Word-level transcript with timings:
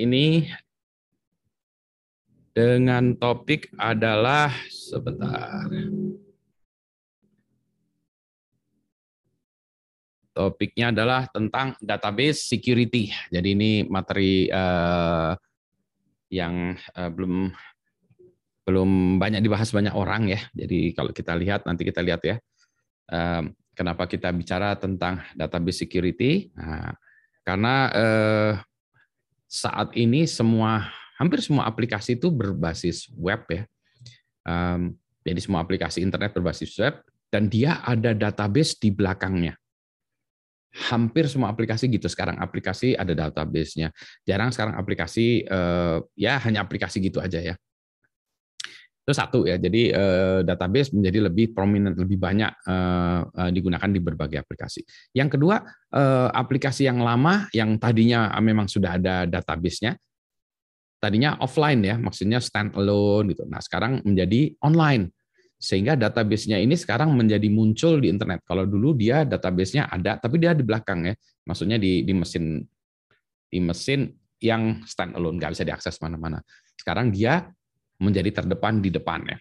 ini 0.00 0.48
dengan 2.50 3.14
topik 3.14 3.70
adalah 3.78 4.50
sebentar. 4.68 5.68
Topiknya 10.30 10.94
adalah 10.94 11.28
tentang 11.28 11.76
database 11.82 12.48
security. 12.48 13.12
Jadi 13.28 13.48
ini 13.52 13.70
materi 13.84 14.48
uh, 14.48 15.36
yang 16.30 16.74
uh, 16.96 17.10
belum 17.10 17.52
belum 18.64 19.18
banyak 19.18 19.42
dibahas 19.42 19.74
banyak 19.74 19.92
orang 19.92 20.30
ya. 20.30 20.40
Jadi 20.54 20.94
kalau 20.94 21.10
kita 21.10 21.34
lihat 21.34 21.66
nanti 21.66 21.82
kita 21.82 22.00
lihat 22.00 22.22
ya. 22.22 22.36
Uh, 23.10 23.50
kenapa 23.74 24.06
kita 24.06 24.30
bicara 24.30 24.78
tentang 24.78 25.18
database 25.34 25.82
security? 25.82 26.54
Nah, 26.54 26.94
karena 27.42 27.74
uh, 27.90 28.52
saat 29.50 29.90
ini 29.98 30.30
semua 30.30 30.86
hampir 31.18 31.42
semua 31.42 31.66
aplikasi 31.66 32.14
itu 32.14 32.30
berbasis 32.30 33.10
web 33.18 33.42
ya. 33.50 33.66
Um, 34.46 34.94
jadi 35.26 35.42
semua 35.42 35.60
aplikasi 35.66 36.00
internet 36.00 36.32
berbasis 36.32 36.72
web 36.78 37.02
dan 37.28 37.50
dia 37.50 37.82
ada 37.82 38.14
database 38.14 38.78
di 38.78 38.88
belakangnya 38.94 39.58
hampir 40.70 41.26
semua 41.26 41.50
aplikasi 41.50 41.90
gitu 41.90 42.06
sekarang 42.06 42.38
aplikasi 42.38 42.94
ada 42.94 43.10
database-nya. 43.10 43.90
Jarang 44.22 44.54
sekarang 44.54 44.78
aplikasi 44.78 45.42
eh, 45.42 45.98
ya 46.14 46.38
hanya 46.46 46.62
aplikasi 46.62 47.02
gitu 47.02 47.18
aja 47.18 47.42
ya. 47.42 47.54
Itu 49.10 49.18
satu 49.18 49.42
ya. 49.42 49.58
Jadi 49.58 49.90
eh, 49.90 50.46
database 50.46 50.94
menjadi 50.94 51.26
lebih 51.26 51.50
prominent, 51.50 51.98
lebih 51.98 52.14
banyak 52.14 52.54
eh, 52.62 53.20
eh, 53.26 53.50
digunakan 53.50 53.90
di 53.90 53.98
berbagai 53.98 54.38
aplikasi. 54.38 54.86
Yang 55.18 55.34
kedua, 55.34 55.66
eh, 55.90 56.28
aplikasi 56.30 56.86
yang 56.86 57.02
lama 57.02 57.50
yang 57.50 57.74
tadinya 57.82 58.30
memang 58.38 58.70
sudah 58.70 58.94
ada 58.94 59.26
database-nya 59.26 59.98
tadinya 61.00 61.40
offline 61.40 61.80
ya, 61.80 61.96
maksudnya 61.96 62.38
stand 62.38 62.76
alone 62.76 63.32
gitu. 63.32 63.48
Nah, 63.48 63.58
sekarang 63.58 64.04
menjadi 64.04 64.54
online 64.62 65.10
sehingga 65.56 65.96
database-nya 65.96 66.60
ini 66.60 66.76
sekarang 66.76 67.12
menjadi 67.16 67.48
muncul 67.48 67.98
di 68.00 68.12
internet. 68.12 68.44
Kalau 68.44 68.68
dulu 68.68 68.94
dia 68.96 69.24
database-nya 69.24 69.88
ada, 69.88 70.20
tapi 70.20 70.38
dia 70.38 70.52
di 70.52 70.62
belakang 70.62 71.08
ya, 71.08 71.14
maksudnya 71.48 71.80
di, 71.80 72.04
di 72.04 72.12
mesin 72.14 72.62
di 73.50 73.58
mesin 73.58 74.06
yang 74.40 74.86
stand 74.86 75.16
alone, 75.16 75.36
nggak 75.36 75.52
bisa 75.56 75.64
diakses 75.66 75.98
mana-mana. 76.00 76.40
Sekarang 76.78 77.12
dia 77.12 77.48
menjadi 78.00 78.42
terdepan 78.42 78.80
di 78.80 78.88
depannya. 78.90 79.36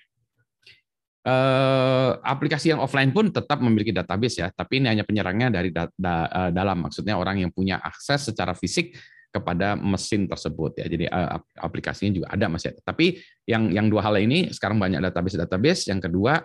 Eh, 1.20 2.12
aplikasi 2.16 2.72
yang 2.72 2.80
offline 2.80 3.12
pun 3.12 3.28
tetap 3.28 3.60
memiliki 3.60 3.92
database 3.92 4.40
ya, 4.40 4.48
tapi 4.56 4.80
ini 4.80 4.88
hanya 4.88 5.04
penyerangnya 5.04 5.52
dari 5.52 5.68
da, 5.68 5.92
da, 5.92 6.26
eh, 6.32 6.52
dalam, 6.56 6.88
maksudnya 6.88 7.20
orang 7.20 7.44
yang 7.44 7.52
punya 7.52 7.76
akses 7.76 8.32
secara 8.32 8.56
fisik 8.56 8.96
kepada 9.30 9.76
mesin 9.76 10.32
tersebut 10.32 10.80
ya. 10.80 10.88
Jadi 10.88 11.12
eh, 11.12 11.30
aplikasinya 11.60 12.24
juga 12.24 12.28
ada 12.32 12.46
masih 12.48 12.72
ada. 12.72 12.80
Tapi 12.82 13.20
yang 13.44 13.68
yang 13.68 13.92
dua 13.92 14.08
hal 14.08 14.16
ini 14.16 14.48
sekarang 14.56 14.80
banyak 14.80 15.04
database-database, 15.12 15.92
yang 15.92 16.00
kedua 16.00 16.40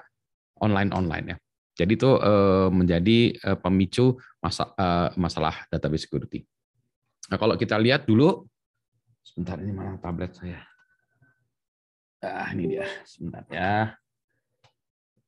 online-online 0.58 1.26
ya. 1.32 1.36
Jadi 1.78 1.92
itu 1.94 2.10
eh, 2.18 2.68
menjadi 2.74 3.18
pemicu 3.62 4.18
masalah 5.16 5.70
database 5.70 6.10
security. 6.10 6.42
Nah, 7.30 7.38
kalau 7.38 7.54
kita 7.54 7.78
lihat 7.78 8.10
dulu 8.10 8.42
sebentar 9.22 9.56
ini 9.62 9.70
mana 9.70 9.96
tablet 10.02 10.34
saya. 10.34 10.73
Ah, 12.24 12.48
ini 12.56 12.72
dia. 12.72 12.88
Sebentar 13.04 13.44
ya. 13.52 13.92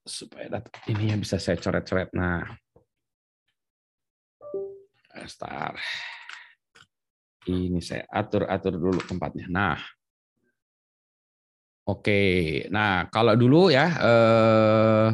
Supaya 0.01 0.65
ini 0.89 1.13
ya 1.13 1.17
bisa 1.21 1.37
saya 1.37 1.61
coret-coret. 1.61 2.17
Nah. 2.17 2.49
Start 5.27 5.81
ini 7.49 7.79
saya 7.79 8.05
atur-atur 8.11 8.75
dulu 8.75 9.01
tempatnya. 9.07 9.47
Nah, 9.49 9.79
oke. 11.87 12.23
Nah, 12.69 13.07
kalau 13.09 13.39
dulu 13.39 13.71
ya 13.71 13.87
eh, 13.97 15.09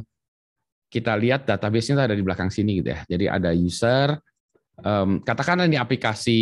kita 0.91 1.12
lihat 1.17 1.44
database-nya 1.44 2.08
ada 2.08 2.17
di 2.17 2.24
belakang 2.24 2.48
sini 2.48 2.80
gitu 2.80 2.89
ya. 2.90 3.01
Jadi 3.05 3.24
ada 3.29 3.51
user, 3.52 4.17
katakanlah 5.23 5.68
ini 5.68 5.79
aplikasi 5.79 6.40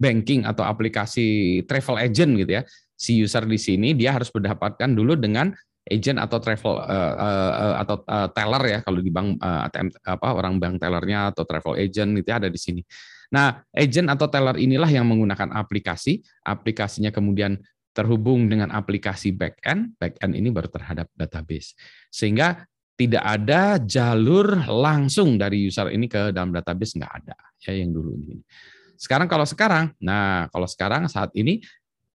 banking 0.00 0.42
atau 0.42 0.66
aplikasi 0.66 1.60
travel 1.68 2.00
agent 2.00 2.32
gitu 2.34 2.52
ya. 2.58 2.62
Si 2.94 3.18
user 3.18 3.44
di 3.44 3.58
sini 3.58 3.92
dia 3.92 4.14
harus 4.14 4.30
mendapatkan 4.30 4.90
dulu 4.90 5.18
dengan 5.18 5.50
agent 5.84 6.16
atau 6.16 6.40
travel 6.40 6.80
uh, 6.80 7.14
uh, 7.20 7.74
atau 7.84 8.00
uh, 8.08 8.28
teller 8.32 8.62
ya 8.64 8.78
kalau 8.80 9.04
di 9.04 9.12
bank 9.12 9.36
uh, 9.44 9.68
ATM 9.68 9.92
apa 10.00 10.28
orang 10.32 10.56
bank 10.56 10.80
tellernya 10.80 11.28
atau 11.28 11.44
travel 11.44 11.76
agent 11.76 12.16
itu 12.16 12.30
ada 12.32 12.48
di 12.48 12.56
sini. 12.56 12.80
Nah, 13.34 13.60
agent 13.74 14.08
atau 14.08 14.30
teller 14.30 14.56
inilah 14.56 14.88
yang 14.88 15.04
menggunakan 15.04 15.52
aplikasi, 15.52 16.22
aplikasinya 16.46 17.10
kemudian 17.10 17.58
terhubung 17.94 18.50
dengan 18.50 18.74
aplikasi 18.74 19.34
backend, 19.34 19.94
backend 19.98 20.34
ini 20.34 20.50
baru 20.50 20.70
terhadap 20.70 21.10
database. 21.14 21.74
Sehingga 22.10 22.64
tidak 22.94 23.24
ada 23.26 23.82
jalur 23.82 24.66
langsung 24.70 25.34
dari 25.34 25.66
user 25.66 25.90
ini 25.90 26.06
ke 26.06 26.30
dalam 26.30 26.54
database 26.54 26.94
nggak 26.94 27.12
ada 27.22 27.36
ya 27.66 27.74
yang 27.74 27.90
dulu 27.90 28.14
ini. 28.14 28.38
Sekarang 28.94 29.26
kalau 29.26 29.42
sekarang, 29.42 29.90
nah 29.98 30.46
kalau 30.54 30.70
sekarang 30.70 31.10
saat 31.10 31.34
ini 31.34 31.58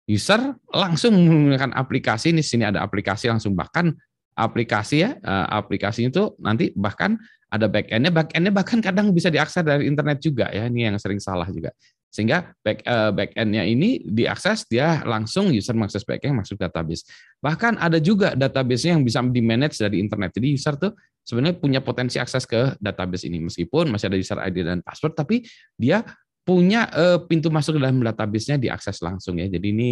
user 0.05 0.57
langsung 0.73 1.17
menggunakan 1.17 1.73
aplikasi 1.73 2.37
ini 2.37 2.45
sini 2.45 2.69
ada 2.69 2.85
aplikasi 2.85 3.33
langsung 3.33 3.57
bahkan 3.57 3.93
aplikasi 4.35 5.07
ya 5.07 5.17
eh, 5.17 5.47
aplikasi 5.49 6.11
itu 6.11 6.35
nanti 6.43 6.75
bahkan 6.77 7.17
ada 7.55 7.71
backendnya, 7.71 8.11
backendnya 8.11 8.51
bahkan 8.51 8.83
kadang 8.83 9.15
bisa 9.15 9.31
diakses 9.31 9.63
dari 9.63 9.87
internet 9.87 10.19
juga 10.19 10.51
ya, 10.51 10.67
ini 10.67 10.91
yang 10.91 10.99
sering 10.99 11.23
salah 11.23 11.47
juga. 11.47 11.71
Sehingga 12.11 12.55
back 12.63 12.83
uh, 12.87 13.11
backendnya 13.11 13.63
ini 13.67 14.03
diakses 14.07 14.67
dia 14.71 15.03
langsung 15.03 15.51
user 15.51 15.75
mengakses 15.75 16.07
backend 16.07 16.35
masuk 16.35 16.59
database. 16.59 17.07
Bahkan 17.43 17.79
ada 17.79 17.99
juga 17.99 18.35
database 18.35 18.91
yang 18.91 19.03
bisa 19.03 19.23
di 19.23 19.43
manage 19.43 19.79
dari 19.79 19.99
internet. 19.99 20.31
Jadi 20.35 20.47
user 20.55 20.75
tuh 20.79 20.95
sebenarnya 21.27 21.59
punya 21.59 21.81
potensi 21.83 22.23
akses 22.23 22.47
ke 22.47 22.79
database 22.79 23.27
ini 23.27 23.43
meskipun 23.43 23.91
masih 23.91 24.11
ada 24.11 24.19
user 24.19 24.39
ID 24.39 24.63
dan 24.63 24.79
password, 24.83 25.15
tapi 25.15 25.43
dia 25.75 26.07
punya 26.45 26.87
uh, 26.93 27.19
pintu 27.25 27.49
masuk 27.49 27.81
dalam 27.81 28.05
database-nya 28.05 28.61
diakses 28.61 29.01
langsung 29.01 29.41
ya. 29.41 29.49
Jadi 29.49 29.67
ini 29.73 29.91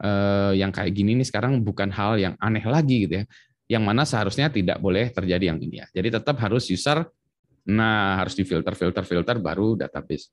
uh, 0.00 0.54
yang 0.54 0.70
kayak 0.70 0.94
gini 0.94 1.18
nih 1.18 1.26
sekarang 1.26 1.60
bukan 1.66 1.90
hal 1.90 2.16
yang 2.16 2.34
aneh 2.38 2.62
lagi 2.62 3.06
gitu 3.06 3.22
ya 3.22 3.24
yang 3.68 3.84
mana 3.84 4.08
seharusnya 4.08 4.48
tidak 4.48 4.80
boleh 4.80 5.12
terjadi 5.12 5.52
yang 5.52 5.60
ini 5.60 5.84
ya. 5.84 5.86
Jadi 5.92 6.08
tetap 6.18 6.40
harus 6.40 6.64
user, 6.72 7.04
nah 7.68 8.16
harus 8.16 8.32
difilter, 8.32 8.72
filter, 8.72 9.04
filter 9.04 9.36
baru 9.36 9.76
database. 9.76 10.32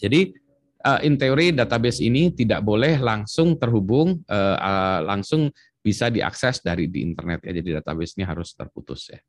Jadi 0.00 0.32
uh, 0.80 1.00
in 1.04 1.20
teori 1.20 1.52
database 1.52 2.00
ini 2.00 2.32
tidak 2.32 2.64
boleh 2.64 2.96
langsung 2.96 3.60
terhubung, 3.60 4.24
uh, 4.32 4.56
uh, 4.56 4.98
langsung 5.04 5.52
bisa 5.84 6.08
diakses 6.08 6.64
dari 6.64 6.88
di 6.88 7.04
internet 7.04 7.44
ya. 7.44 7.52
Jadi 7.52 7.84
database 7.84 8.16
ini 8.16 8.24
harus 8.24 8.56
terputus 8.56 9.12
ya. 9.12 9.20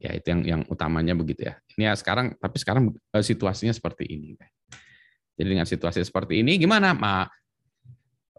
Ya 0.00 0.16
itu 0.16 0.32
yang 0.32 0.40
yang 0.42 0.62
utamanya 0.72 1.12
begitu 1.12 1.52
ya. 1.52 1.60
Ini 1.76 1.92
ya 1.92 1.94
sekarang, 1.94 2.32
tapi 2.40 2.56
sekarang 2.56 2.96
uh, 2.96 3.20
situasinya 3.24 3.76
seperti 3.76 4.08
ini. 4.08 4.32
Jadi 5.36 5.48
dengan 5.56 5.68
situasi 5.68 6.00
seperti 6.00 6.40
ini 6.40 6.56
gimana? 6.56 6.96
Ma, 6.96 7.28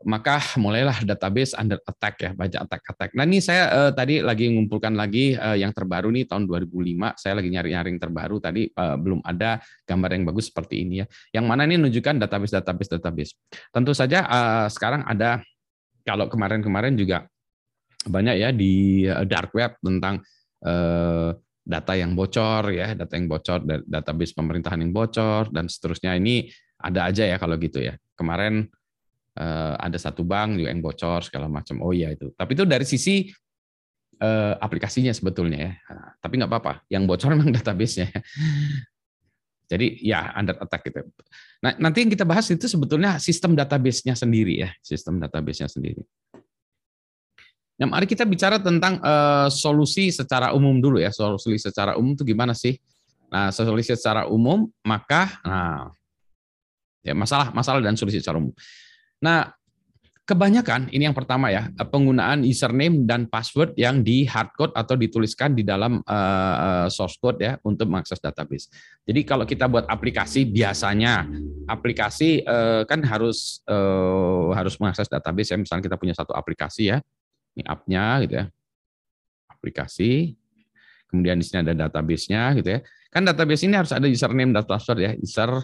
maka 0.05 0.41
mulailah 0.57 1.05
database 1.05 1.53
under 1.53 1.77
attack 1.85 2.15
ya, 2.21 2.31
baca 2.33 2.57
attack-attack. 2.65 3.13
Nah 3.13 3.25
ini 3.25 3.41
saya 3.41 3.69
uh, 3.69 3.91
tadi 3.93 4.21
lagi 4.21 4.49
mengumpulkan 4.49 4.93
lagi 4.97 5.37
uh, 5.37 5.57
yang 5.57 5.69
terbaru 5.73 6.09
nih 6.09 6.25
tahun 6.25 6.49
2005, 6.49 7.21
saya 7.21 7.33
lagi 7.37 7.49
nyari-nyari 7.53 7.87
yang 7.93 8.01
terbaru 8.01 8.41
tadi 8.41 8.69
uh, 8.73 8.97
belum 8.97 9.21
ada 9.21 9.61
gambar 9.85 10.09
yang 10.17 10.23
bagus 10.25 10.49
seperti 10.49 10.81
ini 10.81 11.01
ya. 11.01 11.05
Yang 11.41 11.45
mana 11.45 11.61
ini 11.69 11.75
menunjukkan 11.77 12.15
database 12.25 12.53
database 12.57 12.89
database. 12.97 13.31
Tentu 13.69 13.93
saja 13.93 14.25
uh, 14.25 14.67
sekarang 14.69 15.05
ada 15.05 15.41
kalau 16.01 16.25
kemarin-kemarin 16.25 16.97
juga 16.97 17.29
banyak 18.01 18.35
ya 18.41 18.49
di 18.49 19.05
dark 19.29 19.53
web 19.53 19.77
tentang 19.77 20.25
uh, 20.65 21.37
data 21.61 21.93
yang 21.93 22.17
bocor 22.17 22.73
ya, 22.73 22.97
data 22.97 23.13
yang 23.13 23.29
bocor, 23.29 23.61
database 23.85 24.33
pemerintahan 24.33 24.81
yang 24.81 24.91
bocor 24.91 25.53
dan 25.53 25.69
seterusnya 25.69 26.17
ini 26.17 26.49
ada 26.81 27.07
aja 27.07 27.23
ya 27.23 27.37
kalau 27.37 27.55
gitu 27.61 27.79
ya. 27.79 27.93
Kemarin 28.17 28.65
uh, 29.37 29.75
ada 29.77 29.97
satu 30.01 30.25
bank 30.25 30.57
juga 30.57 30.69
yang 30.73 30.81
bocor 30.81 31.21
segala 31.21 31.45
macam. 31.45 31.79
Oh 31.85 31.93
iya 31.93 32.11
itu. 32.11 32.33
Tapi 32.33 32.51
itu 32.57 32.63
dari 32.65 32.85
sisi 32.85 33.29
uh, 34.21 34.57
aplikasinya 34.57 35.13
sebetulnya 35.13 35.59
ya. 35.69 35.73
Nah, 35.93 36.09
tapi 36.17 36.33
nggak 36.41 36.49
apa-apa. 36.49 36.73
Yang 36.89 37.03
bocor 37.07 37.29
memang 37.37 37.53
database-nya. 37.53 38.09
Jadi 39.71 40.03
ya 40.03 40.35
under 40.35 40.59
attack 40.59 40.83
gitu. 40.91 40.99
Nah 41.63 41.71
nanti 41.79 42.03
yang 42.03 42.11
kita 42.11 42.27
bahas 42.27 42.43
itu 42.51 42.67
sebetulnya 42.67 43.15
sistem 43.23 43.55
database-nya 43.55 44.19
sendiri 44.19 44.67
ya, 44.67 44.69
sistem 44.83 45.15
database-nya 45.15 45.71
sendiri. 45.71 46.03
Nah, 47.81 47.89
mari 47.89 48.05
kita 48.05 48.29
bicara 48.29 48.61
tentang 48.61 49.01
uh, 49.01 49.49
solusi 49.49 50.13
secara 50.13 50.53
umum 50.53 50.77
dulu 50.77 51.01
ya. 51.01 51.09
Solusi 51.09 51.57
secara 51.57 51.97
umum 51.97 52.13
itu 52.13 52.21
gimana 52.21 52.53
sih? 52.53 52.77
Nah, 53.33 53.49
solusi 53.49 53.97
secara 53.97 54.29
umum 54.29 54.69
maka 54.85 55.41
nah 55.41 55.89
ya 57.01 57.17
masalah 57.17 57.49
masalah 57.49 57.81
dan 57.81 57.97
solusi 57.97 58.21
secara 58.21 58.37
umum. 58.37 58.53
Nah, 59.17 59.49
kebanyakan 60.29 60.93
ini 60.93 61.09
yang 61.09 61.17
pertama 61.17 61.49
ya 61.49 61.73
penggunaan 61.73 62.45
username 62.45 63.01
dan 63.01 63.25
password 63.25 63.73
yang 63.73 64.05
di 64.05 64.29
hardcode 64.29 64.77
atau 64.77 64.93
dituliskan 64.93 65.57
di 65.57 65.65
dalam 65.65 66.05
uh, 66.05 66.85
source 66.85 67.17
code 67.17 67.41
ya 67.41 67.57
untuk 67.65 67.89
mengakses 67.89 68.21
database. 68.21 68.69
Jadi 69.09 69.25
kalau 69.25 69.49
kita 69.49 69.65
buat 69.65 69.89
aplikasi 69.89 70.45
biasanya 70.45 71.25
aplikasi 71.65 72.45
uh, 72.45 72.85
kan 72.85 73.01
harus 73.01 73.65
uh, 73.65 74.53
harus 74.53 74.77
mengakses 74.77 75.09
database 75.09 75.49
ya 75.49 75.57
misalnya 75.57 75.89
kita 75.89 75.97
punya 75.97 76.13
satu 76.13 76.37
aplikasi 76.37 76.93
ya 76.93 77.01
ini 77.57 77.63
app-nya 77.67 78.05
gitu 78.25 78.33
ya 78.39 78.45
aplikasi 79.51 80.35
kemudian 81.11 81.37
di 81.39 81.45
sini 81.45 81.67
ada 81.67 81.73
database-nya 81.87 82.41
gitu 82.59 82.69
ya 82.75 82.79
kan 83.11 83.27
database 83.27 83.67
ini 83.67 83.75
harus 83.75 83.91
ada 83.91 84.07
username 84.07 84.55
dan 84.55 84.63
password 84.63 84.99
ya 85.03 85.11
user 85.19 85.61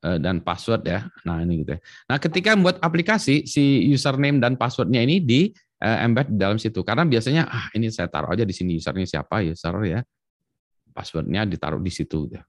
Eh, 0.00 0.16
dan 0.16 0.40
password 0.40 0.86
ya. 0.88 1.04
Nah 1.28 1.44
ini 1.44 1.60
gitu. 1.60 1.76
Ya. 1.76 1.80
Nah 2.08 2.16
ketika 2.16 2.56
membuat 2.56 2.80
aplikasi 2.80 3.44
si 3.44 3.84
username 3.92 4.40
dan 4.40 4.56
passwordnya 4.56 5.04
ini 5.04 5.20
di 5.20 5.52
uh, 5.84 6.06
embed 6.06 6.32
di 6.32 6.38
dalam 6.40 6.56
situ. 6.56 6.80
Karena 6.80 7.04
biasanya 7.04 7.44
ah 7.44 7.68
ini 7.76 7.92
saya 7.92 8.08
taruh 8.08 8.32
aja 8.32 8.48
di 8.48 8.54
sini 8.56 8.80
usernya 8.80 9.04
siapa 9.04 9.44
user 9.44 9.76
ya, 9.84 10.00
passwordnya 10.96 11.44
ditaruh 11.44 11.84
di 11.84 11.92
situ. 11.92 12.32
Ya. 12.32 12.40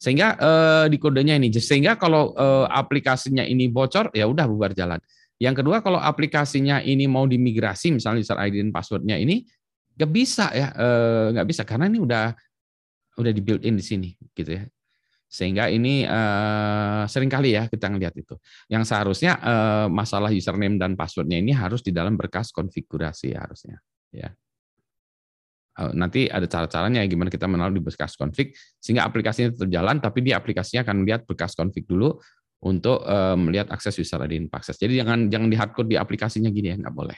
Sehingga 0.00 0.28
uh, 0.40 0.86
di 0.88 0.96
kodenya 0.96 1.36
ini. 1.36 1.52
Sehingga 1.52 2.00
kalau 2.00 2.32
uh, 2.32 2.64
aplikasinya 2.72 3.44
ini 3.44 3.68
bocor 3.68 4.08
ya 4.16 4.24
udah 4.24 4.48
bubar 4.48 4.72
jalan. 4.72 4.96
Yang 5.38 5.62
kedua 5.62 5.80
kalau 5.80 6.02
aplikasinya 6.02 6.82
ini 6.82 7.06
mau 7.06 7.24
dimigrasi 7.24 7.94
misalnya 7.94 8.26
user 8.26 8.38
ID 8.38 8.58
dan 8.58 8.74
passwordnya 8.74 9.16
ini 9.18 9.46
nggak 9.94 10.10
bisa 10.10 10.50
ya 10.54 10.74
nggak 11.34 11.46
bisa 11.46 11.62
karena 11.62 11.90
ini 11.90 11.98
udah 12.02 12.30
udah 13.18 13.32
di 13.34 13.42
built 13.42 13.62
in 13.66 13.78
di 13.78 13.82
sini 13.82 14.10
gitu 14.34 14.50
ya 14.58 14.62
sehingga 15.28 15.68
ini 15.68 16.08
uh, 16.08 17.04
sering 17.04 17.28
kali 17.28 17.52
ya 17.52 17.68
kita 17.68 17.92
ngelihat 17.92 18.16
itu. 18.16 18.34
Yang 18.72 18.88
seharusnya 18.88 19.36
uh, 19.36 19.86
masalah 19.92 20.32
username 20.32 20.80
dan 20.80 20.96
passwordnya 20.96 21.36
ini 21.36 21.52
harus 21.52 21.84
di 21.84 21.92
dalam 21.92 22.16
berkas 22.16 22.48
konfigurasi 22.48 23.36
harusnya. 23.36 23.76
Ya. 24.08 24.32
Uh, 25.76 25.92
nanti 25.92 26.32
ada 26.32 26.48
cara-caranya 26.48 27.04
gimana 27.04 27.28
kita 27.28 27.44
menaruh 27.44 27.76
di 27.76 27.84
berkas 27.84 28.16
config 28.16 28.56
sehingga 28.80 29.04
aplikasinya 29.04 29.52
tetap 29.52 29.68
jalan, 29.68 30.00
tapi 30.00 30.24
di 30.24 30.32
aplikasinya 30.32 30.82
akan 30.88 31.04
melihat 31.04 31.28
berkas 31.28 31.52
config 31.52 31.84
dulu 31.84 32.16
untuk 32.58 33.06
uh, 33.06 33.38
melihat 33.38 33.70
akses 33.70 33.94
user 33.98 34.18
ID 34.18 34.50
akses. 34.50 34.78
Jadi 34.78 34.98
jangan 34.98 35.30
jangan 35.30 35.48
di 35.48 35.56
hardcode 35.56 35.88
di 35.90 35.96
aplikasinya 35.96 36.50
gini 36.50 36.74
ya, 36.74 36.76
nggak 36.78 36.94
boleh. 36.94 37.16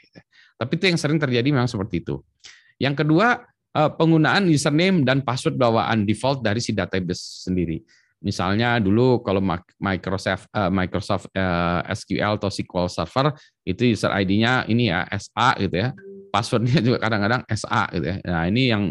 Tapi 0.60 0.72
itu 0.76 0.84
yang 0.92 0.98
sering 1.00 1.16
terjadi 1.16 1.48
memang 1.48 1.68
seperti 1.68 2.04
itu. 2.04 2.20
Yang 2.76 3.04
kedua, 3.04 3.44
penggunaan 3.72 4.50
username 4.50 5.06
dan 5.06 5.22
password 5.22 5.56
bawaan 5.56 6.04
default 6.04 6.42
dari 6.44 6.60
si 6.60 6.76
database 6.76 7.46
sendiri. 7.48 7.80
Misalnya 8.20 8.76
dulu 8.76 9.24
kalau 9.24 9.40
Microsoft 9.80 10.52
uh, 10.52 10.68
Microsoft 10.68 11.32
eh, 11.32 11.80
SQL 11.96 12.36
atau 12.36 12.52
SQL 12.52 12.88
Server 12.92 13.32
itu 13.64 13.96
user 13.96 14.12
ID-nya 14.12 14.68
ini 14.68 14.92
ya 14.92 15.08
SA 15.16 15.56
gitu 15.56 15.80
ya. 15.80 15.96
Passwordnya 16.28 16.84
juga 16.84 17.00
kadang-kadang 17.00 17.42
SA 17.48 17.88
gitu 17.96 18.06
ya. 18.12 18.16
Nah, 18.28 18.44
ini 18.44 18.62
yang 18.68 18.82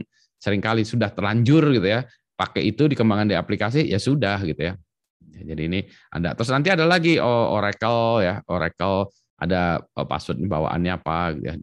sering 0.42 0.60
kali 0.60 0.82
sudah 0.82 1.14
terlanjur 1.14 1.62
gitu 1.78 1.86
ya. 1.86 2.02
Pakai 2.34 2.74
itu 2.74 2.90
dikembangkan 2.90 3.30
di 3.30 3.38
aplikasi 3.38 3.86
ya 3.86 4.02
sudah 4.02 4.42
gitu 4.42 4.74
ya. 4.74 4.74
Jadi 5.34 5.62
ini 5.70 5.80
ada 6.10 6.34
terus 6.34 6.50
nanti 6.50 6.74
ada 6.74 6.86
lagi 6.86 7.22
oh, 7.22 7.56
Oracle 7.56 8.26
ya, 8.26 8.42
Oracle 8.50 9.10
ada 9.40 9.80
oh, 9.96 10.06
password 10.06 10.44
bawaannya 10.44 10.92
apa 10.94 11.18
gitu 11.38 11.46
ya. 11.48 11.56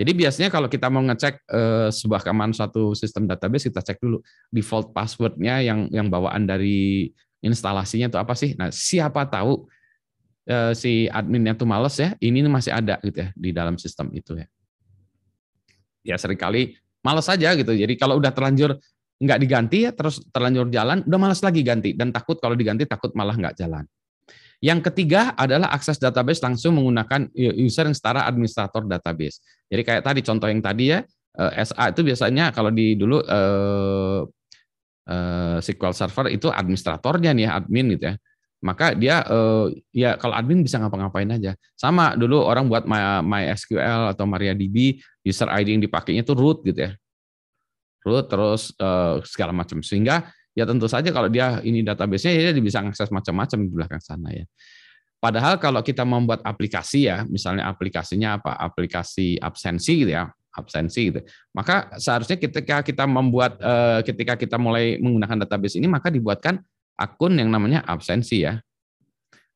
Jadi 0.00 0.16
biasanya 0.16 0.48
kalau 0.48 0.64
kita 0.64 0.88
mau 0.88 1.04
ngecek 1.04 1.44
uh, 1.52 1.92
sebuah 1.92 2.24
keamanan 2.24 2.56
suatu 2.56 2.96
sistem 2.96 3.28
database, 3.28 3.68
kita 3.68 3.84
cek 3.84 4.00
dulu 4.00 4.24
default 4.48 4.96
passwordnya 4.96 5.60
yang 5.60 5.92
yang 5.92 6.08
bawaan 6.08 6.48
dari 6.48 7.12
instalasinya 7.44 8.08
itu 8.08 8.16
apa 8.16 8.32
sih. 8.32 8.56
Nah, 8.56 8.72
siapa 8.72 9.28
tahu 9.28 9.68
uh, 10.48 10.72
si 10.72 11.04
adminnya 11.04 11.52
tuh 11.52 11.68
males 11.68 12.00
ya, 12.00 12.16
ini 12.16 12.40
masih 12.48 12.72
ada 12.72 12.96
gitu 13.04 13.20
ya 13.20 13.28
di 13.36 13.52
dalam 13.52 13.76
sistem 13.76 14.08
itu 14.16 14.40
ya. 14.40 14.48
Ya 16.00 16.16
sering 16.16 16.40
kali 16.40 16.80
males 17.04 17.28
saja 17.28 17.52
gitu. 17.52 17.76
Jadi 17.76 17.92
kalau 18.00 18.16
udah 18.16 18.32
terlanjur 18.32 18.80
nggak 19.20 19.38
diganti 19.38 19.84
ya, 19.84 19.92
terus 19.92 20.24
terlanjur 20.32 20.72
jalan, 20.72 21.04
udah 21.04 21.18
males 21.20 21.44
lagi 21.44 21.60
ganti 21.60 21.92
dan 21.92 22.08
takut 22.08 22.40
kalau 22.40 22.56
diganti 22.56 22.88
takut 22.88 23.12
malah 23.12 23.36
nggak 23.36 23.52
jalan. 23.60 23.84
Yang 24.60 24.92
ketiga 24.92 25.32
adalah 25.36 25.72
akses 25.72 25.96
database 25.96 26.44
langsung 26.44 26.76
menggunakan 26.76 27.32
user 27.36 27.88
yang 27.88 27.96
setara 27.96 28.28
administrator 28.28 28.84
database. 28.84 29.40
Jadi 29.72 29.82
kayak 29.84 30.02
tadi 30.04 30.20
contoh 30.20 30.48
yang 30.52 30.60
tadi 30.60 30.84
ya, 30.92 31.00
eh, 31.36 31.52
SA 31.64 31.92
itu 31.96 32.04
biasanya 32.04 32.52
kalau 32.52 32.68
di 32.68 32.92
dulu 32.92 33.24
eh, 33.24 34.20
eh, 35.08 35.56
SQL 35.64 35.96
Server 35.96 36.28
itu 36.28 36.52
administratornya 36.52 37.32
nih, 37.32 37.48
admin 37.48 37.96
gitu 37.96 38.04
ya. 38.12 38.14
Maka 38.60 38.92
dia 38.92 39.24
eh, 39.24 39.66
ya 39.96 40.20
kalau 40.20 40.36
admin 40.36 40.60
bisa 40.60 40.76
ngapa-ngapain 40.76 41.28
aja. 41.32 41.56
Sama 41.72 42.12
dulu 42.12 42.44
orang 42.44 42.68
buat 42.68 42.84
My, 42.84 43.24
MySQL 43.24 44.12
atau 44.12 44.28
MariaDB, 44.28 45.00
user 45.24 45.48
ID 45.48 45.80
yang 45.80 45.82
dipakainya 45.88 46.20
itu 46.20 46.36
root 46.36 46.60
gitu 46.68 46.84
ya. 46.84 46.99
Root 48.04 48.32
terus 48.32 48.72
eh, 48.76 49.16
segala 49.28 49.52
macam. 49.52 49.84
Sehingga 49.84 50.28
ya 50.56 50.64
tentu 50.64 50.88
saja 50.88 51.08
kalau 51.12 51.28
dia 51.28 51.60
ini 51.62 51.84
database-nya 51.84 52.32
ya 52.32 52.50
dia 52.52 52.64
bisa 52.64 52.82
akses 52.82 53.12
macam-macam 53.12 53.58
di 53.60 53.70
belakang 53.70 54.02
sana 54.02 54.32
ya. 54.32 54.44
Padahal 55.20 55.60
kalau 55.60 55.84
kita 55.84 56.00
membuat 56.00 56.40
aplikasi 56.40 57.04
ya, 57.04 57.28
misalnya 57.28 57.68
aplikasinya 57.68 58.40
apa? 58.40 58.56
Aplikasi 58.56 59.36
absensi 59.36 60.00
gitu 60.00 60.16
ya, 60.16 60.32
absensi 60.56 61.12
gitu. 61.12 61.20
Maka 61.52 61.92
seharusnya 62.00 62.40
ketika 62.40 62.80
kita 62.80 63.04
membuat 63.04 63.60
eh, 63.60 64.00
ketika 64.08 64.40
kita 64.40 64.56
mulai 64.56 64.96
menggunakan 64.96 65.44
database 65.44 65.76
ini 65.76 65.92
maka 65.92 66.08
dibuatkan 66.08 66.56
akun 66.96 67.36
yang 67.36 67.52
namanya 67.52 67.84
absensi 67.84 68.48
ya. 68.48 68.56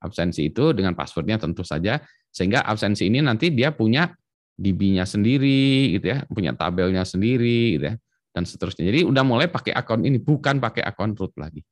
Absensi 0.05 0.53
itu 0.53 0.77
dengan 0.77 0.93
passwordnya 0.93 1.41
tentu 1.41 1.65
saja 1.65 1.97
sehingga 2.29 2.61
absensi 2.61 3.09
ini 3.09 3.25
nanti 3.25 3.49
dia 3.49 3.73
punya 3.73 4.13
DB-nya 4.61 5.09
sendiri 5.09 5.97
gitu 5.97 6.13
ya, 6.13 6.29
punya 6.29 6.53
tabelnya 6.53 7.09
sendiri 7.09 7.81
gitu 7.81 7.85
ya 7.89 7.97
dan 8.35 8.43
seterusnya. 8.43 8.91
Jadi 8.91 9.07
udah 9.07 9.23
mulai 9.23 9.47
pakai 9.47 9.71
akun 9.71 10.03
ini, 10.03 10.19
bukan 10.19 10.59
pakai 10.59 10.83
akun 10.83 11.15
root 11.15 11.33
lagi. 11.39 11.63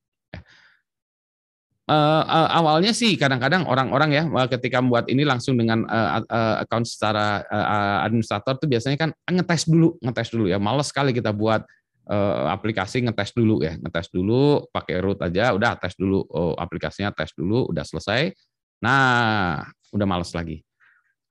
Uh, 1.83 2.23
uh, 2.23 2.49
awalnya 2.63 2.95
sih 2.95 3.19
kadang-kadang 3.19 3.67
orang-orang 3.67 4.15
ya 4.15 4.23
ketika 4.47 4.79
membuat 4.79 5.11
ini 5.11 5.27
langsung 5.27 5.59
dengan 5.59 5.83
uh, 5.91 6.23
uh, 6.23 6.63
account 6.63 6.87
secara 6.87 7.43
uh, 7.51 8.07
administrator 8.07 8.55
tuh 8.55 8.71
biasanya 8.71 8.97
kan 8.97 9.11
ngetes 9.27 9.67
dulu, 9.67 9.99
ngetes 9.99 10.31
dulu 10.31 10.47
ya. 10.47 10.63
Males 10.63 10.89
sekali 10.89 11.11
kita 11.11 11.35
buat 11.35 11.67
uh, 12.07 12.47
aplikasi 12.55 13.03
ngetes 13.03 13.35
dulu 13.35 13.67
ya, 13.67 13.75
ngetes 13.83 14.15
dulu 14.15 14.71
pakai 14.71 15.03
root 15.03 15.19
aja, 15.27 15.51
udah 15.53 15.75
tes 15.75 15.99
dulu 15.99 16.23
oh, 16.31 16.55
aplikasinya 16.55 17.11
tes 17.11 17.35
dulu, 17.35 17.67
udah 17.69 17.83
selesai. 17.83 18.31
Nah, 18.79 19.67
udah 19.91 20.07
males 20.07 20.31
lagi. 20.35 20.63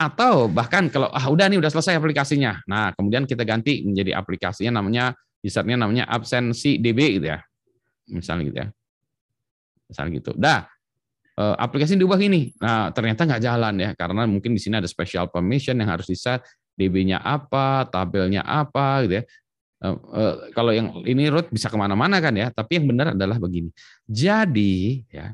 Atau 0.02 0.50
bahkan 0.50 0.90
kalau 0.90 1.14
ah 1.14 1.30
udah 1.30 1.46
nih 1.46 1.62
udah 1.62 1.70
selesai 1.70 1.94
aplikasinya. 2.02 2.58
Nah, 2.66 2.90
kemudian 2.98 3.30
kita 3.30 3.46
ganti 3.46 3.86
menjadi 3.86 4.18
aplikasinya 4.18 4.82
namanya 4.82 5.14
usernya 5.46 5.78
namanya 5.78 6.10
absensi 6.10 6.82
DB 6.82 7.22
gitu 7.22 7.30
ya. 7.30 7.38
Misalnya 8.10 8.44
gitu 8.50 8.58
ya. 8.58 8.68
Misalnya 9.86 10.12
gitu. 10.18 10.32
Dah 10.34 10.66
eh, 11.38 11.56
aplikasi 11.62 11.94
diubah 12.02 12.18
ini. 12.18 12.50
Nah, 12.58 12.90
ternyata 12.90 13.30
nggak 13.30 13.44
jalan 13.46 13.74
ya 13.78 13.90
karena 13.94 14.26
mungkin 14.26 14.58
di 14.58 14.62
sini 14.62 14.82
ada 14.82 14.90
special 14.90 15.30
permission 15.30 15.78
yang 15.78 15.94
harus 15.94 16.10
bisa 16.10 16.42
DB-nya 16.74 17.22
apa, 17.22 17.86
tabelnya 17.86 18.42
apa 18.42 19.06
gitu 19.06 19.22
ya. 19.22 19.26
Uh, 19.82 19.98
uh, 20.14 20.34
kalau 20.54 20.70
yang 20.70 20.94
ini 21.10 21.26
root 21.30 21.50
bisa 21.50 21.66
ke 21.66 21.78
mana-mana 21.78 22.22
kan 22.22 22.34
ya, 22.38 22.54
tapi 22.54 22.78
yang 22.78 22.86
benar 22.90 23.18
adalah 23.18 23.42
begini. 23.42 23.70
Jadi 24.06 25.06
ya 25.10 25.34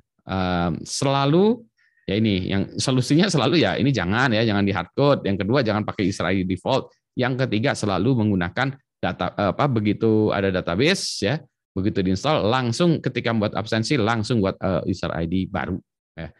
selalu 0.84 1.64
ya 2.08 2.16
ini 2.16 2.48
yang 2.48 2.64
solusinya 2.80 3.28
selalu 3.28 3.68
ya 3.68 3.76
ini 3.76 3.92
jangan 3.92 4.32
ya 4.32 4.48
jangan 4.48 4.64
di 4.64 4.72
hardcode 4.72 5.28
yang 5.28 5.36
kedua 5.36 5.60
jangan 5.60 5.84
pakai 5.84 6.08
ID 6.08 6.48
default. 6.48 6.96
Yang 7.18 7.46
ketiga 7.46 7.76
selalu 7.76 8.24
menggunakan 8.24 8.78
data 8.98 9.34
apa 9.36 9.66
begitu 9.68 10.32
ada 10.32 10.50
database 10.50 11.04
ya 11.22 11.36
begitu 11.76 12.02
diinstal 12.02 12.42
langsung 12.48 12.98
ketika 12.98 13.30
membuat 13.30 13.54
absensi 13.54 13.94
langsung 14.00 14.42
buat 14.42 14.58
uh, 14.58 14.82
user 14.90 15.14
ID 15.14 15.46
baru 15.54 15.78
ya. 16.18 16.34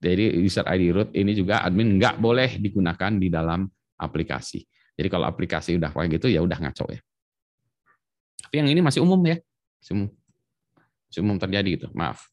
jadi 0.00 0.32
user 0.40 0.64
ID 0.64 0.84
root 0.96 1.10
ini 1.12 1.36
juga 1.36 1.60
admin 1.60 2.00
nggak 2.00 2.16
boleh 2.16 2.56
digunakan 2.56 3.12
di 3.18 3.28
dalam 3.28 3.68
aplikasi. 4.00 4.64
Jadi 4.96 5.08
kalau 5.12 5.28
aplikasi 5.28 5.76
udah 5.76 5.92
kayak 5.92 6.20
gitu 6.20 6.32
ya 6.32 6.40
udah 6.40 6.56
ngaco 6.56 6.88
ya. 6.88 7.00
Tapi 8.40 8.54
yang 8.56 8.68
ini 8.72 8.80
masih 8.80 9.04
umum 9.04 9.20
ya. 9.24 9.36
Masih 9.80 9.92
umum, 9.96 10.08
masih 11.08 11.20
umum 11.24 11.36
terjadi 11.36 11.68
gitu. 11.76 11.88
Maaf 11.92 12.30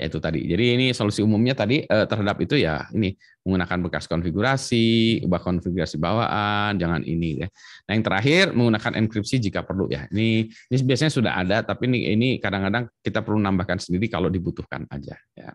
ya 0.00 0.08
itu 0.08 0.16
tadi. 0.16 0.48
Jadi 0.48 0.64
ini 0.80 0.86
solusi 0.96 1.20
umumnya 1.20 1.52
tadi 1.52 1.84
eh, 1.84 2.06
terhadap 2.08 2.40
itu 2.40 2.56
ya 2.56 2.88
ini 2.96 3.12
menggunakan 3.44 3.78
bekas 3.84 4.08
konfigurasi, 4.08 5.20
ubah 5.28 5.44
konfigurasi 5.44 6.00
bawaan, 6.00 6.80
jangan 6.80 7.04
ini 7.04 7.44
ya. 7.44 7.48
Nah 7.84 7.92
yang 7.92 8.04
terakhir 8.08 8.56
menggunakan 8.56 8.96
enkripsi 9.04 9.36
jika 9.36 9.60
perlu 9.60 9.92
ya. 9.92 10.08
Ini 10.08 10.48
ini 10.48 10.76
biasanya 10.88 11.12
sudah 11.12 11.32
ada, 11.36 11.60
tapi 11.60 11.92
ini 11.92 12.16
ini 12.16 12.28
kadang-kadang 12.40 12.88
kita 13.04 13.20
perlu 13.20 13.36
nambahkan 13.44 13.76
sendiri 13.76 14.08
kalau 14.08 14.32
dibutuhkan 14.32 14.88
aja. 14.88 15.20
Ya. 15.36 15.52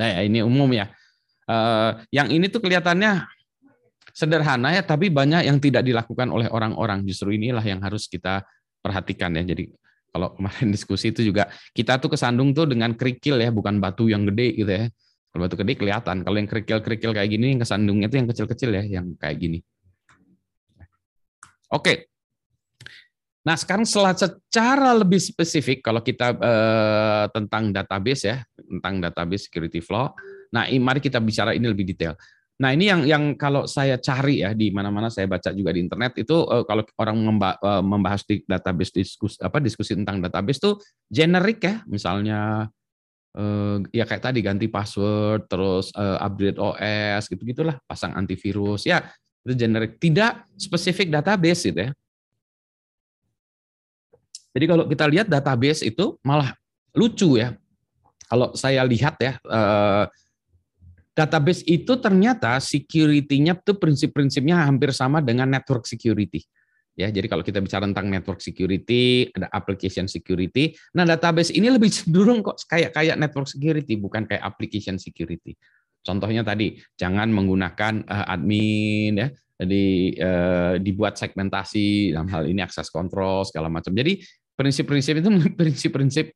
Nah 0.00 0.06
ya 0.08 0.20
ini 0.24 0.40
umum 0.40 0.72
ya. 0.72 0.88
Eh, 1.44 1.90
yang 2.08 2.32
ini 2.32 2.48
tuh 2.48 2.64
kelihatannya 2.64 3.28
sederhana 4.16 4.72
ya, 4.72 4.80
tapi 4.80 5.12
banyak 5.12 5.44
yang 5.44 5.60
tidak 5.60 5.84
dilakukan 5.84 6.32
oleh 6.32 6.48
orang-orang. 6.48 7.04
Justru 7.04 7.36
inilah 7.36 7.60
yang 7.60 7.84
harus 7.84 8.08
kita 8.08 8.48
perhatikan 8.80 9.36
ya. 9.36 9.44
Jadi 9.44 9.68
kalau 10.14 10.30
kemarin 10.38 10.70
diskusi 10.74 11.10
itu 11.10 11.26
juga 11.26 11.50
kita 11.74 11.98
tuh 11.98 12.14
kesandung 12.14 12.54
tuh 12.54 12.70
dengan 12.70 12.94
kerikil 12.94 13.42
ya, 13.42 13.50
bukan 13.50 13.82
batu 13.82 14.06
yang 14.06 14.22
gede 14.30 14.54
gitu 14.54 14.70
ya. 14.70 14.86
Kalau 15.34 15.50
batu 15.50 15.58
gede 15.58 15.74
kelihatan. 15.74 16.22
Kalau 16.22 16.36
yang 16.38 16.46
kerikil-kerikil 16.46 17.10
kayak 17.10 17.26
gini, 17.26 17.58
yang 17.58 17.60
kesandungnya 17.66 18.06
itu 18.06 18.16
yang 18.22 18.28
kecil-kecil 18.30 18.70
ya, 18.70 18.82
yang 18.86 19.18
kayak 19.18 19.42
gini. 19.42 19.58
Oke. 21.74 22.06
Nah, 23.42 23.58
sekarang 23.58 23.82
secara 23.84 24.94
lebih 24.94 25.18
spesifik 25.18 25.82
kalau 25.82 26.00
kita 26.06 26.38
eh, 26.38 27.26
tentang 27.34 27.74
database 27.74 28.22
ya, 28.30 28.36
tentang 28.54 29.02
database 29.02 29.50
security 29.50 29.82
flow. 29.82 30.14
Nah, 30.54 30.70
mari 30.78 31.02
kita 31.02 31.18
bicara 31.18 31.50
ini 31.50 31.66
lebih 31.66 31.82
detail. 31.82 32.14
Nah, 32.54 32.70
ini 32.70 32.86
yang 32.86 33.02
yang 33.02 33.24
kalau 33.34 33.66
saya 33.66 33.98
cari 33.98 34.46
ya 34.46 34.54
di 34.54 34.70
mana-mana 34.70 35.10
saya 35.10 35.26
baca 35.26 35.50
juga 35.50 35.74
di 35.74 35.82
internet 35.82 36.14
itu 36.22 36.36
eh, 36.46 36.62
kalau 36.62 36.86
orang 37.02 37.16
eh, 37.18 37.82
membahas 37.82 38.22
di 38.22 38.46
database 38.46 38.94
diskusi 38.94 39.36
apa 39.42 39.58
diskusi 39.58 39.98
tentang 39.98 40.22
database 40.22 40.62
itu 40.62 40.72
generik 41.10 41.58
ya, 41.66 41.82
misalnya 41.90 42.70
uh, 43.34 43.82
ya 43.90 44.06
kayak 44.06 44.22
tadi 44.22 44.40
ganti 44.40 44.66
password, 44.70 45.50
terus 45.50 45.90
uh, 45.98 46.18
upgrade 46.22 46.58
OS 46.58 47.26
gitu-gitulah, 47.26 47.76
pasang 47.84 48.14
antivirus. 48.14 48.86
Ya, 48.86 49.10
itu 49.44 49.54
generik, 49.58 49.98
tidak 49.98 50.46
spesifik 50.54 51.10
database 51.10 51.68
gitu 51.68 51.90
ya. 51.90 51.90
Jadi 54.54 54.64
kalau 54.70 54.84
kita 54.86 55.04
lihat 55.10 55.26
database 55.26 55.82
itu 55.82 56.14
malah 56.22 56.54
lucu 56.94 57.42
ya. 57.42 57.58
Kalau 58.30 58.54
saya 58.54 58.86
lihat 58.86 59.18
ya, 59.18 59.36
uh, 59.50 60.06
database 61.14 61.62
itu 61.64 61.94
ternyata 62.02 62.58
security-nya 62.58 63.54
itu 63.54 63.72
prinsip-prinsipnya 63.78 64.66
hampir 64.66 64.90
sama 64.90 65.22
dengan 65.22 65.46
network 65.46 65.86
security 65.86 66.42
ya. 66.98 67.10
Jadi 67.10 67.26
kalau 67.26 67.42
kita 67.42 67.58
bicara 67.58 67.84
tentang 67.84 68.08
network 68.08 68.40
security, 68.40 69.28
ada 69.34 69.50
application 69.50 70.06
security. 70.06 70.74
Nah, 70.94 71.04
database 71.04 71.54
ini 71.54 71.68
lebih 71.70 71.90
cenderung 71.90 72.40
kok 72.40 72.58
kayak 72.70 72.94
kayak 72.94 73.16
network 73.18 73.50
security, 73.50 73.98
bukan 73.98 74.26
kayak 74.26 74.42
application 74.42 74.96
security. 74.96 75.58
Contohnya 76.04 76.44
tadi, 76.44 76.78
jangan 76.94 77.32
menggunakan 77.32 78.04
uh, 78.06 78.26
admin 78.30 79.14
ya. 79.18 79.28
Jadi 79.54 79.84
uh, 80.18 80.74
dibuat 80.82 81.14
segmentasi 81.14 82.10
dalam 82.10 82.26
hal 82.26 82.50
ini 82.50 82.58
akses 82.58 82.90
kontrol 82.90 83.46
segala 83.46 83.70
macam. 83.70 83.94
Jadi 83.94 84.18
prinsip-prinsip 84.58 85.14
itu 85.22 85.30
prinsip-prinsip 85.60 86.26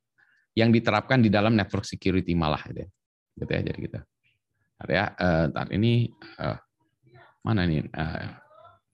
yang 0.54 0.74
diterapkan 0.74 1.22
di 1.22 1.30
dalam 1.30 1.54
network 1.54 1.86
security 1.86 2.34
malah 2.34 2.62
gitu 2.66 2.86
ya. 2.86 2.88
Gitu 3.38 3.52
ya 3.54 3.60
jadi 3.62 3.78
kita. 3.78 4.00
Ya, 4.86 5.10
uh, 5.18 5.50
ini 5.74 6.14
uh, 6.38 6.54
mana 7.42 7.66
ini 7.66 7.82
uh, 7.90 8.30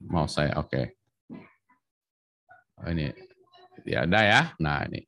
mau 0.09 0.25
saya 0.25 0.57
oke. 0.57 0.73
Okay. 0.73 0.85
Oh, 2.81 2.89
ini 2.89 3.13
ya 3.85 4.09
ada 4.09 4.21
ya. 4.25 4.41
Nah 4.57 4.89
ini. 4.89 5.05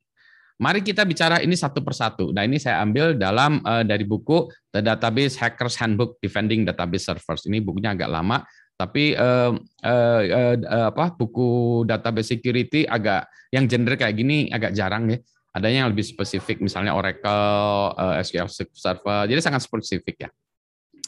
Mari 0.58 0.82
kita 0.82 1.06
bicara 1.06 1.38
ini 1.42 1.54
satu 1.54 1.82
persatu. 1.82 2.30
Nah 2.34 2.42
ini 2.42 2.58
saya 2.58 2.82
ambil 2.82 3.14
dalam 3.14 3.62
dari 3.62 4.02
buku 4.02 4.50
The 4.74 4.82
Database 4.82 5.38
Hackers 5.38 5.78
Handbook 5.78 6.18
Defending 6.18 6.66
Database 6.66 7.06
Servers. 7.06 7.46
Ini 7.46 7.62
bukunya 7.62 7.94
agak 7.94 8.10
lama, 8.10 8.42
tapi 8.78 9.14
uh, 9.18 9.54
uh, 9.58 10.22
uh, 10.26 10.88
apa 10.94 11.14
buku 11.18 11.82
database 11.82 12.38
security 12.38 12.86
agak 12.86 13.26
yang 13.50 13.66
gender 13.66 13.98
kayak 13.98 14.14
gini 14.14 14.50
agak 14.54 14.70
jarang 14.70 15.10
ya. 15.10 15.18
Adanya 15.50 15.86
yang 15.86 15.90
lebih 15.90 16.06
spesifik, 16.06 16.62
misalnya 16.62 16.94
Oracle, 16.94 17.90
SQL 18.22 18.46
Server. 18.70 19.26
Jadi 19.26 19.40
sangat 19.42 19.66
spesifik 19.66 20.28
ya. 20.28 20.30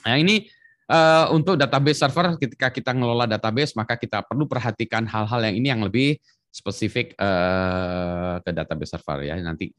Nah 0.07 0.17
ini 0.17 0.49
uh, 0.91 1.31
untuk 1.31 1.57
database 1.57 2.01
server 2.01 2.37
ketika 2.41 2.69
kita 2.73 2.91
ngelola 2.97 3.29
database 3.29 3.77
maka 3.77 3.95
kita 3.95 4.25
perlu 4.25 4.49
perhatikan 4.49 5.07
hal-hal 5.07 5.41
yang 5.47 5.55
ini 5.57 5.69
yang 5.71 5.83
lebih 5.85 6.19
spesifik 6.51 7.15
uh, 7.17 8.43
ke 8.43 8.51
database 8.51 8.99
server 8.99 9.23
ya. 9.25 9.39
Nanti 9.39 9.71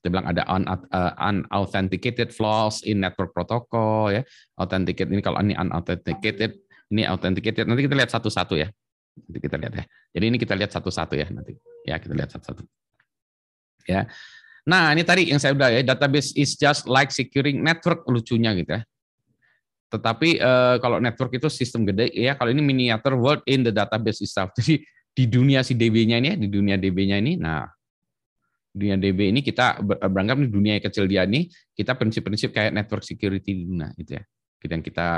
kita 0.00 0.08
bilang 0.08 0.32
ada 0.32 0.48
un, 0.48 0.64
uh, 0.64 1.12
unauthenticated 1.20 2.32
flows 2.32 2.80
in 2.88 3.04
network 3.04 3.36
protocol 3.36 4.08
ya. 4.08 4.24
Authenticated 4.56 5.12
ini 5.12 5.20
kalau 5.20 5.36
ini 5.44 5.52
unauthenticated, 5.52 6.56
ini 6.88 7.04
authenticated. 7.04 7.68
Nanti 7.68 7.84
kita 7.84 7.96
lihat 8.00 8.08
satu-satu 8.08 8.56
ya. 8.56 8.72
Nanti 9.12 9.38
kita 9.44 9.60
lihat 9.60 9.74
ya. 9.76 9.84
Jadi 10.16 10.24
ini 10.24 10.38
kita 10.40 10.56
lihat 10.56 10.72
satu-satu 10.72 11.14
ya 11.20 11.28
nanti. 11.28 11.52
Ya, 11.84 12.00
kita 12.00 12.16
lihat 12.16 12.32
satu-satu. 12.32 12.64
Ya. 13.84 14.08
Nah, 14.64 14.92
ini 14.96 15.04
tadi 15.04 15.28
yang 15.28 15.40
saya 15.40 15.52
udah 15.52 15.68
ya, 15.68 15.80
database 15.84 16.32
is 16.36 16.56
just 16.56 16.88
like 16.88 17.12
securing 17.12 17.60
network 17.60 18.04
lucunya 18.08 18.56
gitu 18.56 18.80
ya. 18.80 18.82
Tetapi 19.90 20.38
uh, 20.38 20.76
kalau 20.78 21.02
network 21.02 21.34
itu 21.34 21.50
sistem 21.50 21.82
gede 21.82 22.14
ya, 22.14 22.38
kalau 22.38 22.54
ini 22.54 22.62
miniature 22.62 23.18
world 23.18 23.42
in 23.50 23.66
the 23.66 23.74
database 23.74 24.22
itself. 24.22 24.54
Jadi 24.58 24.86
di 25.10 25.24
dunia 25.26 25.66
si 25.66 25.74
DB-nya 25.74 26.22
ini, 26.22 26.38
di 26.38 26.46
dunia 26.46 26.78
DB-nya 26.78 27.18
ini, 27.18 27.34
nah 27.34 27.66
dunia 28.70 28.94
DB 28.94 29.34
ini 29.34 29.42
kita 29.42 29.82
berangkat 29.82 30.46
di 30.46 30.50
dunia 30.54 30.78
yang 30.78 30.84
kecil 30.86 31.10
dia 31.10 31.26
ini, 31.26 31.50
kita 31.74 31.98
prinsip-prinsip 31.98 32.54
kayak 32.54 32.70
network 32.70 33.02
security 33.02 33.50
di 33.50 33.64
dunia, 33.66 33.90
gitu 33.98 34.14
ya, 34.14 34.22
kita 34.62 34.72
yang 34.78 34.84
kita 34.86 35.08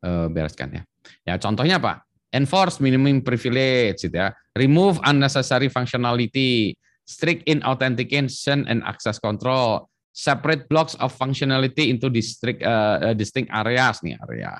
uh, 0.00 0.26
bereskan 0.32 0.68
ya. 0.72 0.82
Ya 1.28 1.34
contohnya 1.36 1.76
apa? 1.76 2.00
Enforce 2.32 2.80
minimum 2.80 3.20
privilege, 3.20 4.08
gitu 4.08 4.16
ya. 4.16 4.32
Remove 4.56 4.98
unnecessary 5.04 5.68
functionality, 5.68 6.74
strict 7.04 7.44
in 7.44 7.60
authentication 7.62 8.64
and 8.64 8.80
access 8.88 9.20
control, 9.20 9.92
separate 10.14 10.70
blocks 10.70 10.94
of 11.02 11.10
functionality 11.10 11.90
into 11.90 12.06
distinct 12.06 12.62
uh, 12.62 13.10
distinct 13.18 13.50
areas 13.50 13.98
nih 14.06 14.14
area, 14.22 14.54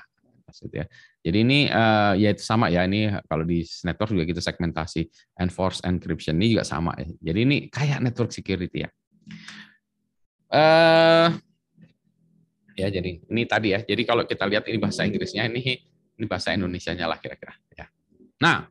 gitu 0.51 0.83
ya. 0.83 0.85
Jadi 1.25 1.37
ini 1.41 1.59
uh, 1.71 2.13
ya 2.19 2.35
itu 2.35 2.43
sama 2.43 2.67
ya 2.67 2.83
ini 2.83 3.07
kalau 3.25 3.47
di 3.47 3.63
network 3.87 4.11
juga 4.13 4.27
kita 4.29 4.43
segmentasi 4.43 5.07
enforce 5.39 5.79
encryption 5.87 6.35
ini 6.37 6.59
juga 6.59 6.67
sama 6.67 6.91
ya. 6.99 7.07
Jadi 7.31 7.39
ini 7.41 7.57
kayak 7.71 8.03
network 8.03 8.35
security 8.35 8.83
ya. 8.83 8.89
Uh, 10.51 11.33
ya 12.75 12.91
jadi 12.91 13.23
ini 13.25 13.41
tadi 13.47 13.73
ya. 13.73 13.79
Jadi 13.81 14.03
kalau 14.03 14.27
kita 14.27 14.43
lihat 14.45 14.67
ini 14.67 14.77
bahasa 14.77 15.07
Inggrisnya 15.07 15.47
ini 15.47 15.81
ini 16.19 16.25
bahasa 16.27 16.51
Indonesia-nya 16.51 17.07
lah 17.07 17.17
kira-kira 17.17 17.55
ya. 17.73 17.87
Nah, 18.43 18.67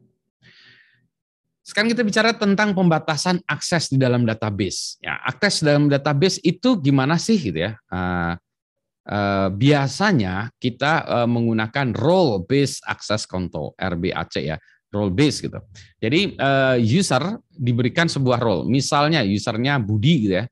sekarang 1.64 1.90
kita 1.96 2.04
bicara 2.04 2.36
tentang 2.36 2.76
pembatasan 2.76 3.40
akses 3.48 3.88
di 3.88 3.96
dalam 3.96 4.28
database. 4.28 5.00
Ya, 5.00 5.16
akses 5.24 5.64
dalam 5.64 5.88
database 5.88 6.38
itu 6.44 6.76
gimana 6.76 7.16
sih 7.16 7.40
gitu 7.40 7.56
ya? 7.56 7.72
Uh, 7.88 8.36
Eh, 9.04 9.48
biasanya 9.52 10.48
kita 10.56 11.04
uh, 11.04 11.28
menggunakan 11.28 11.92
role 11.92 12.40
based 12.48 12.80
access 12.88 13.28
control 13.28 13.76
RBAC 13.76 14.40
ya 14.40 14.56
role 14.88 15.12
based 15.12 15.44
gitu. 15.44 15.60
Jadi 16.00 16.40
uh, 16.40 16.80
user 16.80 17.36
diberikan 17.52 18.08
sebuah 18.08 18.40
role. 18.40 18.64
Misalnya 18.64 19.20
usernya 19.20 19.76
Budi 19.76 20.24
gitu 20.24 20.34
ya. 20.40 20.46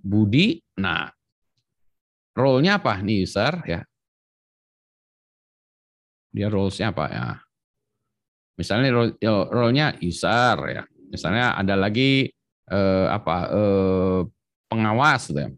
Budi, 0.00 0.56
nah 0.80 1.12
role-nya 2.32 2.80
apa 2.80 2.96
nih 3.04 3.28
user 3.28 3.60
ya? 3.68 3.84
Dia 6.32 6.48
roles-nya 6.48 6.96
apa 6.96 7.04
ya? 7.12 7.26
Misalnya 8.62 9.10
role-nya 9.50 9.98
user 9.98 10.56
ya. 10.70 10.82
Misalnya 11.10 11.58
ada 11.58 11.74
lagi 11.74 12.30
eh, 12.70 13.06
apa 13.10 13.36
eh, 13.50 14.20
pengawas 14.70 15.28
gitu 15.28 15.42
ya 15.42 15.50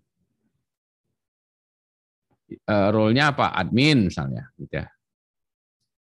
uh, 2.68 2.88
role-nya 2.92 3.34
apa? 3.34 3.52
Admin 3.54 4.08
misalnya, 4.08 4.50
gitu 4.58 4.80
ya. 4.82 4.86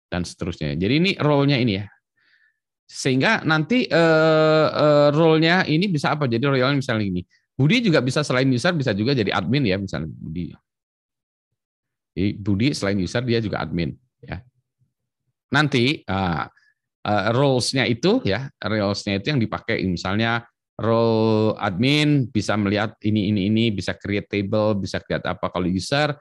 Dan 0.10 0.22
seterusnya. 0.27 0.77
Jadi 0.77 0.93
ini 0.93 1.12
role-nya 1.17 1.57
ini 1.57 1.74
ya. 1.81 1.86
Sehingga 2.86 3.41
nanti 3.48 3.89
uh, 3.89 4.67
uh, 4.69 5.10
role-nya 5.10 5.65
ini 5.65 5.89
bisa 5.89 6.13
apa? 6.13 6.29
Jadi 6.29 6.43
role-nya 6.45 6.77
misalnya 6.77 7.05
ini. 7.07 7.22
Budi 7.53 7.86
juga 7.86 8.01
bisa 8.01 8.25
selain 8.25 8.50
user 8.50 8.74
bisa 8.74 8.98
juga 8.98 9.13
jadi 9.13 9.29
admin 9.29 9.62
ya, 9.65 9.77
misalnya 9.77 10.10
Budi. 10.10 10.53
Jadi 12.13 12.29
Budi 12.38 12.67
selain 12.74 12.98
user 13.01 13.22
dia 13.25 13.41
juga 13.41 13.62
admin 13.62 13.93
ya. 14.22 14.41
Nanti 15.53 16.01
uh, 16.10 16.50
uh, 17.07 17.31
roles-nya 17.36 17.88
itu 17.88 18.24
ya, 18.24 18.50
roles-nya 18.60 19.19
itu 19.19 19.36
yang 19.36 19.41
dipakai 19.41 19.83
misalnya 19.88 20.43
role 20.79 21.53
admin 21.62 22.27
bisa 22.33 22.57
melihat 22.57 22.98
ini 23.05 23.29
ini 23.29 23.45
ini 23.48 23.63
bisa 23.69 23.93
create 23.93 24.25
table 24.25 24.74
bisa 24.81 24.98
create 24.98 25.22
apa 25.29 25.53
kalau 25.53 25.69
user 25.69 26.17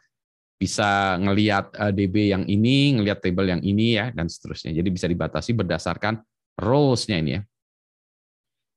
bisa 0.63 1.19
ngelihat 1.19 1.75
eh, 1.75 1.91
DB 1.91 2.31
yang 2.31 2.47
ini, 2.47 2.95
ngelihat 2.95 3.19
table 3.19 3.51
yang 3.51 3.59
ini 3.67 3.99
ya 3.99 4.15
dan 4.15 4.31
seterusnya. 4.31 4.71
Jadi 4.71 4.89
bisa 4.95 5.11
dibatasi 5.11 5.59
berdasarkan 5.59 6.23
roles-nya 6.63 7.19
ini 7.19 7.31
ya. 7.35 7.43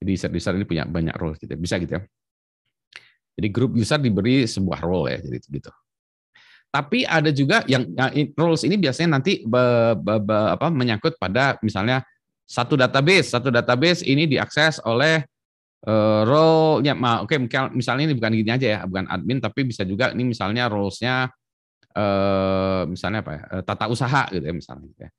Jadi 0.02 0.10
user-user 0.18 0.54
ini 0.58 0.66
punya 0.66 0.90
banyak 0.90 1.14
role 1.14 1.38
gitu. 1.38 1.54
Bisa 1.54 1.78
gitu 1.78 2.02
ya. 2.02 2.04
Jadi 3.38 3.48
grup 3.54 3.78
user 3.78 4.02
diberi 4.02 4.50
sebuah 4.50 4.82
role 4.82 5.14
ya, 5.14 5.20
jadi 5.22 5.38
gitu. 5.46 5.72
Tapi 6.76 7.08
ada 7.08 7.32
juga 7.32 7.64
yang, 7.72 7.88
roles 8.36 8.68
ini 8.68 8.76
biasanya 8.76 9.16
nanti 9.16 9.48
be, 9.48 9.96
be, 9.96 10.20
be, 10.20 10.38
apa, 10.60 10.68
menyangkut 10.68 11.16
pada 11.16 11.56
misalnya 11.64 12.04
satu 12.44 12.76
database, 12.76 13.32
satu 13.32 13.48
database 13.48 14.04
ini 14.04 14.28
diakses 14.28 14.84
oleh 14.84 15.24
uh, 15.88 16.28
role-nya, 16.28 17.00
oke 17.24 17.32
okay, 17.32 17.72
misalnya 17.72 18.12
ini 18.12 18.16
bukan 18.20 18.36
gini 18.36 18.52
aja 18.52 18.68
ya, 18.68 18.80
bukan 18.84 19.08
admin, 19.08 19.40
tapi 19.40 19.64
bisa 19.64 19.88
juga 19.88 20.12
ini 20.12 20.28
misalnya 20.28 20.68
roles-nya 20.68 21.32
eh, 21.96 22.84
misalnya 22.92 23.24
apa 23.24 23.32
ya, 23.32 23.42
eh, 23.56 23.64
tata 23.64 23.86
usaha 23.88 24.28
gitu 24.36 24.44
ya 24.44 24.52
misalnya. 24.52 24.86
Gitu 24.92 25.02
ya. 25.08 25.12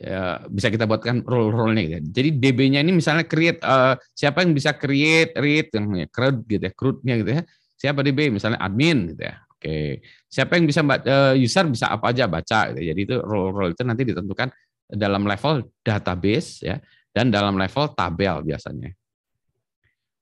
Ya, 0.00 0.42
bisa 0.50 0.66
kita 0.66 0.88
buatkan 0.88 1.22
role-role-nya 1.28 1.82
gitu 1.86 1.94
ya. 1.94 2.02
Jadi 2.08 2.28
DB-nya 2.40 2.80
ini 2.80 2.96
misalnya 2.96 3.28
create 3.28 3.60
uh, 3.62 3.94
siapa 4.16 4.42
yang 4.42 4.56
bisa 4.56 4.74
create 4.74 5.36
read 5.38 5.70
yang 5.76 6.08
create 6.10 6.40
gitu 6.48 6.64
ya, 6.64 6.72
create-nya 6.72 7.14
gitu 7.20 7.30
ya. 7.36 7.42
Siapa 7.76 8.00
DB 8.02 8.32
misalnya 8.32 8.58
admin 8.58 9.14
gitu 9.14 9.28
ya. 9.28 9.36
Oke, 9.60 10.00
siapa 10.24 10.56
yang 10.56 10.64
bisa 10.64 10.80
uh, 10.80 11.36
user 11.36 11.68
bisa 11.68 11.92
apa 11.92 12.16
aja 12.16 12.24
baca. 12.24 12.72
Gitu. 12.72 12.80
Jadi 12.80 13.00
itu 13.04 13.16
role-role 13.20 13.76
itu 13.76 13.84
nanti 13.84 14.08
ditentukan 14.08 14.48
dalam 14.88 15.28
level 15.28 15.68
database 15.84 16.64
ya 16.64 16.80
dan 17.12 17.28
dalam 17.28 17.60
level 17.60 17.92
tabel 17.92 18.40
biasanya. 18.40 18.88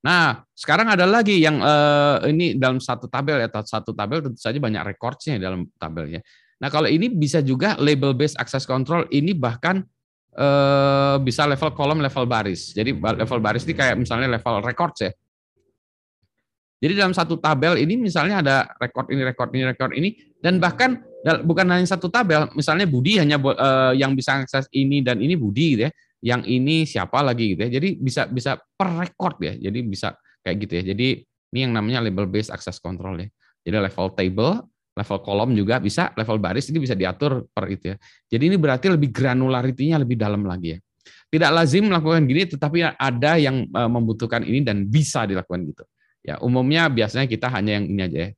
Nah, 0.02 0.42
sekarang 0.58 0.90
ada 0.90 1.06
lagi 1.06 1.38
yang 1.38 1.62
uh, 1.62 2.18
ini 2.26 2.58
dalam 2.58 2.82
satu 2.82 3.06
tabel 3.06 3.38
ya, 3.38 3.48
satu 3.62 3.94
tabel 3.94 4.26
tentu 4.26 4.42
saja 4.42 4.58
banyak 4.58 4.82
recordsnya 4.82 5.38
dalam 5.38 5.70
tabelnya. 5.78 6.18
Nah, 6.58 6.66
kalau 6.66 6.90
ini 6.90 7.06
bisa 7.06 7.38
juga 7.38 7.78
label 7.78 8.18
based 8.18 8.42
access 8.42 8.66
control 8.66 9.06
ini 9.14 9.38
bahkan 9.38 9.86
uh, 10.34 11.14
bisa 11.22 11.46
level 11.46 11.70
kolom, 11.78 12.02
level 12.02 12.26
baris. 12.26 12.74
Jadi 12.74 12.90
level 12.98 13.38
baris 13.38 13.62
ini 13.70 13.78
kayak 13.78 13.94
misalnya 14.02 14.26
level 14.26 14.66
records 14.66 14.98
ya. 14.98 15.14
Jadi 16.78 16.92
dalam 16.94 17.10
satu 17.10 17.42
tabel 17.42 17.74
ini 17.82 17.98
misalnya 17.98 18.38
ada 18.38 18.56
record 18.78 19.10
ini, 19.10 19.26
record 19.26 19.50
ini, 19.50 19.62
record 19.66 19.92
ini, 19.98 20.14
dan 20.38 20.62
bahkan 20.62 21.02
bukan 21.42 21.66
hanya 21.74 21.86
satu 21.90 22.06
tabel, 22.06 22.46
misalnya 22.54 22.86
Budi 22.86 23.18
hanya 23.18 23.34
uh, 23.42 23.90
yang 23.98 24.14
bisa 24.14 24.38
akses 24.38 24.70
ini 24.70 25.02
dan 25.02 25.18
ini 25.18 25.34
Budi 25.34 25.74
gitu 25.74 25.82
ya, 25.86 25.92
yang 26.22 26.46
ini 26.46 26.86
siapa 26.86 27.18
lagi 27.26 27.58
gitu 27.58 27.66
ya. 27.66 27.70
Jadi 27.82 27.88
bisa 27.98 28.30
bisa 28.30 28.54
per 28.54 28.94
record 28.94 29.42
ya, 29.42 29.58
jadi 29.58 29.78
bisa 29.82 30.14
kayak 30.46 30.56
gitu 30.62 30.72
ya. 30.78 30.82
Jadi 30.94 31.08
ini 31.26 31.58
yang 31.66 31.74
namanya 31.74 32.06
label 32.06 32.30
based 32.30 32.54
access 32.54 32.78
control 32.78 33.18
ya. 33.18 33.28
Jadi 33.66 33.76
level 33.82 34.06
table, 34.14 34.52
level 34.94 35.18
kolom 35.26 35.50
juga 35.58 35.82
bisa, 35.82 36.14
level 36.14 36.38
baris 36.38 36.70
ini 36.70 36.78
bisa 36.78 36.94
diatur 36.94 37.50
per 37.50 37.66
itu 37.74 37.90
ya. 37.90 37.96
Jadi 38.30 38.54
ini 38.54 38.56
berarti 38.56 38.86
lebih 38.86 39.10
granularity-nya 39.10 39.98
lebih 39.98 40.14
dalam 40.14 40.46
lagi 40.46 40.78
ya. 40.78 40.78
Tidak 41.28 41.50
lazim 41.50 41.90
melakukan 41.90 42.24
gini, 42.24 42.46
tetapi 42.46 42.94
ada 42.94 43.34
yang 43.36 43.66
eh, 43.66 43.90
membutuhkan 43.90 44.46
ini 44.46 44.62
dan 44.62 44.86
bisa 44.86 45.26
dilakukan 45.26 45.66
gitu. 45.66 45.82
Ya, 46.26 46.36
umumnya 46.42 46.90
biasanya 46.90 47.26
kita 47.30 47.46
hanya 47.52 47.78
yang 47.78 47.86
ini 47.88 48.00
aja 48.04 48.18
ya, 48.18 48.30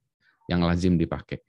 yang 0.53 0.61
lazim 0.65 0.95
dipakai. 1.01 1.41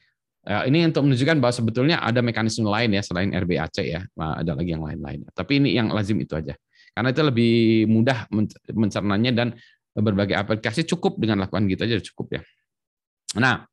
Ya, 0.41 0.65
ini 0.65 0.89
untuk 0.89 1.05
menunjukkan 1.05 1.37
bahwa 1.37 1.53
sebetulnya 1.53 1.97
ada 2.01 2.23
mekanisme 2.25 2.65
lain 2.65 2.97
ya 2.97 3.03
selain 3.05 3.29
RBAC 3.29 3.77
ya, 3.85 4.01
ada 4.17 4.51
lagi 4.57 4.73
yang 4.73 4.81
lain-lain. 4.81 5.27
Tapi 5.35 5.61
ini 5.61 5.77
yang 5.77 5.93
lazim 5.93 6.17
itu 6.17 6.33
aja. 6.33 6.57
Karena 6.91 7.13
itu 7.13 7.21
lebih 7.23 7.53
mudah 7.87 8.27
mencernanya 8.73 9.31
dan 9.31 9.47
berbagai 9.95 10.35
aplikasi 10.35 10.87
cukup 10.87 11.19
dengan 11.19 11.43
lakukan 11.43 11.67
gitu 11.67 11.83
aja 11.83 11.99
cukup 11.99 12.39
ya. 12.39 12.41
Nah, 13.39 13.63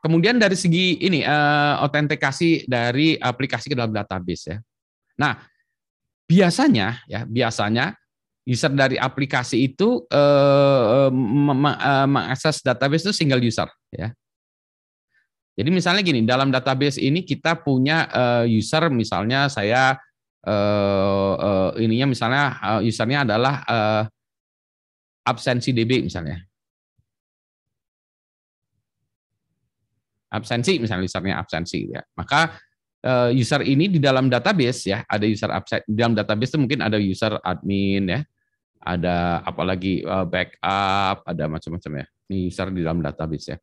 kemudian 0.00 0.36
dari 0.36 0.56
segi 0.56 1.00
ini 1.00 1.24
uh, 1.24 1.80
autentikasi 1.80 2.68
dari 2.68 3.16
aplikasi 3.16 3.72
ke 3.72 3.76
dalam 3.76 3.92
database 3.92 4.44
ya. 4.48 4.58
Nah, 5.20 5.40
biasanya 6.24 7.04
ya 7.04 7.28
biasanya 7.28 7.96
user 8.44 8.72
dari 8.76 9.00
aplikasi 9.00 9.72
itu 9.72 10.04
uh, 10.12 11.08
mengakses 12.04 12.60
database 12.60 13.08
itu 13.08 13.14
single 13.16 13.40
user 13.40 13.68
ya. 13.88 14.12
Jadi 15.54 15.70
misalnya 15.70 16.02
gini, 16.02 16.20
dalam 16.26 16.50
database 16.50 16.98
ini 16.98 17.22
kita 17.22 17.62
punya 17.62 18.10
uh, 18.10 18.44
user 18.44 18.90
misalnya 18.90 19.46
saya 19.46 19.94
uh, 20.44 21.34
uh, 21.38 21.70
ininya 21.78 22.10
misalnya 22.10 22.44
usernya 22.82 23.22
adalah 23.22 23.54
uh, 23.62 24.02
absensi 25.24 25.70
DB 25.70 26.02
misalnya. 26.04 26.42
Absensi 30.34 30.82
misalnya 30.82 31.06
usernya 31.06 31.34
absensi 31.38 31.86
ya. 31.86 32.02
Maka 32.18 32.58
user 33.30 33.60
ini 33.68 33.92
di 33.92 34.00
dalam 34.00 34.26
database 34.32 34.90
ya, 34.90 35.04
ada 35.06 35.28
user 35.28 35.52
absen 35.52 35.84
di 35.86 35.94
dalam 35.94 36.16
database 36.16 36.56
itu 36.56 36.58
mungkin 36.58 36.80
ada 36.82 36.96
user 36.96 37.36
admin 37.44 38.08
ya, 38.08 38.20
ada 38.84 39.40
apalagi 39.40 40.04
uh, 40.04 40.28
backup, 40.28 41.24
ada 41.24 41.44
macam-macam 41.48 42.04
ya. 42.04 42.06
Ini 42.28 42.36
user 42.52 42.68
di 42.68 42.84
dalam 42.84 43.00
database 43.00 43.56
ya. 43.56 43.58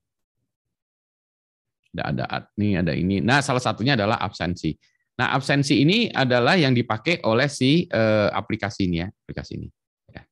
Ada 1.93 2.03
ada 2.09 2.23
admin, 2.25 2.81
ada 2.81 2.93
ini. 2.97 3.21
Nah, 3.21 3.45
salah 3.45 3.61
satunya 3.61 3.93
adalah 3.93 4.17
absensi. 4.17 4.73
Nah, 5.21 5.37
absensi 5.37 5.77
ini 5.77 6.09
adalah 6.09 6.57
yang 6.57 6.73
dipakai 6.73 7.21
oleh 7.21 7.45
si 7.45 7.85
uh, 7.93 8.33
aplikasi 8.33 8.89
ini 8.89 9.05
ya, 9.05 9.07
aplikasi 9.11 9.61
ini. 9.61 9.67
Ya. 10.09 10.25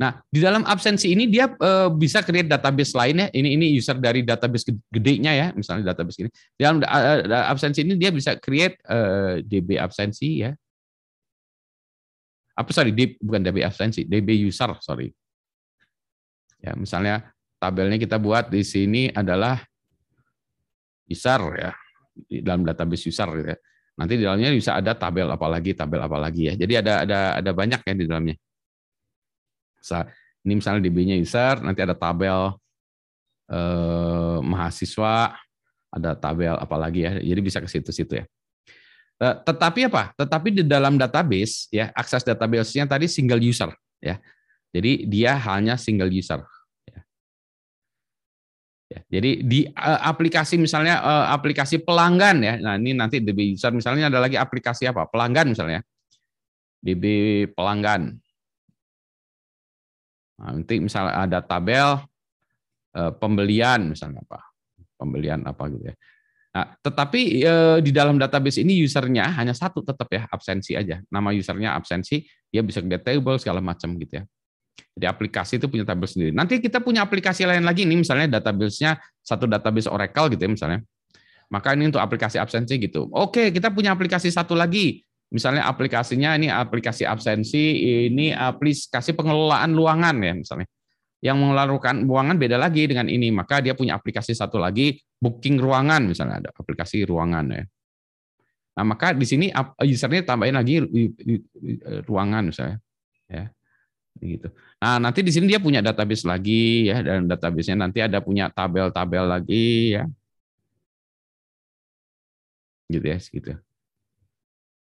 Nah, 0.00 0.24
di 0.32 0.40
dalam 0.40 0.64
absensi 0.64 1.12
ini 1.12 1.28
dia 1.28 1.52
uh, 1.60 1.92
bisa 1.92 2.24
create 2.24 2.48
database 2.48 2.96
lainnya. 2.96 3.28
Ini 3.28 3.60
ini 3.60 3.76
user 3.76 4.00
dari 4.00 4.24
database 4.24 4.72
gedenya 4.88 5.36
ya, 5.36 5.46
misalnya 5.52 5.92
database 5.92 6.24
ini. 6.24 6.30
Di 6.32 6.62
dalam 6.64 6.80
absensi 7.52 7.84
ini 7.84 8.00
dia 8.00 8.08
bisa 8.08 8.40
create 8.40 8.80
DB 9.44 9.76
absensi 9.76 10.46
ya, 10.46 10.54
apa 12.54 12.70
sorry 12.70 12.94
D, 12.94 13.18
bukan 13.18 13.42
DB 13.42 13.66
absensi, 13.66 14.06
DB 14.06 14.46
user 14.46 14.70
sorry. 14.78 15.10
Ya 16.62 16.72
misalnya 16.78 17.34
tabelnya 17.58 17.98
kita 17.98 18.16
buat 18.16 18.48
di 18.48 18.62
sini 18.62 19.10
adalah 19.10 19.58
user 21.10 21.40
ya 21.58 21.70
di 22.14 22.40
dalam 22.40 22.62
database 22.62 23.10
user 23.10 23.28
gitu 23.34 23.48
ya. 23.52 23.58
Nanti 23.94 24.18
di 24.18 24.22
dalamnya 24.26 24.50
bisa 24.50 24.74
ada 24.78 24.94
tabel 24.94 25.30
apalagi 25.30 25.74
tabel 25.74 26.02
apalagi 26.02 26.50
ya. 26.50 26.54
Jadi 26.58 26.74
ada 26.78 26.92
ada 27.06 27.18
ada 27.38 27.50
banyak 27.50 27.80
ya 27.82 27.94
di 27.94 28.04
dalamnya. 28.06 28.36
Ini 30.44 30.52
misalnya 30.60 30.80
DB-nya 30.84 31.16
user, 31.16 31.60
nanti 31.64 31.80
ada 31.80 31.96
tabel 31.96 32.52
eh, 33.48 34.38
mahasiswa, 34.44 35.36
ada 35.92 36.10
tabel 36.16 36.54
apalagi 36.58 37.00
ya. 37.06 37.12
Jadi 37.20 37.40
bisa 37.40 37.58
ke 37.62 37.68
situ-situ 37.68 38.22
ya. 38.22 38.24
Eh, 39.24 39.36
tetapi 39.40 39.88
apa? 39.88 40.12
Tetapi 40.20 40.48
di 40.60 40.62
dalam 40.68 41.00
database 41.00 41.72
ya 41.72 41.88
akses 41.96 42.20
database-nya 42.28 42.84
tadi 42.84 43.08
single 43.08 43.40
user 43.40 43.72
ya. 44.04 44.20
Jadi 44.68 45.08
dia 45.08 45.40
hanya 45.48 45.80
single 45.80 46.12
user. 46.12 46.44
Ya. 46.84 47.00
Ya, 48.92 49.00
jadi 49.08 49.40
di 49.40 49.64
uh, 49.72 50.00
aplikasi 50.04 50.60
misalnya 50.60 51.00
uh, 51.00 51.32
aplikasi 51.32 51.80
pelanggan 51.80 52.36
ya. 52.44 52.54
Nah 52.60 52.76
ini 52.76 52.92
nanti 52.92 53.24
DB 53.24 53.56
user 53.56 53.72
misalnya 53.72 54.12
ada 54.12 54.20
lagi 54.20 54.36
aplikasi 54.36 54.84
apa? 54.92 55.08
Pelanggan 55.08 55.56
misalnya. 55.56 55.80
DB 56.84 57.04
pelanggan. 57.56 58.20
Nah, 60.36 60.50
nanti 60.52 60.84
misalnya 60.84 61.16
ada 61.16 61.40
tabel 61.40 61.96
pembelian 62.92 63.90
misalnya 63.90 64.20
apa? 64.20 64.52
Pembelian 65.00 65.48
apa 65.48 65.66
gitu 65.72 65.88
ya. 65.88 65.96
Nah, 66.54 66.70
tetapi 66.78 67.42
e, 67.42 67.54
di 67.82 67.90
dalam 67.90 68.14
database 68.14 68.62
ini 68.62 68.78
usernya 68.86 69.26
hanya 69.34 69.50
satu 69.50 69.82
tetap 69.82 70.06
ya 70.06 70.30
absensi 70.30 70.78
aja. 70.78 71.02
Nama 71.10 71.34
usernya 71.34 71.74
absensi, 71.74 72.22
dia 72.46 72.62
bisa 72.62 72.78
get 72.78 73.02
table 73.02 73.34
segala 73.42 73.58
macam 73.58 73.98
gitu 73.98 74.22
ya. 74.22 74.24
Jadi 74.94 75.06
aplikasi 75.10 75.58
itu 75.58 75.66
punya 75.66 75.82
tabel 75.82 76.06
sendiri. 76.06 76.30
Nanti 76.30 76.62
kita 76.62 76.78
punya 76.78 77.02
aplikasi 77.02 77.42
lain 77.42 77.66
lagi 77.66 77.82
ini 77.82 77.98
misalnya 77.98 78.38
database-nya 78.38 79.02
satu 79.18 79.50
database 79.50 79.90
Oracle 79.90 80.38
gitu 80.38 80.46
ya 80.46 80.50
misalnya. 80.54 80.80
Maka 81.50 81.74
ini 81.74 81.90
untuk 81.90 81.98
aplikasi 81.98 82.38
absensi 82.38 82.78
gitu. 82.78 83.10
Oke, 83.10 83.50
kita 83.50 83.74
punya 83.74 83.90
aplikasi 83.90 84.30
satu 84.30 84.54
lagi. 84.54 85.02
Misalnya 85.34 85.66
aplikasinya 85.66 86.38
ini 86.38 86.46
aplikasi 86.46 87.02
absensi, 87.02 87.82
ini 88.06 88.30
aplikasi 88.30 89.18
pengelolaan 89.18 89.74
luangan 89.74 90.14
ya 90.22 90.34
misalnya 90.38 90.70
yang 91.24 91.40
mengeluarkan 91.40 92.04
ruangan 92.04 92.36
beda 92.36 92.60
lagi 92.60 92.84
dengan 92.84 93.08
ini. 93.08 93.32
Maka 93.32 93.64
dia 93.64 93.72
punya 93.72 93.96
aplikasi 93.96 94.36
satu 94.36 94.60
lagi, 94.60 95.00
booking 95.16 95.56
ruangan 95.56 96.04
misalnya 96.04 96.44
ada 96.44 96.50
aplikasi 96.52 97.08
ruangan 97.08 97.48
ya. 97.48 97.64
Nah, 98.74 98.84
maka 98.84 99.16
di 99.16 99.24
sini 99.24 99.48
usernya 99.80 100.26
tambahin 100.26 100.58
lagi 100.58 100.84
ruangan 102.04 102.52
misalnya. 102.52 102.76
Ya. 103.30 103.48
Gitu. 104.20 104.52
Nah, 104.78 105.00
nanti 105.00 105.24
di 105.24 105.32
sini 105.32 105.48
dia 105.48 105.58
punya 105.58 105.80
database 105.80 106.28
lagi 106.28 106.86
ya 106.92 107.00
dan 107.02 107.26
database-nya 107.26 107.88
nanti 107.88 107.98
ada 108.04 108.20
punya 108.20 108.52
tabel-tabel 108.52 109.24
lagi 109.26 109.96
ya. 109.96 110.04
Gitu 112.90 113.06
ya, 113.06 113.18
segitu. 113.18 113.48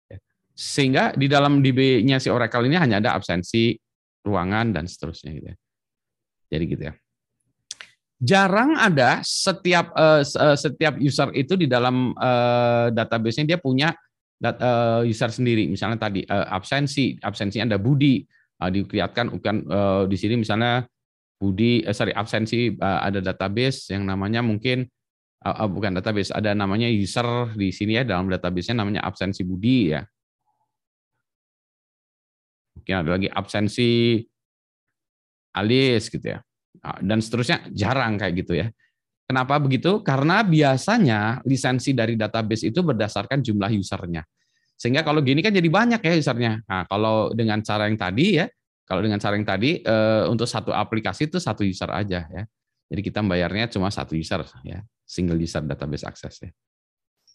Ya. 0.10 0.18
Sehingga 0.58 1.14
di 1.14 1.30
dalam 1.30 1.62
DB-nya 1.62 2.18
si 2.18 2.34
Oracle 2.34 2.66
ini 2.66 2.76
hanya 2.82 2.98
ada 2.98 3.14
absensi 3.14 3.78
ruangan 4.26 4.72
dan 4.74 4.88
seterusnya 4.88 5.32
gitu 5.36 5.48
ya. 5.52 5.58
Jadi 6.52 6.66
gitu 6.68 6.84
ya. 6.92 6.94
Jarang 8.22 8.78
ada 8.78 9.26
setiap 9.26 9.98
uh, 9.98 10.22
setiap 10.54 10.94
user 11.02 11.34
itu 11.34 11.58
di 11.58 11.66
dalam 11.66 12.14
uh, 12.14 12.94
database-nya 12.94 13.56
dia 13.56 13.58
punya 13.58 13.98
uh, 14.46 15.02
user 15.02 15.34
sendiri. 15.34 15.66
Misalnya 15.66 15.98
tadi 15.98 16.22
uh, 16.30 16.46
absensi, 16.54 17.18
absensinya 17.18 17.74
ada 17.74 17.80
Budi, 17.82 18.22
uh, 18.62 18.70
dikelihatkan 18.70 19.34
bukan 19.34 19.56
uh, 19.66 20.04
di 20.06 20.22
sini 20.22 20.38
misalnya 20.38 20.86
Budi, 21.42 21.82
uh, 21.82 21.96
sorry 21.98 22.14
absensi 22.14 22.78
uh, 22.78 23.02
ada 23.02 23.26
database 23.26 23.90
yang 23.90 24.06
namanya 24.06 24.46
mungkin 24.46 24.86
uh, 25.42 25.66
uh, 25.66 25.70
bukan 25.72 25.98
database, 25.98 26.30
ada 26.30 26.54
namanya 26.54 26.86
user 26.94 27.26
di 27.58 27.74
sini 27.74 27.98
ya 27.98 28.06
dalam 28.06 28.30
database-nya 28.30 28.86
namanya 28.86 29.02
absensi 29.02 29.42
Budi 29.42 29.98
ya. 29.98 30.06
Mungkin 32.78 32.96
ada 33.02 33.10
lagi 33.18 33.30
absensi 33.34 34.22
alis 35.56 36.08
gitu 36.08 36.24
ya. 36.24 36.40
Nah, 36.82 36.98
dan 37.04 37.20
seterusnya 37.20 37.68
jarang 37.72 38.18
kayak 38.18 38.34
gitu 38.42 38.54
ya. 38.58 38.68
Kenapa 39.28 39.56
begitu? 39.64 40.04
Karena 40.04 40.44
biasanya 40.44 41.40
lisensi 41.48 41.96
dari 41.96 42.20
database 42.20 42.68
itu 42.68 42.84
berdasarkan 42.84 43.40
jumlah 43.40 43.72
usernya. 43.80 44.28
Sehingga 44.76 45.06
kalau 45.08 45.24
gini 45.24 45.40
kan 45.40 45.56
jadi 45.56 45.70
banyak 45.72 46.02
ya 46.04 46.14
usernya. 46.20 46.60
Nah, 46.68 46.84
kalau 46.90 47.32
dengan 47.32 47.64
cara 47.64 47.88
yang 47.88 47.96
tadi 47.96 48.44
ya, 48.44 48.50
kalau 48.84 49.00
dengan 49.00 49.24
cara 49.24 49.40
yang 49.40 49.48
tadi 49.48 49.80
eh, 49.80 50.24
untuk 50.28 50.50
satu 50.50 50.76
aplikasi 50.76 51.32
itu 51.32 51.40
satu 51.40 51.64
user 51.64 51.88
aja 51.96 52.28
ya. 52.28 52.44
Jadi 52.92 53.02
kita 53.08 53.24
bayarnya 53.24 53.72
cuma 53.72 53.88
satu 53.88 54.20
user 54.20 54.44
ya, 54.68 54.84
single 55.08 55.40
user 55.40 55.64
database 55.64 56.04
access 56.04 56.44
ya. 56.44 56.52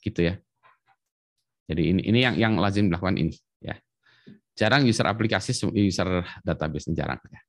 Gitu 0.05 0.21
ya. 0.21 0.37
Jadi 1.65 1.83
ini 1.97 2.03
ini 2.13 2.19
yang 2.21 2.37
yang 2.37 2.53
lazim 2.61 2.93
dilakukan 2.93 3.17
ini 3.17 3.33
ya. 3.65 3.73
Jarang 4.53 4.85
user 4.85 5.09
aplikasi 5.09 5.57
user 5.73 6.29
database 6.45 6.93
jarang 6.93 7.25
ya. 7.33 7.41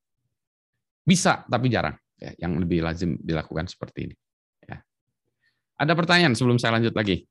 Bisa 1.07 1.47
tapi 1.47 1.71
jarang 1.71 1.95
ya, 2.19 2.35
yang 2.43 2.59
lebih 2.59 2.83
lazim 2.83 3.15
dilakukan 3.23 3.63
seperti 3.71 4.11
ini 4.11 4.15
ya. 4.67 4.75
Ada 5.79 5.95
pertanyaan 5.95 6.35
sebelum 6.35 6.59
saya 6.59 6.75
lanjut 6.75 6.91
lagi? 6.91 7.23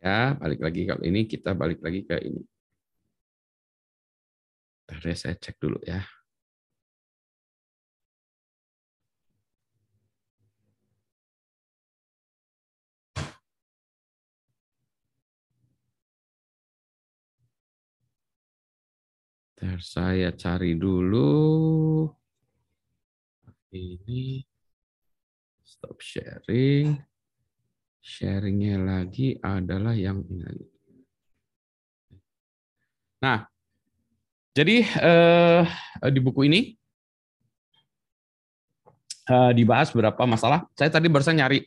Ya, 0.00 0.32
balik 0.38 0.64
lagi 0.64 0.88
kalau 0.88 1.02
ini 1.04 1.28
kita 1.28 1.52
balik 1.52 1.82
lagi 1.84 2.06
ke 2.06 2.16
ini. 2.24 2.40
Bentar 4.88 5.12
saya 5.18 5.34
cek 5.34 5.60
dulu 5.60 5.76
ya. 5.84 6.00
Bentar, 19.60 19.76
saya 19.84 20.32
cari 20.32 20.72
dulu. 20.72 22.08
Ini 23.68 24.40
stop 25.60 26.00
sharing. 26.00 26.96
Sharingnya 28.00 28.80
lagi 28.80 29.36
adalah 29.36 29.92
yang 29.92 30.24
ini. 30.32 30.64
Nah, 33.20 33.44
jadi 34.56 34.80
eh, 34.80 35.62
di 36.08 36.20
buku 36.24 36.48
ini 36.48 36.72
eh, 39.28 39.52
dibahas 39.52 39.92
beberapa 39.92 40.24
masalah. 40.24 40.64
Saya 40.72 40.88
tadi 40.88 41.12
barusan 41.12 41.36
nyari 41.36 41.60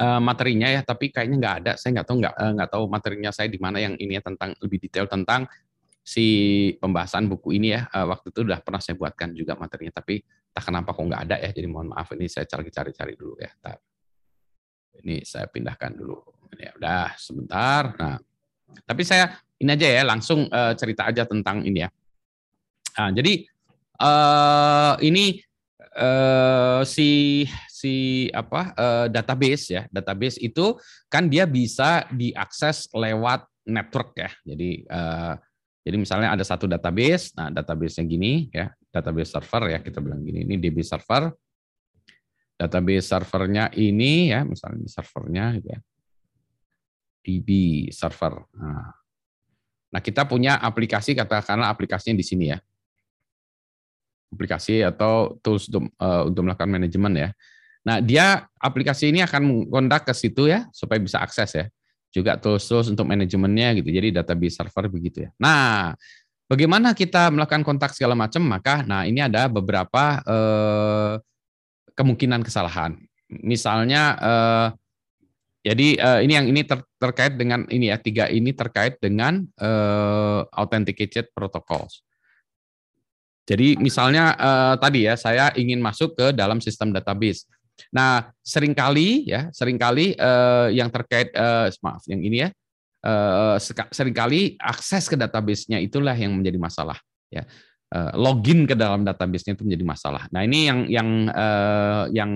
eh, 0.00 0.20
materinya 0.24 0.72
ya, 0.72 0.80
tapi 0.80 1.12
kayaknya 1.12 1.36
nggak 1.36 1.56
ada. 1.68 1.72
Saya 1.76 2.00
nggak 2.00 2.08
tahu 2.08 2.16
nggak 2.24 2.34
eh, 2.40 2.52
nggak 2.56 2.70
tahu 2.72 2.84
materinya 2.88 3.28
saya 3.28 3.52
di 3.52 3.60
mana 3.60 3.76
yang 3.76 3.92
ini 4.00 4.16
ya 4.16 4.24
tentang 4.24 4.56
lebih 4.64 4.80
detail 4.88 5.04
tentang 5.04 5.44
si 6.04 6.26
pembahasan 6.76 7.26
buku 7.32 7.56
ini 7.56 7.72
ya. 7.72 7.88
Eh, 7.88 8.04
waktu 8.04 8.28
itu 8.28 8.44
udah 8.44 8.60
pernah 8.60 8.78
saya 8.84 8.94
buatkan 9.00 9.32
juga 9.32 9.56
materinya, 9.56 10.04
tapi 10.04 10.20
tak 10.52 10.68
kenapa 10.68 10.92
kok 10.92 11.02
nggak 11.02 11.22
ada 11.24 11.36
ya. 11.40 11.50
Jadi 11.50 11.66
mohon 11.66 11.90
maaf 11.90 12.12
ini 12.12 12.28
saya 12.28 12.44
cari-cari 12.44 13.16
dulu 13.16 13.40
ya. 13.40 13.50
Ini 15.00 15.24
saya 15.24 15.48
pindahkan 15.48 15.96
dulu. 15.96 16.20
Ini 16.54 16.76
udah 16.78 17.16
sebentar. 17.18 17.96
Nah, 17.98 18.20
tapi 18.84 19.02
saya 19.02 19.32
ini 19.58 19.72
aja 19.74 19.88
ya 19.88 20.02
langsung 20.06 20.46
uh, 20.52 20.76
cerita 20.76 21.08
aja 21.08 21.24
tentang 21.24 21.64
ini 21.64 21.82
ya. 21.82 21.90
Nah, 22.94 23.10
jadi 23.10 23.42
uh, 23.98 24.94
ini 25.02 25.42
uh, 25.98 26.86
si 26.86 27.42
si 27.66 28.26
apa 28.30 28.70
uh, 28.78 29.06
database 29.10 29.64
ya 29.74 29.82
database 29.90 30.38
itu 30.40 30.78
kan 31.10 31.26
dia 31.26 31.44
bisa 31.44 32.06
diakses 32.14 32.86
lewat 32.94 33.44
network 33.66 34.14
ya. 34.14 34.30
Jadi 34.46 34.86
uh, 34.86 35.34
jadi 35.84 35.96
misalnya 36.00 36.32
ada 36.32 36.40
satu 36.40 36.64
database, 36.64 37.36
nah 37.36 37.52
database-nya 37.52 38.08
gini 38.08 38.48
ya, 38.48 38.72
database 38.88 39.36
server 39.36 39.62
ya 39.68 39.78
kita 39.84 40.00
bilang 40.00 40.24
gini, 40.24 40.48
ini 40.48 40.56
DB 40.56 40.80
server 40.80 41.28
database 42.54 43.10
servernya 43.10 43.70
ini 43.74 44.30
ya, 44.30 44.46
misalnya 44.46 44.86
servernya 44.86 45.44
gitu 45.58 45.68
ya. 45.74 45.80
DB 47.24 47.48
server. 47.90 48.44
Nah, 48.54 48.92
nah 49.90 50.00
kita 50.00 50.28
punya 50.28 50.60
aplikasi 50.60 51.16
katakanlah 51.16 51.72
aplikasinya 51.72 52.20
di 52.20 52.26
sini 52.26 52.52
ya. 52.52 52.58
Aplikasi 54.34 54.82
atau 54.82 55.38
tools 55.40 55.70
untuk, 55.70 55.88
uh, 55.98 56.28
untuk 56.28 56.42
melakukan 56.44 56.70
manajemen 56.70 57.12
ya. 57.16 57.28
Nah, 57.84 58.00
dia 58.00 58.48
aplikasi 58.60 59.12
ini 59.12 59.20
akan 59.24 59.68
kontak 59.68 60.08
ke 60.08 60.12
situ 60.16 60.48
ya 60.48 60.68
supaya 60.72 61.00
bisa 61.00 61.20
akses 61.20 61.50
ya. 61.52 61.66
Juga 62.14 62.38
tools-tools 62.38 62.94
untuk 62.94 63.10
manajemennya 63.10 63.74
gitu. 63.82 63.90
Jadi 63.90 64.14
database 64.14 64.62
server 64.62 64.86
begitu 64.86 65.26
ya. 65.26 65.30
Nah, 65.34 65.98
bagaimana 66.46 66.94
kita 66.94 67.34
melakukan 67.34 67.66
kontak 67.66 67.90
segala 67.90 68.14
macam? 68.14 68.46
Maka 68.46 68.86
nah 68.86 69.02
ini 69.02 69.18
ada 69.18 69.50
beberapa 69.50 70.22
eh, 70.22 71.14
kemungkinan 71.98 72.46
kesalahan. 72.46 72.94
Misalnya 73.26 74.02
eh, 74.22 74.68
jadi 75.64 75.88
eh, 75.96 76.20
ini 76.22 76.32
yang 76.38 76.46
ini 76.46 76.62
ter, 76.62 76.84
terkait 77.00 77.34
dengan 77.34 77.64
ini 77.72 77.88
ya 77.88 77.98
tiga 77.98 78.30
ini 78.30 78.54
terkait 78.54 79.00
dengan 79.02 79.42
eh, 79.58 80.40
authenticated 80.54 81.34
protocols. 81.34 82.04
Jadi 83.48 83.80
misalnya 83.80 84.38
eh, 84.38 84.74
tadi 84.78 85.08
ya 85.08 85.18
saya 85.18 85.50
ingin 85.58 85.82
masuk 85.82 86.14
ke 86.14 86.30
dalam 86.30 86.62
sistem 86.62 86.94
database. 86.94 87.48
Nah 87.94 88.30
sering 88.40 88.72
kali 88.72 89.26
ya 89.26 89.50
sering 89.50 89.78
kali 89.78 90.14
eh, 90.14 90.68
yang 90.74 90.90
terkait 90.90 91.34
eh, 91.34 91.68
maaf 91.82 92.02
yang 92.06 92.22
ini 92.22 92.46
ya 92.46 92.48
eh, 93.02 93.56
sering 93.90 94.14
kali 94.14 94.54
akses 94.58 95.10
ke 95.10 95.16
database-nya 95.18 95.82
itulah 95.82 96.14
yang 96.14 96.34
menjadi 96.34 96.58
masalah 96.58 96.98
ya 97.30 97.42
uh, 97.94 98.12
login 98.18 98.66
ke 98.66 98.74
dalam 98.74 99.06
database-nya 99.06 99.54
itu 99.54 99.64
menjadi 99.64 99.84
masalah. 99.86 100.22
Nah 100.34 100.42
ini 100.42 100.66
yang 100.66 100.80
yang 100.90 101.08
uh, 101.30 102.04
yang 102.10 102.30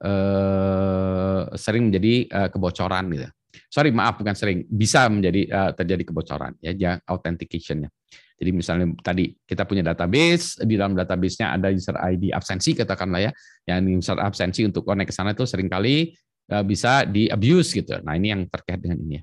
uh, 0.00 1.42
sering 1.54 1.92
menjadi 1.92 2.14
uh, 2.32 2.48
kebocoran 2.48 3.04
gitu. 3.12 3.28
Sorry 3.68 3.92
maaf 3.92 4.16
bukan 4.16 4.32
sering 4.32 4.64
bisa 4.68 5.08
menjadi 5.12 5.44
uh, 5.52 5.70
terjadi 5.76 6.08
kebocoran 6.08 6.56
ya, 6.64 6.72
ya 6.72 6.92
authentication-nya. 7.04 7.92
Jadi 8.38 8.50
misalnya 8.54 8.86
tadi 9.02 9.34
kita 9.42 9.66
punya 9.66 9.82
database, 9.82 10.62
di 10.62 10.78
dalam 10.78 10.94
database-nya 10.94 11.58
ada 11.58 11.74
user 11.74 11.98
ID 11.98 12.30
absensi 12.30 12.70
katakanlah 12.78 13.26
ya, 13.26 13.32
yang 13.66 13.82
user 13.98 14.14
absensi 14.22 14.62
untuk 14.62 14.86
connect 14.86 15.10
ke 15.10 15.14
sana 15.14 15.34
itu 15.34 15.42
sering 15.42 15.66
kali 15.66 16.14
bisa 16.64 17.04
di 17.04 17.28
abuse 17.28 17.76
gitu. 17.76 17.98
Nah 18.00 18.14
ini 18.14 18.32
yang 18.32 18.46
terkait 18.48 18.80
dengan 18.80 19.02
ini 19.02 19.20
ya. 19.20 19.22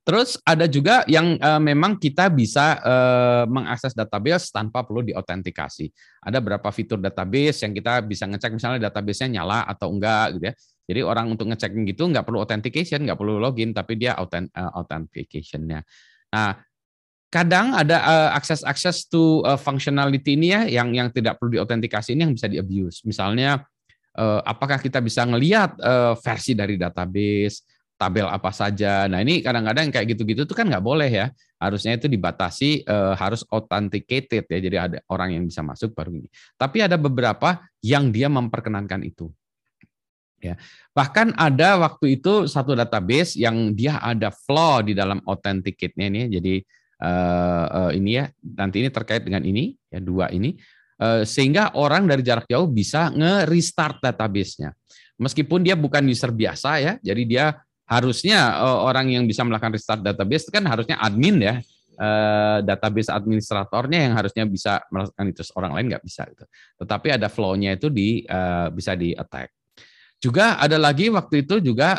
Terus 0.00 0.40
ada 0.42 0.64
juga 0.64 1.04
yang 1.06 1.36
uh, 1.38 1.60
memang 1.60 2.00
kita 2.00 2.32
bisa 2.32 2.80
uh, 2.82 3.44
mengakses 3.46 3.92
database 3.92 4.48
tanpa 4.50 4.82
perlu 4.82 5.04
diautentikasi. 5.06 5.92
Ada 6.24 6.40
berapa 6.40 6.66
fitur 6.72 6.98
database 6.98 7.62
yang 7.62 7.76
kita 7.76 8.00
bisa 8.02 8.24
ngecek 8.26 8.50
misalnya 8.50 8.90
database-nya 8.90 9.38
nyala 9.38 9.68
atau 9.68 9.92
enggak 9.92 10.40
gitu 10.40 10.44
ya. 10.50 10.54
Jadi 10.90 11.00
orang 11.04 11.26
untuk 11.30 11.46
ngecek 11.52 11.70
gitu 11.94 12.10
nggak 12.10 12.26
perlu 12.26 12.42
authentication, 12.42 13.06
nggak 13.06 13.18
perlu 13.20 13.38
login, 13.38 13.70
tapi 13.70 14.00
dia 14.00 14.18
uh, 14.18 14.26
authentication-nya. 14.82 15.84
Nah, 16.32 16.50
kadang 17.30 17.72
ada 17.78 18.02
uh, 18.02 18.30
akses 18.34 18.66
akses 18.66 19.06
to 19.06 19.40
uh, 19.46 19.54
functionality 19.54 20.34
ini 20.34 20.50
ya 20.50 20.82
yang 20.82 20.90
yang 20.90 21.08
tidak 21.14 21.38
perlu 21.38 21.56
diautentikasi 21.56 22.18
ini 22.18 22.26
yang 22.26 22.34
bisa 22.34 22.50
diabuse. 22.50 23.06
Misalnya 23.06 23.62
uh, 24.18 24.42
apakah 24.42 24.82
kita 24.82 24.98
bisa 24.98 25.22
ngelihat 25.22 25.78
uh, 25.78 26.18
versi 26.18 26.58
dari 26.58 26.74
database 26.74 27.62
tabel 28.00 28.26
apa 28.26 28.48
saja. 28.50 29.04
Nah 29.06 29.20
ini 29.20 29.44
kadang-kadang 29.44 29.92
kayak 29.92 30.16
gitu-gitu 30.16 30.48
tuh 30.48 30.56
kan 30.56 30.66
nggak 30.66 30.82
boleh 30.82 31.06
ya. 31.06 31.26
Harusnya 31.60 32.00
itu 32.00 32.08
dibatasi 32.08 32.88
uh, 32.88 33.12
harus 33.14 33.44
authenticated 33.52 34.48
ya. 34.48 34.58
Jadi 34.58 34.76
ada 34.80 34.98
orang 35.12 35.36
yang 35.36 35.44
bisa 35.44 35.60
masuk 35.60 35.92
baru 35.92 36.16
ini. 36.16 36.28
Tapi 36.56 36.80
ada 36.80 36.96
beberapa 36.96 37.60
yang 37.84 38.08
dia 38.08 38.32
memperkenankan 38.32 39.04
itu. 39.04 39.28
Ya. 40.40 40.56
Bahkan 40.96 41.36
ada 41.36 41.76
waktu 41.84 42.16
itu 42.16 42.48
satu 42.48 42.72
database 42.72 43.36
yang 43.36 43.76
dia 43.76 44.00
ada 44.00 44.32
flaw 44.32 44.80
di 44.80 44.96
dalam 44.96 45.20
authenticate-nya 45.28 46.06
ini. 46.08 46.22
Jadi 46.32 46.54
uh, 47.00 47.66
uh, 47.66 47.90
ini 47.96 48.20
ya 48.20 48.28
nanti 48.54 48.84
ini 48.84 48.92
terkait 48.92 49.24
dengan 49.24 49.42
ini 49.42 49.72
ya 49.88 49.98
dua 49.98 50.28
ini 50.30 50.54
uh, 51.00 51.24
sehingga 51.24 51.74
orang 51.74 52.04
dari 52.04 52.20
jarak 52.20 52.46
jauh 52.46 52.68
bisa 52.68 53.08
nge-restart 53.10 54.04
database-nya. 54.04 54.76
Meskipun 55.20 55.60
dia 55.60 55.76
bukan 55.76 56.00
user 56.08 56.32
biasa 56.32 56.80
ya, 56.80 56.92
jadi 57.04 57.22
dia 57.28 57.44
harusnya 57.88 58.56
uh, 58.60 58.86
orang 58.86 59.12
yang 59.12 59.24
bisa 59.26 59.42
melakukan 59.44 59.74
restart 59.74 60.00
database 60.00 60.46
kan 60.48 60.62
harusnya 60.62 60.96
admin 61.02 61.42
ya 61.42 61.54
uh, 61.98 62.58
database 62.62 63.10
administratornya 63.10 64.08
yang 64.08 64.14
harusnya 64.14 64.44
bisa 64.46 64.78
melakukan 64.94 65.24
itu 65.26 65.42
orang 65.58 65.72
lain 65.74 65.86
nggak 65.90 66.04
bisa 66.06 66.22
gitu. 66.30 66.44
Tetapi 66.84 67.08
ada 67.18 67.26
flow-nya 67.26 67.74
itu 67.74 67.90
di 67.90 68.22
bisa 68.72 68.94
di 68.94 69.12
attack. 69.12 69.50
Juga 70.20 70.60
ada 70.60 70.76
lagi 70.76 71.08
waktu 71.08 71.48
itu 71.48 71.64
juga 71.64 71.96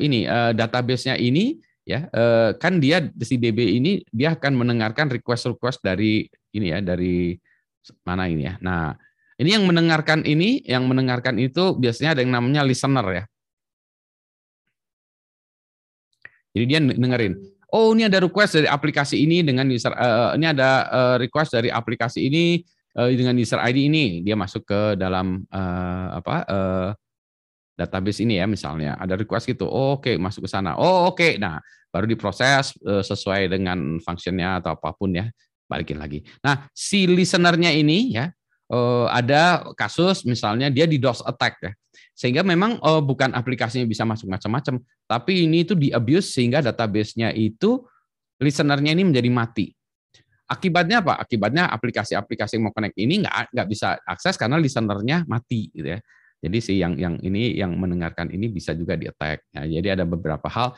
ini 0.00 0.24
uh, 0.24 0.52
database-nya 0.56 1.20
ini 1.20 1.58
ya 1.84 2.08
uh, 2.16 2.56
kan 2.56 2.80
dia 2.80 3.04
si 3.20 3.36
DB 3.36 3.76
ini 3.76 4.00
dia 4.08 4.32
akan 4.32 4.56
mendengarkan 4.56 5.12
request-request 5.12 5.84
dari 5.84 6.24
ini 6.56 6.72
ya 6.72 6.80
dari 6.80 7.36
mana 8.08 8.24
ini 8.24 8.48
ya. 8.48 8.56
Nah, 8.64 8.96
ini 9.36 9.52
yang 9.52 9.68
mendengarkan 9.68 10.24
ini, 10.24 10.64
yang 10.64 10.88
mendengarkan 10.88 11.36
itu 11.36 11.76
biasanya 11.76 12.16
ada 12.16 12.20
yang 12.24 12.32
namanya 12.32 12.64
listener 12.64 13.04
ya. 13.12 13.24
Jadi 16.54 16.64
dia 16.70 16.80
dengerin, 16.80 17.34
oh 17.74 17.92
ini 17.92 18.06
ada 18.06 18.22
request 18.22 18.62
dari 18.62 18.70
aplikasi 18.70 19.20
ini 19.20 19.42
dengan 19.42 19.66
user 19.68 19.90
uh, 19.90 20.38
ini 20.38 20.46
ada 20.46 20.70
uh, 20.86 21.16
request 21.18 21.58
dari 21.58 21.68
aplikasi 21.68 22.30
ini 22.30 22.62
dengan 22.94 23.34
user 23.34 23.58
ID 23.58 23.90
ini, 23.90 24.22
dia 24.22 24.38
masuk 24.38 24.70
ke 24.70 24.94
dalam 24.94 25.42
apa 25.50 26.46
database 27.74 28.22
ini 28.22 28.38
ya 28.38 28.46
misalnya 28.46 28.94
ada 28.96 29.18
request 29.18 29.50
gitu 29.50 29.66
oh, 29.66 29.98
oke 29.98 30.06
okay, 30.08 30.14
masuk 30.16 30.46
ke 30.46 30.50
sana 30.50 30.78
oh 30.78 31.10
oke 31.10 31.18
okay. 31.18 31.32
nah 31.36 31.58
baru 31.90 32.06
diproses 32.06 32.74
uh, 32.86 33.02
sesuai 33.02 33.50
dengan 33.50 33.98
fungsinya 33.98 34.62
atau 34.62 34.78
apa 34.78 34.94
pun 34.94 35.14
ya 35.14 35.26
balikin 35.66 35.98
lagi 35.98 36.22
nah 36.42 36.66
si 36.70 37.06
listenernya 37.10 37.74
ini 37.74 38.14
ya 38.14 38.30
uh, 38.70 39.10
ada 39.10 39.66
kasus 39.74 40.22
misalnya 40.22 40.70
dia 40.70 40.86
di 40.86 41.02
DOS 41.02 41.26
attack 41.26 41.54
ya 41.62 41.72
sehingga 42.14 42.46
memang 42.46 42.78
uh, 42.78 43.02
bukan 43.02 43.34
aplikasinya 43.34 43.86
bisa 43.86 44.06
masuk 44.06 44.30
macam-macam 44.30 44.78
tapi 45.10 45.46
ini 45.50 45.66
itu 45.66 45.74
di 45.74 45.90
abuse 45.90 46.30
sehingga 46.30 46.62
database-nya 46.62 47.34
itu 47.34 47.82
listenernya 48.38 48.94
ini 48.94 49.02
menjadi 49.02 49.30
mati 49.30 49.66
Akibatnya 50.44 51.00
apa? 51.00 51.16
Akibatnya 51.16 51.72
aplikasi-aplikasi 51.72 52.60
yang 52.60 52.68
mau 52.68 52.74
connect 52.76 53.00
ini 53.00 53.24
nggak 53.24 53.56
nggak 53.56 53.68
bisa 53.68 53.96
akses 54.04 54.36
karena 54.36 54.60
listenernya 54.60 55.24
mati 55.24 55.72
gitu 55.72 55.96
ya. 55.96 56.00
Jadi 56.44 56.58
si 56.60 56.72
yang 56.76 56.92
yang 57.00 57.16
ini 57.24 57.56
yang 57.56 57.72
mendengarkan 57.72 58.28
ini 58.28 58.52
bisa 58.52 58.76
juga 58.76 59.00
di 59.00 59.08
attack. 59.08 59.48
Ya, 59.56 59.80
jadi 59.80 59.96
ada 59.96 60.04
beberapa 60.04 60.44
hal 60.52 60.76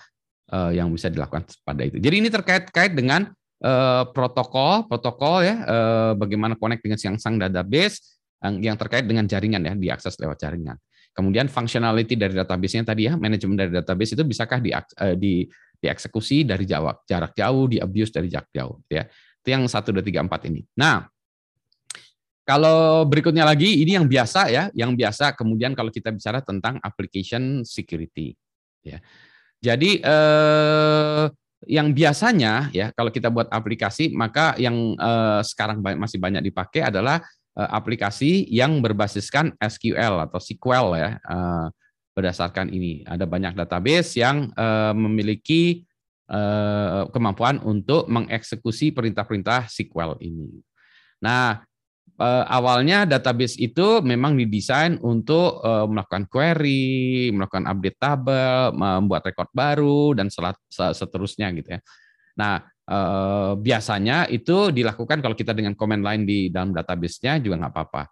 uh, 0.54 0.70
yang 0.70 0.94
bisa 0.94 1.10
dilakukan 1.10 1.50
pada 1.66 1.82
itu. 1.82 1.98
Jadi 1.98 2.22
ini 2.22 2.30
terkait 2.30 2.70
kait 2.70 2.94
dengan 2.94 3.26
uh, 3.66 4.06
protokol 4.14 4.86
protokol 4.86 5.42
ya 5.42 5.56
uh, 5.66 6.12
bagaimana 6.14 6.54
connect 6.54 6.86
dengan 6.86 6.98
siang 7.02 7.18
sang 7.18 7.34
database 7.34 7.98
yang, 8.38 8.54
yang 8.62 8.76
terkait 8.78 9.10
dengan 9.10 9.26
jaringan 9.26 9.66
ya 9.66 9.74
diakses 9.74 10.14
lewat 10.22 10.38
jaringan. 10.38 10.78
Kemudian 11.16 11.48
functionality 11.48 12.12
dari 12.12 12.36
database-nya 12.36 12.84
tadi 12.84 13.08
ya, 13.08 13.16
manajemen 13.16 13.56
dari 13.56 13.72
database 13.72 14.12
itu 14.12 14.20
bisakah 14.20 14.60
di, 14.60 14.68
di 15.16 15.48
dieksekusi 15.80 16.44
dari 16.44 16.68
jarak 16.68 17.32
jauh, 17.32 17.64
di 17.72 17.80
abuse 17.80 18.12
dari 18.12 18.28
jarak 18.28 18.52
jauh 18.52 18.84
ya. 18.92 19.08
Itu 19.40 19.48
yang 19.48 19.64
1 19.64 19.72
2 19.72 19.96
3 20.04 20.28
4 20.28 20.48
ini. 20.52 20.60
Nah, 20.76 21.08
kalau 22.46 23.02
berikutnya 23.10 23.42
lagi 23.42 23.82
ini 23.82 23.98
yang 23.98 24.06
biasa 24.06 24.46
ya, 24.48 24.70
yang 24.70 24.94
biasa 24.94 25.34
kemudian 25.34 25.74
kalau 25.74 25.90
kita 25.90 26.14
bicara 26.14 26.38
tentang 26.38 26.78
application 26.80 27.66
security 27.66 28.38
ya. 28.86 29.02
Jadi 29.58 29.98
eh, 29.98 31.24
yang 31.66 31.90
biasanya 31.90 32.70
ya 32.70 32.94
kalau 32.94 33.10
kita 33.10 33.34
buat 33.34 33.50
aplikasi 33.50 34.14
maka 34.14 34.54
yang 34.62 34.94
eh, 34.94 35.40
sekarang 35.42 35.82
masih 35.82 36.22
banyak 36.22 36.46
dipakai 36.46 36.86
adalah 36.86 37.18
eh, 37.58 37.70
aplikasi 37.74 38.46
yang 38.46 38.78
berbasiskan 38.78 39.58
SQL 39.58 40.30
atau 40.30 40.38
SQL 40.38 40.86
ya. 40.94 41.10
Eh, 41.18 41.66
berdasarkan 42.16 42.72
ini 42.72 43.04
ada 43.04 43.28
banyak 43.28 43.52
database 43.58 44.16
yang 44.22 44.54
eh, 44.54 44.94
memiliki 44.94 45.82
Eh, 46.26 47.04
kemampuan 47.14 47.62
untuk 47.62 48.10
mengeksekusi 48.10 48.90
perintah-perintah 48.90 49.70
SQL 49.70 50.18
ini. 50.26 50.58
Nah, 51.22 51.62
eh, 52.16 52.44
awalnya 52.48 53.04
database 53.04 53.60
itu 53.60 54.00
memang 54.00 54.36
didesain 54.36 54.98
untuk 55.04 55.60
eh, 55.60 55.86
melakukan 55.86 56.24
query, 56.28 57.30
melakukan 57.32 57.68
update 57.68 57.98
tabel, 58.00 58.72
membuat 58.74 59.22
record 59.28 59.50
baru 59.52 60.16
dan 60.16 60.32
seterusnya 60.72 61.52
gitu 61.56 61.76
ya. 61.76 61.80
Nah, 62.36 62.60
biasanya 63.58 64.30
itu 64.30 64.70
dilakukan 64.70 65.18
kalau 65.18 65.34
kita 65.34 65.50
dengan 65.50 65.74
command 65.74 66.06
line 66.06 66.22
di 66.22 66.38
dalam 66.54 66.70
database-nya 66.70 67.42
juga 67.42 67.58
nggak 67.58 67.72
apa-apa. 67.74 68.02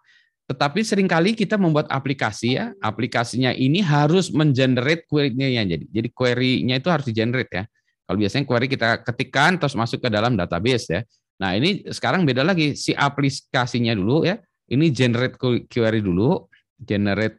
Tetapi 0.45 0.85
sering 0.85 1.09
kali 1.09 1.33
kita 1.33 1.57
membuat 1.57 1.89
aplikasi 1.89 2.59
ya, 2.59 2.75
aplikasinya 2.77 3.49
ini 3.55 3.79
harus 3.81 4.29
mengenerate 4.29 5.09
query-nya 5.09 5.47
ya. 5.47 5.63
Jadi, 5.65 5.85
jadi 5.89 6.09
query-nya 6.11 6.75
itu 6.77 6.89
harus 6.91 7.05
di-generate 7.07 7.51
ya. 7.53 7.63
Kalau 8.05 8.17
biasanya 8.21 8.45
query 8.45 8.67
kita 8.69 8.89
ketikkan 9.01 9.57
terus 9.57 9.73
masuk 9.73 10.03
ke 10.05 10.09
dalam 10.13 10.37
database 10.37 10.85
ya. 10.91 11.01
Nah, 11.35 11.51
ini 11.55 11.83
sekarang 11.91 12.23
beda 12.23 12.47
lagi 12.47 12.75
si 12.79 12.95
aplikasinya 12.95 13.91
dulu 13.91 14.23
ya. 14.23 14.39
Ini 14.65 14.89
generate 14.89 15.37
query 15.69 16.01
dulu, 16.01 16.47
generate 16.79 17.37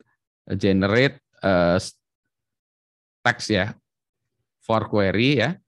generate 0.55 1.19
uh, 1.43 1.81
text 3.25 3.51
ya 3.51 3.75
for 4.63 4.87
query 4.87 5.43
ya. 5.43 5.59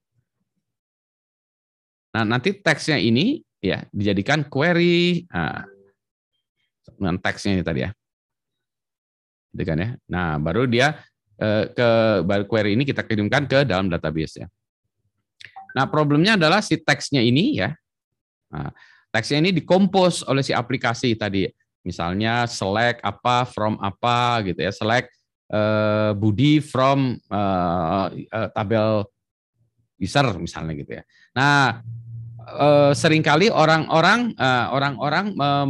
Nah, 2.15 2.25
nanti 2.25 2.55
teksnya 2.55 2.99
ini 2.99 3.43
ya 3.59 3.83
dijadikan 3.91 4.47
query 4.47 5.27
nah, 5.31 5.67
dengan 6.95 7.19
teksnya 7.19 7.59
ini 7.59 7.65
tadi 7.67 7.81
ya. 7.87 7.91
Kan 9.59 9.79
ya. 9.83 9.91
Nah, 10.07 10.39
baru 10.39 10.71
dia 10.71 10.95
uh, 11.43 11.65
ke 11.67 11.89
baru 12.23 12.45
query 12.47 12.79
ini 12.79 12.87
kita 12.87 13.03
kirimkan 13.03 13.51
ke 13.51 13.67
dalam 13.67 13.91
database 13.91 14.45
ya. 14.45 14.47
Nah, 15.75 15.91
problemnya 15.91 16.39
adalah 16.39 16.63
si 16.63 16.79
teksnya 16.79 17.19
ini 17.25 17.59
ya. 17.59 17.75
Nah, 18.49 18.71
teksnya 19.13 19.39
ini 19.45 19.51
dikompos 19.55 20.25
oleh 20.27 20.45
si 20.45 20.53
aplikasi 20.53 21.15
tadi. 21.15 21.49
Misalnya 21.87 22.45
select 22.45 23.01
apa 23.01 23.49
from 23.49 23.81
apa 23.81 24.45
gitu 24.45 24.61
ya. 24.61 24.73
Select 24.75 25.09
uh, 25.53 26.13
Budi 26.17 26.61
from 26.61 27.17
uh, 27.33 28.13
uh, 28.13 28.49
tabel 28.53 29.09
user 29.97 30.27
misalnya 30.37 30.75
gitu 30.77 30.93
ya. 31.01 31.03
Nah, 31.33 31.81
uh, 32.59 32.93
sering 32.93 33.25
kali 33.25 33.49
orang-orang 33.49 34.37
uh, 34.37 34.67
orang-orang 34.75 35.33
uh, 35.39 35.69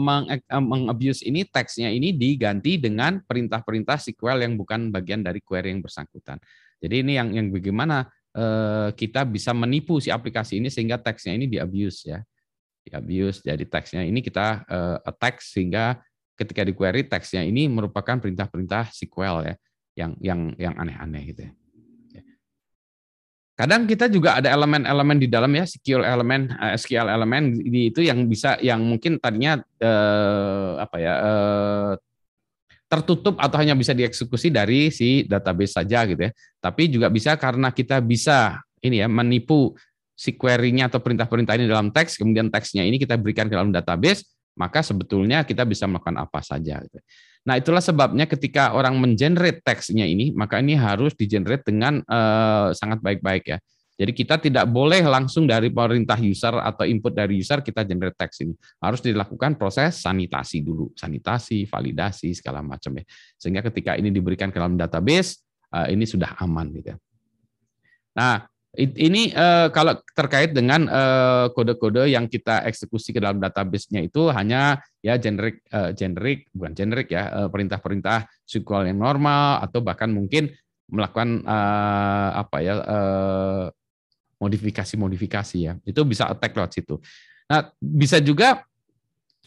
mengabuse 0.58 1.22
ini 1.22 1.46
teksnya 1.46 1.92
ini 1.92 2.16
diganti 2.16 2.82
dengan 2.82 3.22
perintah-perintah 3.22 4.00
SQL 4.00 4.42
yang 4.42 4.58
bukan 4.58 4.90
bagian 4.90 5.22
dari 5.22 5.38
query 5.38 5.70
yang 5.70 5.84
bersangkutan. 5.84 6.42
Jadi 6.78 6.94
ini 7.02 7.12
yang 7.18 7.30
yang 7.34 7.50
bagaimana 7.50 8.06
Eh, 8.38 8.90
kita 8.94 9.26
bisa 9.26 9.50
menipu 9.50 9.98
si 9.98 10.14
aplikasi 10.14 10.62
ini 10.62 10.70
sehingga 10.70 10.94
teksnya 10.94 11.34
ini 11.34 11.50
di 11.50 11.58
abuse 11.58 12.06
ya 12.06 12.22
di 12.88 12.96
abuse 12.96 13.44
jadi 13.44 13.64
teksnya 13.68 14.02
ini 14.08 14.24
kita 14.24 14.64
uh, 14.64 14.96
attack 15.04 15.44
sehingga 15.44 16.00
ketika 16.38 16.64
di 16.64 16.72
query 16.72 17.04
teksnya 17.04 17.44
ini 17.44 17.68
merupakan 17.68 18.16
perintah-perintah 18.16 18.88
SQL 18.88 19.36
ya 19.44 19.54
yang 19.98 20.12
yang 20.22 20.40
yang 20.56 20.74
aneh-aneh 20.78 21.22
gitu 21.34 21.42
ya. 21.44 21.52
Kadang 23.58 23.90
kita 23.90 24.06
juga 24.06 24.38
ada 24.38 24.54
elemen-elemen 24.54 25.18
di 25.18 25.26
dalam 25.26 25.50
ya 25.50 25.66
SQL 25.66 26.06
elemen 26.06 26.46
eh, 26.62 26.78
SQL 26.78 27.10
elemen 27.10 27.58
itu 27.58 28.06
yang 28.06 28.22
bisa 28.30 28.54
yang 28.62 28.78
mungkin 28.86 29.18
tadinya 29.18 29.58
eh, 29.82 30.72
apa 30.78 30.96
ya 31.02 31.14
eh, 31.18 31.92
tertutup 32.86 33.34
atau 33.42 33.58
hanya 33.58 33.74
bisa 33.74 33.98
dieksekusi 33.98 34.54
dari 34.54 34.94
si 34.94 35.26
database 35.26 35.74
saja 35.74 36.06
gitu 36.06 36.22
ya. 36.22 36.32
Tapi 36.62 36.86
juga 36.86 37.10
bisa 37.10 37.34
karena 37.34 37.74
kita 37.74 37.98
bisa 37.98 38.62
ini 38.78 39.02
ya 39.02 39.10
menipu 39.10 39.74
si 40.18 40.34
query-nya 40.34 40.90
atau 40.90 40.98
perintah-perintah 40.98 41.54
ini 41.54 41.70
dalam 41.70 41.94
teks, 41.94 42.18
kemudian 42.18 42.50
teksnya 42.50 42.82
ini 42.82 42.98
kita 42.98 43.14
berikan 43.14 43.46
ke 43.46 43.54
dalam 43.54 43.70
database, 43.70 44.26
maka 44.58 44.82
sebetulnya 44.82 45.46
kita 45.46 45.62
bisa 45.62 45.86
melakukan 45.86 46.18
apa 46.18 46.42
saja. 46.42 46.82
Gitu. 46.82 46.98
Nah 47.46 47.54
itulah 47.54 47.78
sebabnya 47.78 48.26
ketika 48.26 48.74
orang 48.74 48.98
mengenerate 48.98 49.62
teksnya 49.62 50.02
ini, 50.10 50.34
maka 50.34 50.58
ini 50.58 50.74
harus 50.74 51.14
digenerate 51.14 51.62
dengan 51.62 52.02
uh, 52.10 52.74
sangat 52.74 52.98
baik-baik 52.98 53.46
ya. 53.46 53.58
Jadi 53.98 54.12
kita 54.14 54.38
tidak 54.38 54.66
boleh 54.70 55.02
langsung 55.02 55.42
dari 55.42 55.74
perintah 55.74 56.14
user 56.18 56.54
atau 56.54 56.86
input 56.86 57.10
dari 57.10 57.42
user 57.42 57.66
kita 57.66 57.82
generate 57.82 58.14
text 58.14 58.46
ini. 58.46 58.54
Harus 58.78 59.02
dilakukan 59.02 59.58
proses 59.58 59.98
sanitasi 59.98 60.62
dulu, 60.62 60.94
sanitasi, 60.94 61.66
validasi 61.66 62.30
segala 62.30 62.62
macam 62.62 62.94
ya. 62.94 63.04
Sehingga 63.34 63.58
ketika 63.66 63.98
ini 63.98 64.14
diberikan 64.14 64.54
ke 64.54 64.58
dalam 64.62 64.78
database, 64.78 65.42
eh, 65.74 65.98
ini 65.98 66.06
sudah 66.06 66.38
aman 66.38 66.70
gitu. 66.78 66.94
Ya. 66.94 66.96
Nah, 68.14 68.46
ini 68.78 69.34
eh, 69.34 69.68
kalau 69.74 69.98
terkait 70.14 70.54
dengan 70.54 70.86
eh, 70.86 71.46
kode-kode 71.50 72.06
yang 72.06 72.30
kita 72.30 72.62
eksekusi 72.70 73.10
ke 73.10 73.18
dalam 73.18 73.42
database-nya 73.42 74.06
itu 74.06 74.30
hanya 74.30 74.78
ya 75.02 75.18
generik 75.18 75.62
generik 75.94 76.50
bukan 76.50 76.74
generik 76.74 77.08
ya 77.14 77.46
perintah-perintah 77.50 78.26
SQL 78.42 78.90
yang 78.90 78.98
normal 78.98 79.62
atau 79.62 79.78
bahkan 79.78 80.10
mungkin 80.10 80.50
melakukan 80.90 81.46
apa 82.34 82.56
ya 82.58 82.74
modifikasi-modifikasi 84.38 85.58
ya. 85.58 85.74
Itu 85.82 86.06
bisa 86.06 86.30
attack 86.30 86.54
lewat 86.54 86.72
situ. 86.74 86.98
Nah, 87.50 87.70
bisa 87.78 88.22
juga 88.22 88.62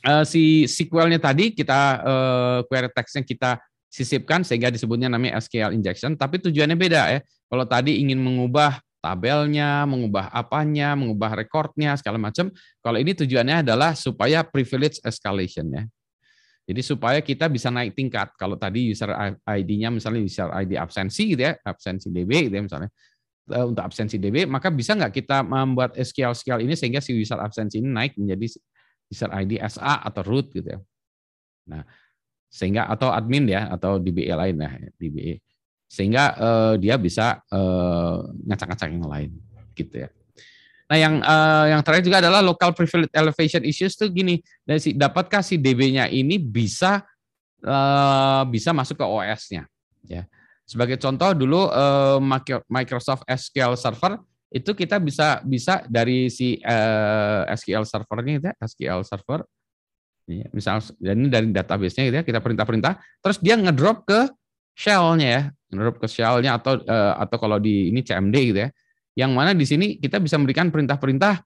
uh, 0.06 0.26
si 0.28 0.67
SQL-nya 0.67 1.20
tadi 1.22 1.56
kita 1.56 1.80
uh, 2.04 2.58
query 2.67 2.91
text-nya 2.91 3.24
kita 3.24 3.52
sisipkan 3.91 4.44
sehingga 4.48 4.72
disebutnya 4.72 5.12
namanya 5.12 5.39
SQL 5.39 5.76
injection, 5.76 6.15
tapi 6.15 6.39
tujuannya 6.39 6.78
beda 6.80 7.02
ya. 7.12 7.20
Kalau 7.52 7.65
tadi 7.67 8.00
ingin 8.00 8.20
mengubah 8.20 8.80
tabelnya, 9.02 9.84
mengubah 9.90 10.30
apanya, 10.30 10.94
mengubah 10.94 11.34
recordnya 11.34 11.98
segala 11.98 12.22
macam. 12.22 12.54
Kalau 12.80 12.98
ini 13.02 13.18
tujuannya 13.18 13.66
adalah 13.66 13.98
supaya 13.98 14.46
privilege 14.46 15.02
escalation 15.02 15.68
ya. 15.74 15.84
Jadi 16.70 16.82
supaya 16.86 17.20
kita 17.20 17.50
bisa 17.50 17.74
naik 17.74 17.98
tingkat. 17.98 18.32
Kalau 18.38 18.56
tadi 18.56 18.94
user 18.94 19.12
ID-nya 19.44 19.90
misalnya 19.90 20.22
user 20.22 20.48
ID 20.54 20.78
absensi 20.78 21.34
gitu 21.34 21.42
ya, 21.42 21.58
absensi 21.66 22.08
DB 22.08 22.48
gitu 22.48 22.56
ya 22.56 22.64
misalnya. 22.64 22.90
Eh, 23.52 23.66
untuk 23.66 23.84
absensi 23.84 24.16
DB, 24.22 24.46
maka 24.46 24.70
bisa 24.70 24.94
nggak 24.94 25.12
kita 25.12 25.44
membuat 25.44 25.98
SQL 25.98 26.32
SQL 26.32 26.62
ini 26.64 26.78
sehingga 26.78 27.02
si 27.02 27.12
user 27.12 27.42
absensi 27.42 27.82
ini 27.82 27.90
naik 27.90 28.16
menjadi 28.16 28.48
user 29.12 29.30
ID 29.34 29.60
SA 29.68 30.06
atau 30.06 30.22
root 30.24 30.54
gitu 30.54 30.78
ya. 30.78 30.80
Nah, 31.68 31.84
sehingga 32.48 32.88
atau 32.88 33.12
admin 33.12 33.50
ya 33.52 33.68
atau 33.68 34.00
DBE 34.00 34.32
lain 34.32 34.56
ya, 34.62 34.72
DBE. 34.96 35.51
Sehingga 35.91 36.23
uh, 36.39 36.73
dia 36.80 36.95
bisa 36.95 37.43
uh, 37.51 38.23
ngacak-ngacak 38.47 38.88
yang 38.88 39.12
lain 39.12 39.32
gitu 39.75 40.08
ya. 40.08 40.10
Nah, 40.88 40.97
yang 40.99 41.19
uh, 41.19 41.65
yang 41.67 41.82
terakhir 41.84 42.08
juga 42.08 42.23
adalah 42.23 42.39
local 42.39 42.71
privilege 42.71 43.12
elevation 43.12 43.63
issues 43.67 43.99
tuh 43.99 44.08
gini, 44.08 44.39
dan 44.63 44.80
si 44.80 44.95
dapatkah 44.95 45.43
si 45.43 45.60
DB-nya 45.60 46.08
ini 46.08 46.39
bisa 46.39 47.04
uh, 47.67 48.43
bisa 48.47 48.71
masuk 48.71 48.99
ke 48.99 49.06
OS-nya 49.08 49.67
ya. 50.08 50.23
Sebagai 50.63 50.95
contoh 50.95 51.36
dulu 51.36 51.67
uh, 51.67 52.19
Microsoft 52.71 53.27
SQL 53.27 53.75
Server 53.75 54.15
itu 54.51 54.75
kita 54.75 54.99
bisa 54.99 55.39
bisa 55.47 55.84
dari 55.88 56.27
si 56.27 56.60
uh, 56.60 57.47
SQL 57.56 57.88
servernya 57.88 58.32
gitu 58.36 58.47
ya, 58.51 58.56
SQL 58.60 59.01
server 59.08 59.47
ya, 60.27 60.47
misal 60.51 60.84
ini 60.99 61.32
dari 61.32 61.47
database-nya 61.56 62.04
gitu 62.12 62.17
ya, 62.19 62.23
kita 62.27 62.39
perintah-perintah 62.43 62.99
terus 63.23 63.39
dia 63.39 63.56
ngedrop 63.56 64.04
ke 64.04 64.27
shell-nya 64.75 65.27
ya, 65.27 65.43
ngedrop 65.72 65.98
ke 65.98 66.08
shell-nya 66.08 66.60
atau 66.60 66.78
uh, 66.84 67.16
atau 67.18 67.38
kalau 67.40 67.58
di 67.58 67.90
ini 67.90 68.04
CMD 68.04 68.36
gitu 68.54 68.60
ya. 68.68 68.70
Yang 69.16 69.32
mana 69.32 69.52
di 69.56 69.66
sini 69.68 69.88
kita 70.00 70.20
bisa 70.20 70.36
memberikan 70.40 70.72
perintah-perintah 70.72 71.44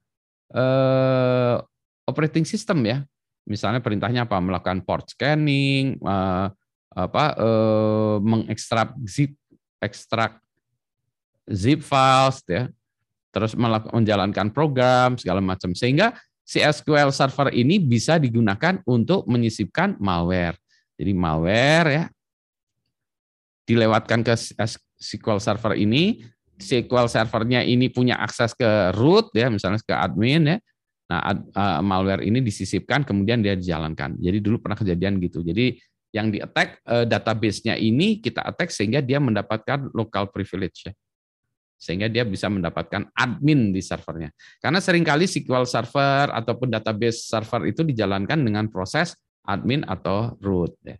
uh, 0.53 1.57
operating 2.09 2.45
system 2.45 2.85
ya. 2.85 3.01
Misalnya 3.45 3.79
perintahnya 3.79 4.25
apa? 4.25 4.41
Melakukan 4.41 4.81
port 4.81 5.13
scanning, 5.13 6.01
uh, 6.01 6.49
apa 6.95 7.25
uh, 7.35 8.15
mengekstrak 8.23 8.95
zip 9.03 9.35
ekstrak 9.83 10.39
zip 11.45 11.83
files 11.83 12.39
ya 12.47 12.71
terus 13.35 13.51
menjalankan 13.91 14.47
program 14.55 15.19
segala 15.19 15.43
macam 15.43 15.75
sehingga 15.75 16.15
si 16.47 16.63
SQL 16.63 17.11
Server 17.11 17.51
ini 17.51 17.83
bisa 17.83 18.15
digunakan 18.15 18.79
untuk 18.87 19.27
menyisipkan 19.27 19.99
malware. 19.99 20.55
Jadi 20.95 21.11
malware 21.11 21.87
ya 21.91 22.03
dilewatkan 23.65 24.21
ke 24.21 24.33
SQL 25.01 25.41
Server 25.41 25.73
ini, 25.77 26.21
SQL 26.55 27.09
Servernya 27.11 27.65
ini 27.65 27.91
punya 27.91 28.21
akses 28.21 28.55
ke 28.55 28.93
root 28.95 29.33
ya, 29.35 29.49
misalnya 29.51 29.81
ke 29.81 29.93
admin 29.93 30.55
ya. 30.55 30.57
Nah, 31.05 31.37
malware 31.85 32.25
ini 32.25 32.41
disisipkan 32.41 33.05
kemudian 33.05 33.37
dia 33.37 33.53
dijalankan. 33.53 34.17
Jadi 34.17 34.41
dulu 34.41 34.57
pernah 34.57 34.73
kejadian 34.73 35.21
gitu. 35.21 35.45
Jadi 35.45 35.77
yang 36.09 36.33
di 36.33 36.41
attack 36.41 36.81
uh, 36.87 37.05
database-nya 37.05 37.77
ini 37.77 38.23
kita 38.23 38.41
attack 38.41 38.73
sehingga 38.73 39.03
dia 39.03 39.21
mendapatkan 39.21 39.91
local 39.93 40.31
privilege 40.31 40.87
ya 40.89 40.93
sehingga 41.75 42.07
dia 42.07 42.23
bisa 42.23 42.47
mendapatkan 42.47 43.11
admin 43.13 43.75
di 43.75 43.83
servernya. 43.83 44.31
Karena 44.63 44.79
sering 44.79 45.03
kali 45.03 45.27
SQL 45.27 45.67
Server 45.67 46.31
ataupun 46.31 46.71
database 46.71 47.27
server 47.27 47.67
itu 47.69 47.83
dijalankan 47.83 48.41
dengan 48.41 48.71
proses 48.71 49.13
admin 49.45 49.85
atau 49.85 50.33
root. 50.41 50.73
Ya. 50.81 50.97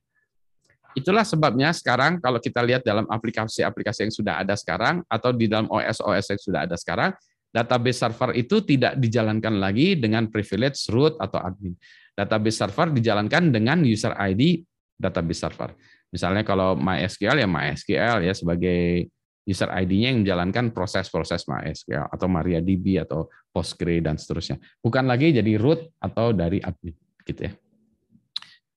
Itulah 0.96 1.28
sebabnya 1.28 1.76
sekarang 1.76 2.24
kalau 2.24 2.40
kita 2.40 2.64
lihat 2.64 2.88
dalam 2.88 3.04
aplikasi-aplikasi 3.12 4.08
yang 4.08 4.14
sudah 4.16 4.40
ada 4.40 4.56
sekarang 4.56 5.04
atau 5.12 5.36
di 5.36 5.52
dalam 5.52 5.68
OS-OS 5.68 6.32
yang 6.32 6.42
sudah 6.42 6.60
ada 6.64 6.80
sekarang, 6.80 7.12
database 7.52 8.00
server 8.00 8.32
itu 8.32 8.64
tidak 8.64 8.96
dijalankan 8.96 9.60
lagi 9.60 10.00
dengan 10.00 10.32
privilege 10.32 10.88
root 10.88 11.20
atau 11.20 11.44
admin. 11.44 11.76
Database 12.16 12.64
server 12.64 12.96
dijalankan 12.96 13.52
dengan 13.52 13.84
user 13.84 14.16
ID 14.16 14.64
database 14.96 15.44
server. 15.44 15.76
Misalnya 16.16 16.48
kalau 16.48 16.80
MySQL 16.80 17.44
ya 17.44 17.48
MySQL 17.48 18.24
ya 18.24 18.32
sebagai 18.32 19.12
user 19.44 19.68
ID-nya 19.68 20.16
yang 20.16 20.24
menjalankan 20.24 20.72
proses-proses 20.72 21.44
MySQL 21.46 22.08
atau 22.08 22.28
MariaDB 22.32 23.04
atau 23.04 23.28
Postgre 23.52 24.00
dan 24.00 24.16
seterusnya. 24.16 24.64
Bukan 24.80 25.06
lagi 25.06 25.36
jadi 25.36 25.60
root 25.60 25.92
atau 26.00 26.32
dari 26.32 26.64
admin 26.64 26.96
gitu 27.28 27.52
ya. 27.52 27.54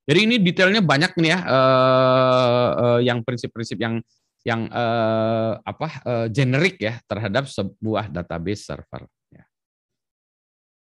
Jadi 0.09 0.21
ini 0.25 0.37
detailnya 0.41 0.81
banyak 0.81 1.13
nih 1.21 1.31
ya 1.37 1.39
eh, 1.45 2.71
eh, 2.81 3.01
yang 3.13 3.21
prinsip-prinsip 3.21 3.77
yang 3.77 4.01
yang 4.41 4.65
eh, 4.73 5.53
apa 5.61 5.89
eh, 6.01 6.27
generik 6.33 6.81
ya 6.81 6.97
terhadap 7.05 7.45
sebuah 7.45 8.09
database 8.09 8.65
server. 8.65 9.05
Ya. 9.29 9.45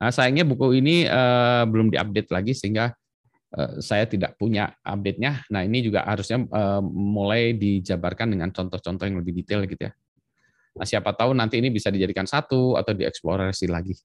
Nah 0.00 0.08
sayangnya 0.08 0.48
buku 0.48 0.80
ini 0.80 1.04
eh, 1.04 1.64
belum 1.68 1.92
diupdate 1.92 2.32
lagi 2.32 2.56
sehingga 2.56 2.96
Eh, 3.48 3.80
saya 3.80 4.04
tidak 4.04 4.36
punya 4.36 4.68
update-nya. 4.84 5.48
Nah, 5.48 5.64
ini 5.64 5.80
juga 5.80 6.04
harusnya 6.04 6.44
uh, 6.52 6.84
mulai 6.84 7.56
dijabarkan 7.56 8.36
dengan 8.36 8.52
contoh-contoh 8.52 9.08
yang 9.08 9.24
lebih 9.24 9.40
detail 9.40 9.64
gitu 9.64 9.88
ya. 9.88 9.92
Nah, 10.76 10.84
siapa 10.84 11.16
tahu 11.16 11.32
nanti 11.32 11.56
ini 11.56 11.72
bisa 11.72 11.88
dijadikan 11.88 12.28
satu 12.28 12.76
atau 12.76 12.92
dieksplorasi 12.92 13.72
lagi. 13.72 13.96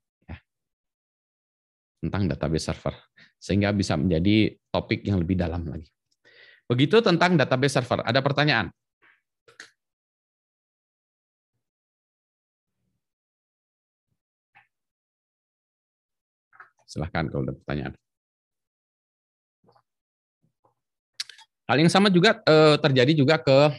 Tentang 2.03 2.27
database 2.27 2.67
server 2.67 2.91
sehingga 3.39 3.71
bisa 3.71 3.95
menjadi 3.95 4.51
topik 4.67 5.07
yang 5.07 5.23
lebih 5.23 5.39
dalam 5.39 5.63
lagi. 5.71 5.87
Begitu 6.67 6.99
tentang 6.99 7.39
database 7.39 7.79
server. 7.79 8.03
Ada 8.03 8.19
pertanyaan? 8.19 8.67
Silahkan 16.83 17.25
kalau 17.31 17.47
ada 17.47 17.55
pertanyaan. 17.55 17.93
Hal 21.63 21.79
yang 21.79 21.87
sama 21.87 22.11
juga 22.11 22.43
eh, 22.43 22.75
terjadi 22.77 23.11
juga 23.15 23.39
ke 23.39 23.71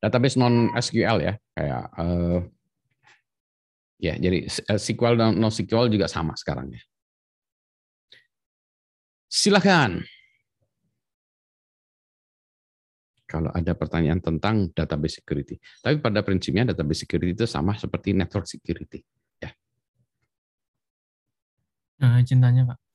database 0.00 0.40
non 0.40 0.72
SQL 0.72 1.18
ya, 1.20 1.34
kayak 1.52 1.84
eh, 2.00 2.38
ya 4.00 4.16
jadi 4.16 4.48
eh, 4.48 4.80
SQL 4.80 5.14
dan 5.20 5.36
non 5.36 5.52
SQL 5.52 5.92
juga 5.92 6.08
sama 6.08 6.32
sekarang 6.34 6.72
ya. 6.72 6.82
Silakan. 9.30 10.02
Kalau 13.30 13.54
ada 13.54 13.78
pertanyaan 13.78 14.18
tentang 14.18 14.74
database 14.74 15.22
security. 15.22 15.54
Tapi 15.78 16.02
pada 16.02 16.18
prinsipnya 16.26 16.74
database 16.74 17.06
security 17.06 17.38
itu 17.38 17.46
sama 17.46 17.78
seperti 17.78 18.10
network 18.10 18.50
security. 18.50 19.06
Ya. 19.38 19.54
Nah, 22.02 22.18
cintanya 22.26 22.74
Pak. 22.74 22.90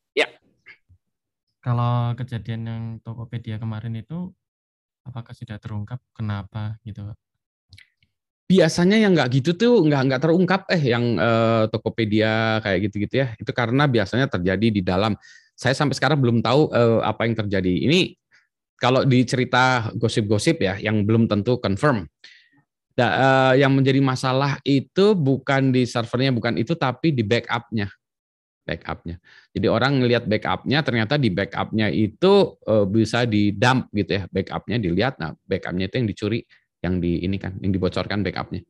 Kalau 1.65 2.13
kejadian 2.13 2.61
yang 2.69 2.83
Tokopedia 3.01 3.57
kemarin 3.57 3.97
itu, 3.97 4.29
apakah 5.01 5.33
sudah 5.33 5.57
terungkap 5.57 5.97
kenapa 6.13 6.77
gitu, 6.85 7.09
Pak? 7.09 7.17
Biasanya 8.45 9.01
yang 9.01 9.17
nggak 9.17 9.29
gitu 9.41 9.57
tuh 9.57 9.73
nggak 9.89 10.01
nggak 10.05 10.21
terungkap 10.21 10.61
eh 10.69 10.83
yang 10.93 11.17
eh, 11.17 11.63
Tokopedia 11.73 12.61
kayak 12.61 12.79
gitu-gitu 12.89 13.15
ya. 13.25 13.27
Itu 13.41 13.49
karena 13.57 13.89
biasanya 13.89 14.29
terjadi 14.29 14.67
di 14.69 14.81
dalam. 14.85 15.17
Saya 15.57 15.73
sampai 15.73 15.97
sekarang 15.97 16.21
belum 16.21 16.45
tahu 16.45 16.69
eh, 16.69 16.99
apa 17.01 17.25
yang 17.25 17.33
terjadi. 17.33 17.73
Ini 17.89 18.13
kalau 18.77 19.01
di 19.01 19.25
cerita 19.25 19.89
gosip-gosip 19.97 20.61
ya 20.61 20.77
yang 20.77 21.01
belum 21.09 21.25
tentu 21.25 21.57
confirm. 21.57 22.05
Da, 22.95 23.07
eh, 23.53 23.65
yang 23.65 23.73
menjadi 23.75 23.99
masalah 23.99 24.61
itu 24.63 25.17
bukan 25.17 25.73
di 25.75 25.83
servernya, 25.83 26.31
bukan 26.31 26.55
itu, 26.55 26.77
tapi 26.79 27.11
di 27.11 27.27
backupnya 27.27 27.91
backupnya. 28.65 29.21
Jadi 29.53 29.67
orang 29.69 30.01
ngelihat 30.01 30.25
backupnya 30.25 30.81
ternyata 30.81 31.15
di 31.21 31.29
backupnya 31.29 31.87
itu 31.93 32.57
eh, 32.65 32.85
bisa 32.89 33.23
di 33.29 33.53
dump 33.53 33.93
gitu 33.93 34.11
ya 34.19 34.23
backupnya 34.27 34.77
dilihat. 34.81 35.21
Nah 35.21 35.37
backupnya 35.45 35.85
itu 35.87 35.95
yang 36.01 36.09
dicuri, 36.09 36.39
yang 36.85 37.01
di 37.01 37.25
ini 37.25 37.41
kan, 37.41 37.57
yang 37.59 37.73
dibocorkan 37.73 38.21
backupnya. 38.21 38.61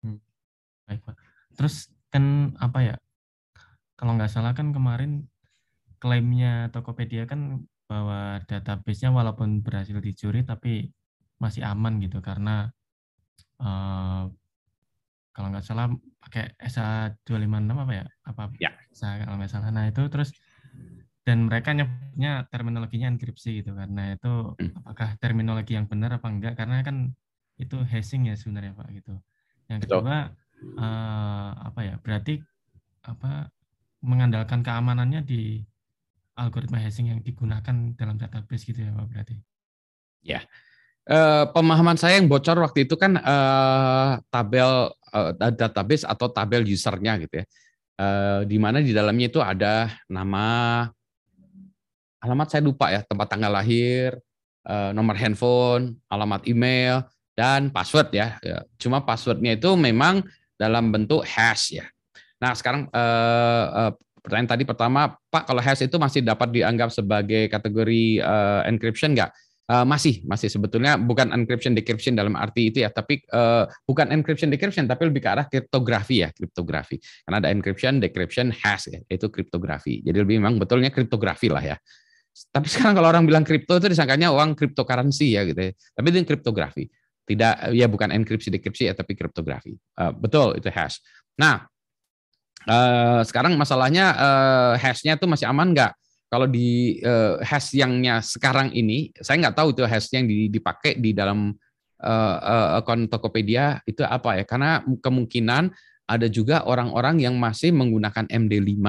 Hmm. 0.00 0.18
Baik 0.88 1.04
pak. 1.04 1.16
Terus 1.52 1.92
kan 2.08 2.56
apa 2.56 2.78
ya? 2.80 2.96
Kalau 3.98 4.16
nggak 4.16 4.32
salah 4.32 4.56
kan 4.56 4.72
kemarin 4.72 5.28
klaimnya 6.00 6.72
Tokopedia 6.72 7.28
kan 7.28 7.68
bahwa 7.84 8.40
database-nya 8.48 9.12
walaupun 9.12 9.60
berhasil 9.60 9.98
dicuri 10.00 10.46
tapi 10.46 10.88
masih 11.42 11.66
aman 11.66 11.98
gitu 12.00 12.22
karena 12.22 12.70
uh, 13.62 14.30
kalau 15.34 15.48
nggak 15.54 15.66
salah 15.66 15.86
pakai 16.18 16.58
SA 16.66 17.14
256 17.22 17.84
apa 17.84 17.92
ya? 17.94 18.06
Apa 18.26 18.42
ya. 18.58 18.70
SA 18.90 19.22
kalau 19.22 19.36
nggak 19.38 19.50
salah. 19.50 19.70
Nah, 19.70 19.86
itu 19.86 20.02
terus 20.10 20.34
dan 21.28 21.44
mereka 21.44 21.76
nyebutnya 21.76 22.48
terminologinya 22.48 23.12
enkripsi 23.12 23.60
gitu 23.60 23.76
karena 23.76 24.16
itu 24.16 24.56
hmm. 24.56 24.80
apakah 24.80 25.12
terminologi 25.20 25.76
yang 25.76 25.84
benar 25.84 26.16
apa 26.16 26.32
enggak 26.32 26.56
karena 26.56 26.80
kan 26.80 27.12
itu 27.60 27.76
hashing 27.84 28.32
ya 28.32 28.34
sebenarnya 28.38 28.72
Pak 28.72 28.88
gitu. 28.96 29.12
Yang 29.68 29.84
kedua 29.84 30.32
uh, 30.80 31.50
apa 31.68 31.80
ya? 31.84 31.94
Berarti 32.00 32.40
apa 33.04 33.52
mengandalkan 34.00 34.64
keamanannya 34.64 35.20
di 35.20 35.60
algoritma 36.40 36.80
hashing 36.80 37.12
yang 37.12 37.20
digunakan 37.20 37.92
dalam 37.92 38.16
database 38.16 38.64
gitu 38.64 38.88
ya 38.88 38.96
Pak 38.96 39.06
berarti. 39.12 39.36
Ya. 40.24 40.40
Uh, 41.08 41.44
pemahaman 41.52 42.00
saya 42.00 42.16
yang 42.20 42.28
bocor 42.28 42.56
waktu 42.56 42.88
itu 42.88 42.96
kan 42.96 43.20
uh, 43.20 44.20
tabel 44.32 44.92
uh, 45.12 45.32
database 45.36 46.08
atau 46.08 46.28
tabel 46.28 46.68
usernya 46.68 47.16
gitu 47.16 47.40
ya, 47.40 47.44
uh, 47.96 48.40
di 48.44 48.60
mana 48.60 48.84
di 48.84 48.92
dalamnya 48.92 49.32
itu 49.32 49.40
ada 49.40 49.88
nama, 50.04 50.84
alamat 52.22 52.46
saya 52.50 52.62
lupa 52.64 52.90
ya, 52.90 53.00
tempat 53.06 53.26
tanggal 53.30 53.52
lahir, 53.52 54.18
uh, 54.66 54.90
nomor 54.92 55.14
handphone, 55.14 55.96
alamat 56.10 56.44
email, 56.46 57.06
dan 57.38 57.70
password 57.70 58.10
ya. 58.10 58.36
ya. 58.42 58.62
Cuma 58.76 59.02
passwordnya 59.02 59.54
itu 59.54 59.70
memang 59.78 60.22
dalam 60.58 60.90
bentuk 60.90 61.22
hash 61.22 61.78
ya. 61.78 61.86
Nah 62.42 62.54
sekarang 62.54 62.90
uh, 62.90 63.64
uh, 63.70 63.92
pertanyaan 64.22 64.50
tadi 64.50 64.64
pertama, 64.66 65.14
Pak 65.30 65.46
kalau 65.46 65.62
hash 65.62 65.86
itu 65.86 65.96
masih 65.98 66.22
dapat 66.22 66.50
dianggap 66.50 66.90
sebagai 66.90 67.46
kategori 67.46 68.22
uh, 68.22 68.62
encryption 68.66 69.14
nggak? 69.14 69.32
Masih 69.68 70.24
masih 70.24 70.48
sebetulnya 70.48 70.96
bukan 70.96 71.28
encryption 71.28 71.76
decryption 71.76 72.16
dalam 72.16 72.32
arti 72.40 72.72
itu 72.72 72.80
ya 72.80 72.88
tapi 72.88 73.20
bukan 73.84 74.08
encryption 74.16 74.48
decryption 74.48 74.88
tapi 74.88 75.12
lebih 75.12 75.20
ke 75.20 75.28
arah 75.28 75.44
kriptografi 75.44 76.24
ya 76.24 76.32
kriptografi 76.32 76.96
karena 76.96 77.36
ada 77.36 77.52
encryption 77.52 78.00
decryption 78.00 78.48
hash 78.48 78.88
ya 78.88 79.04
itu 79.12 79.28
kriptografi 79.28 80.00
jadi 80.00 80.24
lebih 80.24 80.40
memang 80.40 80.56
betulnya 80.56 80.88
kriptografi 80.88 81.52
lah 81.52 81.60
ya 81.60 81.76
Tapi 82.48 82.66
sekarang 82.70 82.94
kalau 82.94 83.08
orang 83.10 83.24
bilang 83.26 83.42
kripto 83.42 83.76
itu 83.82 83.90
disangkanya 83.90 84.30
uang 84.30 84.54
cryptocurrency 84.54 85.34
ya 85.34 85.42
gitu 85.48 85.58
ya. 85.58 85.72
Tapi 85.74 86.06
itu 86.12 86.18
kriptografi. 86.24 86.84
Tidak 87.28 87.76
ya 87.76 87.86
bukan 87.90 88.08
enkripsi 88.14 88.48
dekripsi 88.48 88.88
ya 88.88 88.94
tapi 88.96 89.12
kriptografi. 89.18 89.76
Uh, 89.98 90.12
betul 90.14 90.56
itu 90.56 90.70
hash. 90.72 91.02
Nah, 91.36 91.68
uh, 92.64 93.20
sekarang 93.26 93.58
masalahnya 93.58 94.16
uh, 94.16 94.74
hashnya 94.80 95.20
itu 95.20 95.28
masih 95.28 95.44
aman 95.50 95.76
nggak? 95.76 95.92
Kalau 96.28 96.44
di 96.44 97.00
uh, 97.04 97.40
hash 97.40 97.72
yangnya 97.76 98.20
sekarang 98.20 98.72
ini, 98.76 99.12
saya 99.16 99.40
nggak 99.48 99.56
tahu 99.56 99.72
itu 99.72 99.84
hash 99.88 100.12
yang 100.12 100.28
dipakai 100.28 101.00
di 101.00 101.16
dalam 101.16 101.56
uh, 102.04 102.78
akun 102.80 103.08
Tokopedia 103.08 103.80
itu 103.88 104.04
apa 104.04 104.36
ya? 104.40 104.44
Karena 104.44 104.84
kemungkinan 104.84 105.72
ada 106.08 106.26
juga 106.32 106.64
orang-orang 106.64 107.20
yang 107.20 107.36
masih 107.36 107.72
menggunakan 107.76 108.24
MD5 108.28 108.80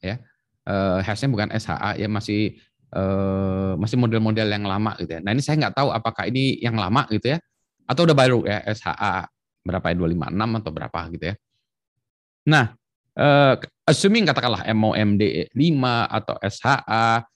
ya. 0.00 0.16
Uh, 0.60 1.00
hashnya 1.00 1.32
bukan 1.32 1.48
SHA 1.56 1.96
ya 1.96 2.08
masih 2.08 2.60
uh, 2.92 3.74
masih 3.80 3.96
model-model 3.96 4.48
yang 4.50 4.64
lama 4.68 4.92
gitu 5.00 5.18
ya. 5.18 5.20
Nah, 5.24 5.32
ini 5.32 5.42
saya 5.42 5.56
nggak 5.56 5.74
tahu 5.74 5.88
apakah 5.90 6.28
ini 6.28 6.60
yang 6.60 6.76
lama 6.76 7.08
gitu 7.08 7.32
ya 7.32 7.38
atau 7.90 8.06
udah 8.06 8.16
baru 8.16 8.46
ya 8.46 8.62
SHA 8.70 9.26
berapa 9.66 9.86
ya 9.90 9.96
256 9.98 10.60
atau 10.62 10.70
berapa 10.72 11.00
gitu 11.16 11.24
ya. 11.32 11.34
Nah, 12.48 12.64
uh, 13.18 13.54
assuming 13.88 14.24
katakanlah 14.28 14.62
MOMD 14.70 15.52
5 15.52 15.58
atau 16.20 16.36
SHA 16.44 17.26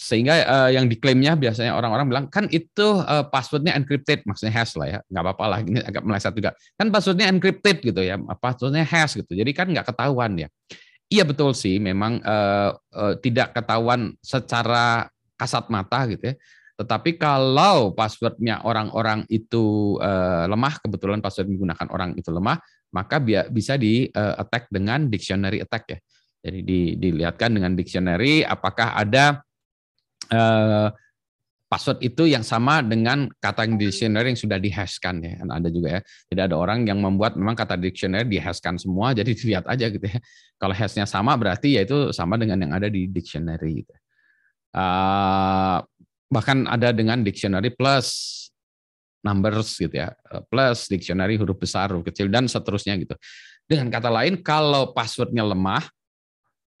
sehingga 0.00 0.32
uh, 0.48 0.70
yang 0.72 0.88
diklaimnya 0.88 1.36
biasanya 1.36 1.76
orang-orang 1.76 2.08
bilang 2.08 2.24
kan 2.32 2.48
itu 2.48 3.04
uh, 3.04 3.20
passwordnya 3.28 3.76
encrypted 3.76 4.24
maksudnya 4.24 4.56
hash 4.56 4.72
lah 4.80 4.88
ya 4.96 4.98
nggak 5.12 5.22
apa-apa 5.28 5.44
lah 5.44 5.58
ini 5.60 5.76
agak 5.76 6.00
meleset 6.08 6.32
juga 6.32 6.56
kan 6.80 6.88
passwordnya 6.88 7.28
encrypted 7.28 7.84
gitu 7.84 8.00
ya 8.00 8.16
passwordnya 8.40 8.80
hash 8.80 9.20
gitu 9.20 9.36
jadi 9.36 9.52
kan 9.52 9.68
nggak 9.68 9.92
ketahuan 9.92 10.40
ya 10.40 10.48
iya 11.10 11.26
betul 11.26 11.52
sih 11.52 11.76
memang 11.82 12.22
uh, 12.22 12.72
uh, 12.94 13.14
tidak 13.18 13.52
ketahuan 13.52 14.14
secara 14.22 15.10
kasat 15.36 15.66
mata 15.68 16.06
gitu 16.08 16.32
ya 16.32 16.34
tetapi 16.80 17.20
kalau 17.20 17.92
passwordnya 17.92 18.64
orang-orang 18.64 19.28
itu 19.28 19.96
uh, 20.00 20.48
lemah, 20.48 20.80
kebetulan 20.80 21.20
password 21.20 21.52
menggunakan 21.52 21.92
orang 21.92 22.16
itu 22.16 22.32
lemah, 22.32 22.56
maka 22.96 23.20
bisa 23.52 23.76
di 23.76 24.08
uh, 24.08 24.40
attack 24.40 24.72
dengan 24.72 25.12
dictionary 25.12 25.60
attack 25.60 25.84
ya. 25.92 25.98
Jadi 26.40 26.64
di, 26.64 26.80
dilihatkan 26.96 27.52
dengan 27.52 27.76
dictionary 27.76 28.40
apakah 28.40 28.96
ada 28.96 29.44
uh, 30.32 30.88
password 31.70 32.02
itu 32.02 32.26
yang 32.26 32.42
sama 32.42 32.82
dengan 32.82 33.30
kata 33.38 33.62
yang 33.62 33.78
dictionary 33.78 34.34
yang 34.34 34.40
sudah 34.42 34.58
dihashkan 34.58 35.22
ya. 35.22 35.38
Ada 35.38 35.70
juga 35.70 35.88
ya. 35.96 36.00
Jadi 36.26 36.40
ada 36.50 36.56
orang 36.58 36.82
yang 36.82 36.98
membuat 36.98 37.38
memang 37.38 37.54
kata 37.54 37.78
dictionary 37.78 38.26
dihashkan 38.26 38.74
semua, 38.74 39.14
jadi 39.18 39.30
dilihat 39.30 39.64
aja 39.70 39.86
gitu 39.86 40.02
ya. 40.02 40.18
Kalau 40.58 40.74
hashnya 40.74 41.06
sama 41.06 41.38
berarti 41.38 41.78
ya 41.78 41.86
itu 41.86 42.10
sama 42.10 42.34
dengan 42.34 42.58
yang 42.58 42.74
ada 42.74 42.90
di 42.90 43.06
dictionary. 43.06 43.86
Gitu. 43.86 43.94
Uh, 44.74 45.78
bahkan 46.26 46.66
ada 46.66 46.90
dengan 46.90 47.22
dictionary 47.22 47.70
plus 47.70 48.38
numbers 49.22 49.76
gitu 49.78 49.94
ya, 49.94 50.10
eh, 50.10 50.42
plus 50.48 50.88
dictionary 50.88 51.36
huruf 51.38 51.60
besar, 51.60 51.92
huruf 51.92 52.08
kecil 52.08 52.26
dan 52.32 52.48
seterusnya 52.48 52.96
gitu. 52.98 53.14
Dengan 53.68 53.92
kata 53.92 54.10
lain, 54.10 54.40
kalau 54.42 54.90
passwordnya 54.90 55.46
lemah, 55.46 55.86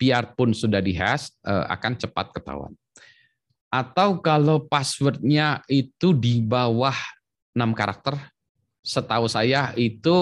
biarpun 0.00 0.56
sudah 0.56 0.80
dihash 0.80 1.30
eh, 1.44 1.66
akan 1.68 1.92
cepat 2.00 2.32
ketahuan. 2.34 2.72
Atau 3.70 4.18
kalau 4.18 4.66
passwordnya 4.66 5.62
itu 5.70 6.10
di 6.10 6.42
bawah 6.42 6.94
6 7.54 7.70
karakter, 7.70 8.18
setahu 8.82 9.30
saya 9.30 9.70
itu 9.78 10.18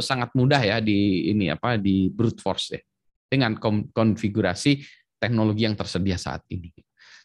sangat 0.00 0.32
mudah 0.32 0.62
ya 0.64 0.80
di 0.80 1.28
ini 1.28 1.52
apa 1.52 1.76
di 1.76 2.08
brute 2.08 2.40
force 2.40 2.72
ya 2.72 2.80
dengan 3.28 3.58
konfigurasi 3.92 4.80
teknologi 5.20 5.68
yang 5.68 5.76
tersedia 5.76 6.16
saat 6.16 6.40
ini. 6.48 6.72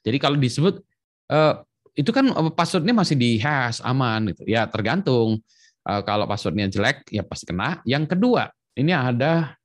Jadi 0.04 0.18
kalau 0.20 0.36
disebut 0.36 0.84
uh, 1.32 1.64
itu 1.96 2.12
kan 2.12 2.28
eh, 2.28 2.52
passwordnya 2.52 2.92
masih 2.92 3.16
di 3.16 3.40
hash 3.40 3.80
aman 3.82 4.36
gitu 4.36 4.44
ya 4.46 4.68
tergantung 4.68 5.40
uh, 5.88 6.02
kalau 6.04 6.28
passwordnya 6.28 6.68
jelek 6.68 7.08
ya 7.08 7.24
pasti 7.24 7.48
kena 7.48 7.80
yang 7.88 8.04
kedua 8.04 8.52
ini 8.76 8.92
ada 8.92 9.56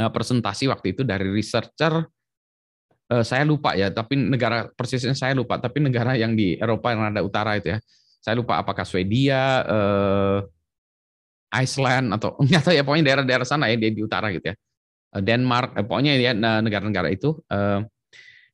presentasi 0.00 0.66
waktu 0.70 0.96
itu 0.96 1.02
dari 1.06 1.28
researcher 1.28 2.08
saya 3.26 3.42
lupa 3.42 3.74
ya 3.74 3.90
tapi 3.90 4.14
negara 4.14 4.70
persisnya 4.70 5.18
saya 5.18 5.34
lupa 5.34 5.58
tapi 5.58 5.82
negara 5.82 6.14
yang 6.14 6.38
di 6.38 6.54
Eropa 6.54 6.94
yang 6.94 7.10
ada 7.10 7.20
utara 7.26 7.58
itu 7.58 7.74
ya. 7.74 7.78
Saya 8.20 8.36
lupa 8.36 8.60
apakah 8.60 8.84
Swedia 8.84 9.64
uh, 9.66 10.38
Iceland 11.50 12.14
atau 12.14 12.38
nggak 12.46 12.62
tahu 12.62 12.74
ya 12.76 12.82
pokoknya 12.86 13.04
daerah-daerah 13.10 13.46
sana 13.48 13.66
ya 13.72 13.76
di, 13.80 13.90
di 13.90 14.02
utara 14.04 14.30
gitu 14.30 14.52
ya. 14.52 14.56
Denmark 15.10 15.74
pokoknya 15.90 16.14
ya 16.14 16.32
negara-negara 16.36 17.10
itu 17.10 17.34
uh, 17.50 17.82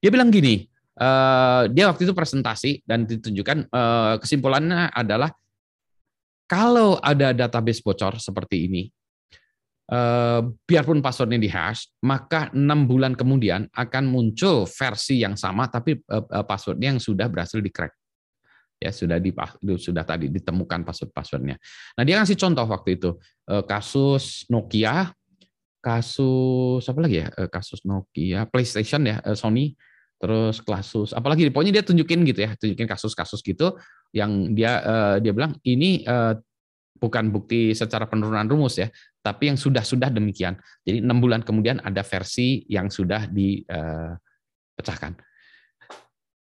dia 0.01 0.11
bilang 0.11 0.33
gini 0.33 0.65
Uh, 0.97 1.69
dia 1.77 1.93
waktu 1.93 2.09
itu 2.09 2.17
presentasi 2.17 2.81
dan 2.89 3.05
ditunjukkan 3.05 3.69
uh, 3.69 4.17
kesimpulannya 4.17 4.89
adalah 4.97 5.29
kalau 6.49 6.97
ada 7.05 7.37
database 7.37 7.85
bocor 7.85 8.17
seperti 8.17 8.65
ini, 8.65 8.89
uh, 9.93 10.41
biarpun 10.67 10.99
passwordnya 11.03 11.41
di 11.41 11.51
hash, 11.51 11.91
maka 12.03 12.51
enam 12.55 12.87
bulan 12.87 13.15
kemudian 13.15 13.67
akan 13.75 14.05
muncul 14.07 14.67
versi 14.67 15.23
yang 15.23 15.39
sama 15.39 15.67
tapi 15.71 15.99
uh, 16.11 16.45
passwordnya 16.47 16.97
yang 16.97 17.03
sudah 17.03 17.27
berhasil 17.31 17.59
di 17.63 17.71
crack 17.71 17.95
ya 18.77 18.93
sudah 18.93 19.17
di 19.17 19.33
sudah 19.81 20.05
tadi 20.05 20.29
ditemukan 20.29 20.85
password-passwordnya. 20.85 21.57
Nah 21.97 22.03
dia 22.05 22.21
kasih 22.21 22.37
contoh 22.37 22.69
waktu 22.69 23.01
itu. 23.01 23.17
Kasus 23.65 24.45
Nokia, 24.53 25.17
kasus 25.81 26.85
apa 26.85 27.01
lagi 27.01 27.25
ya? 27.25 27.33
Kasus 27.49 27.89
Nokia, 27.89 28.45
PlayStation 28.45 29.01
ya 29.09 29.25
Sony 29.33 29.73
terus 30.17 30.65
kasus 30.65 31.13
apalagi 31.13 31.53
pokoknya 31.53 31.81
dia 31.81 31.85
tunjukin 31.85 32.25
gitu 32.25 32.41
ya 32.41 32.57
tunjukin 32.57 32.89
kasus-kasus 32.89 33.45
gitu 33.45 33.77
yang 34.17 34.57
dia 34.57 34.81
dia 35.21 35.33
bilang 35.37 35.61
ini 35.61 36.09
bukan 36.97 37.31
bukti 37.31 37.77
secara 37.77 38.09
penurunan 38.09 38.49
rumus 38.49 38.81
ya 38.81 38.89
tapi 39.27 39.51
yang 39.51 39.59
sudah 39.59 39.83
sudah 39.83 40.07
demikian. 40.07 40.55
Jadi 40.87 41.03
enam 41.03 41.19
bulan 41.19 41.43
kemudian 41.43 41.83
ada 41.83 42.07
versi 42.07 42.63
yang 42.71 42.87
sudah 42.87 43.27
dipecahkan 43.27 45.13
eh, 45.19 45.25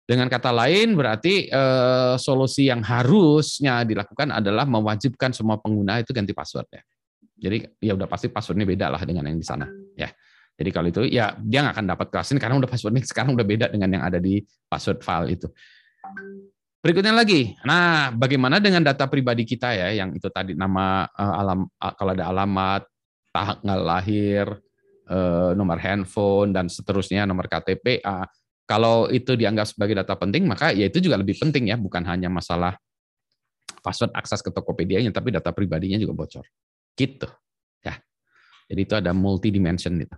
dengan 0.06 0.30
kata 0.30 0.54
lain 0.54 0.94
berarti 0.94 1.50
uh, 1.50 2.14
solusi 2.14 2.70
yang 2.70 2.78
harusnya 2.78 3.82
dilakukan 3.82 4.30
adalah 4.30 4.62
mewajibkan 4.62 5.34
semua 5.34 5.58
pengguna 5.58 5.98
itu 5.98 6.14
ganti 6.14 6.30
password 6.30 6.70
ya. 6.70 6.82
Jadi 7.36 7.58
ya 7.82 7.92
udah 7.98 8.06
pasti 8.06 8.30
passwordnya 8.30 8.62
beda 8.62 8.86
lah 8.86 9.02
dengan 9.02 9.26
yang 9.26 9.34
di 9.34 9.42
sana 9.42 9.66
ya. 9.98 10.06
Jadi 10.56 10.70
kalau 10.70 10.88
itu 10.88 11.10
ya 11.10 11.34
dia 11.42 11.58
nggak 11.66 11.74
akan 11.74 11.86
dapat 11.90 12.06
kelas 12.14 12.28
ini 12.32 12.38
karena 12.38 12.54
udah 12.54 12.70
passwordnya 12.70 13.02
sekarang 13.02 13.34
udah 13.34 13.42
beda 13.42 13.66
dengan 13.66 13.98
yang 13.98 14.04
ada 14.06 14.22
di 14.22 14.38
password 14.70 15.02
file 15.02 15.34
itu. 15.34 15.50
Berikutnya 16.86 17.10
lagi, 17.10 17.50
nah 17.66 18.14
bagaimana 18.14 18.62
dengan 18.62 18.78
data 18.78 19.10
pribadi 19.10 19.42
kita 19.42 19.74
ya, 19.74 20.06
yang 20.06 20.14
itu 20.14 20.30
tadi 20.30 20.54
nama 20.54 21.02
uh, 21.18 21.34
alam, 21.34 21.66
uh, 21.66 21.94
kalau 21.98 22.14
ada 22.14 22.30
alamat, 22.30 22.86
tanggal 23.34 23.80
lahir, 23.82 24.46
uh, 25.10 25.50
nomor 25.58 25.82
handphone 25.82 26.54
dan 26.54 26.70
seterusnya, 26.70 27.26
nomor 27.26 27.50
KTP. 27.50 28.06
Kalau 28.70 29.10
itu 29.10 29.34
dianggap 29.34 29.66
sebagai 29.66 29.98
data 29.98 30.14
penting, 30.14 30.46
maka 30.46 30.70
ya 30.70 30.86
itu 30.86 31.02
juga 31.02 31.18
lebih 31.18 31.34
penting 31.34 31.74
ya, 31.74 31.74
bukan 31.74 32.06
hanya 32.06 32.30
masalah 32.30 32.78
password 33.82 34.14
akses 34.14 34.38
ke 34.38 34.54
Tokopedia-nya, 34.54 35.10
tapi 35.10 35.34
data 35.34 35.50
pribadinya 35.50 35.98
juga 35.98 36.14
bocor. 36.14 36.46
Gitu. 36.94 37.26
Ya. 37.82 37.98
Jadi 38.70 38.80
itu 38.86 38.94
ada 38.94 39.10
multi 39.10 39.50
dimension 39.50 39.90
itu. 39.98 40.14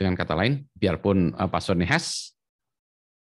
Dengan 0.00 0.16
kata 0.16 0.32
lain, 0.32 0.64
biarpun 0.72 1.36
passwordnya 1.52 1.92
hash, 1.92 2.35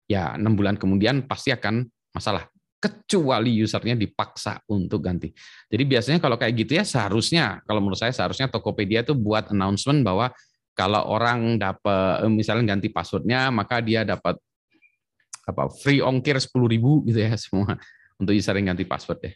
ya 0.08 0.36
enam 0.36 0.54
bulan 0.54 0.76
kemudian 0.76 1.26
pasti 1.26 1.54
akan 1.54 1.88
masalah. 2.14 2.47
Kecuali 2.84 3.64
usernya 3.64 3.95
dipaksa 3.95 4.60
untuk 4.68 4.99
ganti. 5.08 5.32
Jadi 5.72 5.84
biasanya 5.88 6.20
kalau 6.20 6.36
kayak 6.36 6.68
gitu 6.68 6.76
ya 6.76 6.84
seharusnya, 6.84 7.64
kalau 7.64 7.80
menurut 7.80 7.95
saya 7.95 8.12
seharusnya 8.12 8.51
Tokopedia 8.51 9.08
itu 9.08 9.16
buat 9.16 9.47
announcement 9.56 10.04
bahwa 10.04 10.36
kalau 10.76 10.99
orang 11.08 11.56
dapat 11.56 12.28
eh, 12.28 12.32
misalnya 12.34 12.76
ganti 12.76 12.91
passwordnya, 12.91 13.47
maka 13.56 13.80
dia 13.80 14.04
dapat 14.04 14.36
apa 15.47 15.72
free 15.80 16.04
ongkir 16.04 16.39
sepuluh 16.43 16.68
ribu 16.68 17.04
gitu 17.08 17.24
ya 17.24 17.32
semua 17.43 17.80
untuk 18.20 18.36
user 18.36 18.56
yang 18.60 18.76
ganti 18.76 18.84
password 18.84 19.32
ya. 19.32 19.34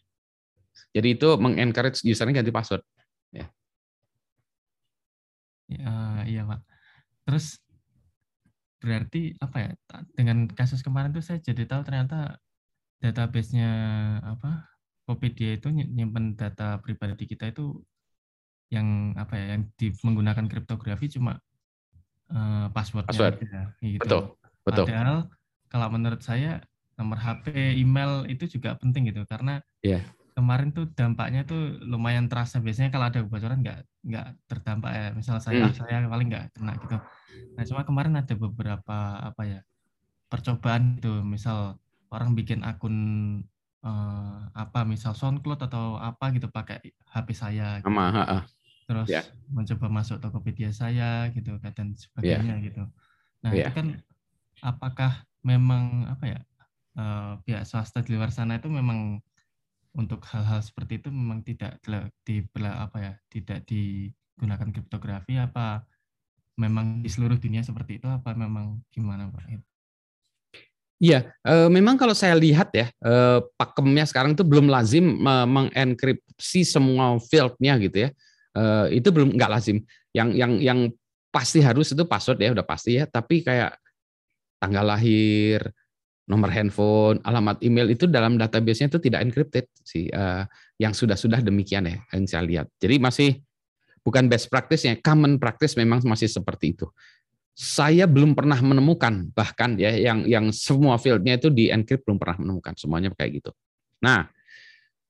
Jadi 0.99 1.07
itu 1.15 1.29
mengencourage 1.39 2.03
usernya 2.03 2.43
ganti 2.43 2.51
password. 2.51 2.83
Ya. 3.31 3.47
Ya, 5.67 5.93
iya 6.27 6.41
pak. 6.47 6.59
Terus 7.27 7.59
berarti 8.81 9.33
apa 9.41 9.57
ya? 9.59 9.71
Dengan 10.13 10.49
kasus 10.51 10.81
kemarin 10.85 11.13
tuh 11.13 11.25
saya 11.25 11.41
jadi 11.41 11.65
tahu 11.65 11.81
ternyata 11.85 12.37
database-nya 13.01 13.71
apa? 14.23 14.65
Tokopedia 15.07 15.55
itu 15.55 15.71
nyimpen 15.71 16.35
data 16.35 16.83
pribadi 16.83 17.25
kita 17.29 17.49
itu 17.49 17.79
yang 18.73 19.13
apa 19.15 19.33
ya? 19.37 19.45
Yang 19.57 19.63
di, 19.79 19.87
menggunakan 20.03 20.45
kriptografi 20.45 21.07
cuma 21.11 21.39
uh, 22.31 22.67
passwordnya. 22.71 23.11
Password. 23.13 23.35
Aja, 23.41 23.61
gitu. 23.81 24.01
Betul. 24.03 24.21
Betul. 24.67 24.85
Padahal 24.89 25.17
kalau 25.71 25.87
menurut 25.95 26.21
saya 26.23 26.59
nomor 26.97 27.21
HP, 27.21 27.77
email 27.77 28.25
itu 28.25 28.49
juga 28.49 28.73
penting 28.75 29.13
gitu 29.13 29.21
karena 29.29 29.61
yeah. 29.85 30.01
Kemarin 30.37 30.69
tuh 30.69 30.85
dampaknya 30.93 31.41
tuh 31.49 31.81
lumayan 31.81 32.29
terasa. 32.29 32.61
Biasanya 32.61 32.93
kalau 32.93 33.09
ada 33.09 33.25
kebocoran 33.25 33.65
nggak 33.65 33.81
nggak 34.05 34.27
terdampak 34.45 34.91
ya. 34.93 35.05
Misal 35.17 35.41
saya 35.41 35.65
hmm. 35.65 35.73
saya 35.73 36.05
paling 36.05 36.29
nggak 36.29 36.53
kena 36.53 36.77
gitu. 36.77 36.97
Nah 37.57 37.63
cuma 37.65 37.81
kemarin 37.81 38.13
ada 38.21 38.33
beberapa 38.37 38.97
apa 39.17 39.41
ya 39.49 39.59
percobaan 40.29 41.01
itu. 41.01 41.09
Misal 41.25 41.81
orang 42.13 42.37
bikin 42.37 42.61
akun 42.61 42.95
uh, 43.81 44.39
apa 44.53 44.85
misal 44.85 45.17
SoundCloud 45.17 45.65
atau 45.65 45.97
apa 45.97 46.29
gitu 46.37 46.53
pakai 46.53 46.85
HP 46.85 47.27
saya. 47.33 47.81
Gitu. 47.81 47.89
Sama, 47.89 48.13
ha, 48.13 48.45
Terus 48.85 49.09
yeah. 49.09 49.25
mencoba 49.49 49.89
masuk 49.89 50.21
Tokopedia 50.21 50.69
saya 50.69 51.33
gitu 51.33 51.57
dan 51.73 51.97
sebagainya 51.97 52.61
yeah. 52.61 52.65
gitu. 52.69 52.85
Nah 53.41 53.51
yeah. 53.57 53.65
itu 53.65 53.71
kan 53.73 53.87
apakah 54.61 55.25
memang 55.41 56.05
apa 56.13 56.25
ya 56.29 56.39
uh, 56.93 57.41
pihak 57.41 57.65
swasta 57.65 58.05
di 58.05 58.13
luar 58.13 58.29
sana 58.29 58.61
itu 58.61 58.69
memang 58.69 59.17
untuk 59.97 60.21
hal-hal 60.29 60.61
seperti 60.61 61.01
itu 61.01 61.09
memang 61.09 61.41
tidak 61.41 61.81
di 62.21 62.45
apa 62.61 62.97
ya 63.01 63.13
tidak 63.33 63.65
digunakan 63.65 64.69
kriptografi 64.69 65.41
apa 65.41 65.81
memang 66.57 67.01
di 67.01 67.09
seluruh 67.09 67.37
dunia 67.37 67.65
seperti 67.65 67.97
itu 67.97 68.05
apa 68.05 68.37
memang 68.37 68.77
gimana 68.93 69.29
pak? 69.33 69.61
Iya, 70.97 71.29
e, 71.45 71.69
memang 71.69 71.93
kalau 71.93 72.17
saya 72.17 72.33
lihat 72.33 72.73
ya, 72.73 72.89
e, 72.89 73.13
pakemnya 73.53 74.09
sekarang 74.09 74.33
itu 74.33 74.41
belum 74.41 74.65
lazim 74.65 75.21
mengenkripsi 75.21 76.65
semua 76.65 77.21
fieldnya 77.21 77.77
gitu 77.77 77.97
ya. 78.05 78.09
E, 78.57 78.63
itu 78.97 79.13
belum 79.13 79.37
nggak 79.37 79.51
lazim. 79.53 79.85
Yang 80.09 80.29
yang 80.33 80.53
yang 80.57 80.79
pasti 81.29 81.61
harus 81.61 81.93
itu 81.93 82.01
password 82.01 82.41
ya, 82.41 82.49
udah 82.49 82.65
pasti 82.65 82.97
ya. 82.97 83.05
Tapi 83.05 83.45
kayak 83.45 83.77
tanggal 84.57 84.97
lahir, 84.97 85.69
nomor 86.27 86.51
handphone, 86.51 87.23
alamat 87.23 87.63
email 87.63 87.87
itu 87.87 88.03
dalam 88.05 88.35
database-nya 88.35 88.91
itu 88.91 88.99
tidak 88.99 89.23
encrypted 89.23 89.65
sih. 89.81 90.11
Uh, 90.11 90.43
yang 90.75 90.91
sudah-sudah 90.91 91.39
demikian 91.39 91.87
ya 91.87 91.97
yang 92.13 92.27
saya 92.27 92.43
lihat. 92.43 92.67
Jadi 92.77 92.95
masih 92.99 93.29
bukan 94.03 94.27
best 94.27 94.51
practice 94.51 94.83
ya, 94.85 94.93
common 94.99 95.39
practice 95.39 95.79
memang 95.79 96.03
masih 96.03 96.27
seperti 96.27 96.75
itu. 96.75 96.85
Saya 97.57 98.05
belum 98.05 98.37
pernah 98.37 98.59
menemukan 98.61 99.33
bahkan 99.33 99.79
ya 99.79 99.89
yang 99.95 100.27
yang 100.27 100.45
semua 100.53 100.99
fieldnya 101.01 101.39
itu 101.41 101.49
di 101.49 101.73
encrypt 101.73 102.05
belum 102.05 102.19
pernah 102.21 102.43
menemukan 102.43 102.75
semuanya 102.77 103.09
kayak 103.17 103.41
gitu. 103.41 103.51
Nah, 104.03 104.29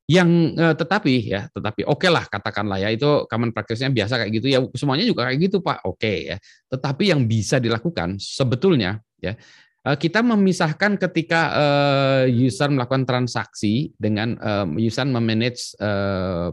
yang 0.07 0.55
uh, 0.55 0.71
tetapi 0.71 1.27
ya 1.27 1.51
tetapi 1.51 1.83
oke 1.83 1.99
okay 1.99 2.09
lah 2.13 2.23
katakanlah 2.29 2.79
ya 2.79 2.93
itu 2.93 3.27
common 3.27 3.51
practice-nya 3.51 3.91
biasa 3.91 4.23
kayak 4.23 4.31
gitu 4.39 4.47
ya 4.47 4.63
semuanya 4.71 5.03
juga 5.03 5.27
kayak 5.27 5.39
gitu 5.43 5.59
Pak 5.59 5.83
oke 5.83 5.99
okay, 5.99 6.17
ya 6.31 6.37
tetapi 6.71 7.11
yang 7.11 7.27
bisa 7.27 7.59
dilakukan 7.59 8.15
sebetulnya 8.15 9.03
ya 9.19 9.35
Eh, 9.35 9.66
kita 9.95 10.19
memisahkan 10.19 10.99
ketika 10.99 11.41
uh, 11.53 12.23
user 12.27 12.67
melakukan 12.67 13.07
transaksi 13.07 13.95
dengan 13.95 14.35
uh, 14.41 14.67
user 14.75 15.07
memanage 15.07 15.71
uh, 15.79 16.51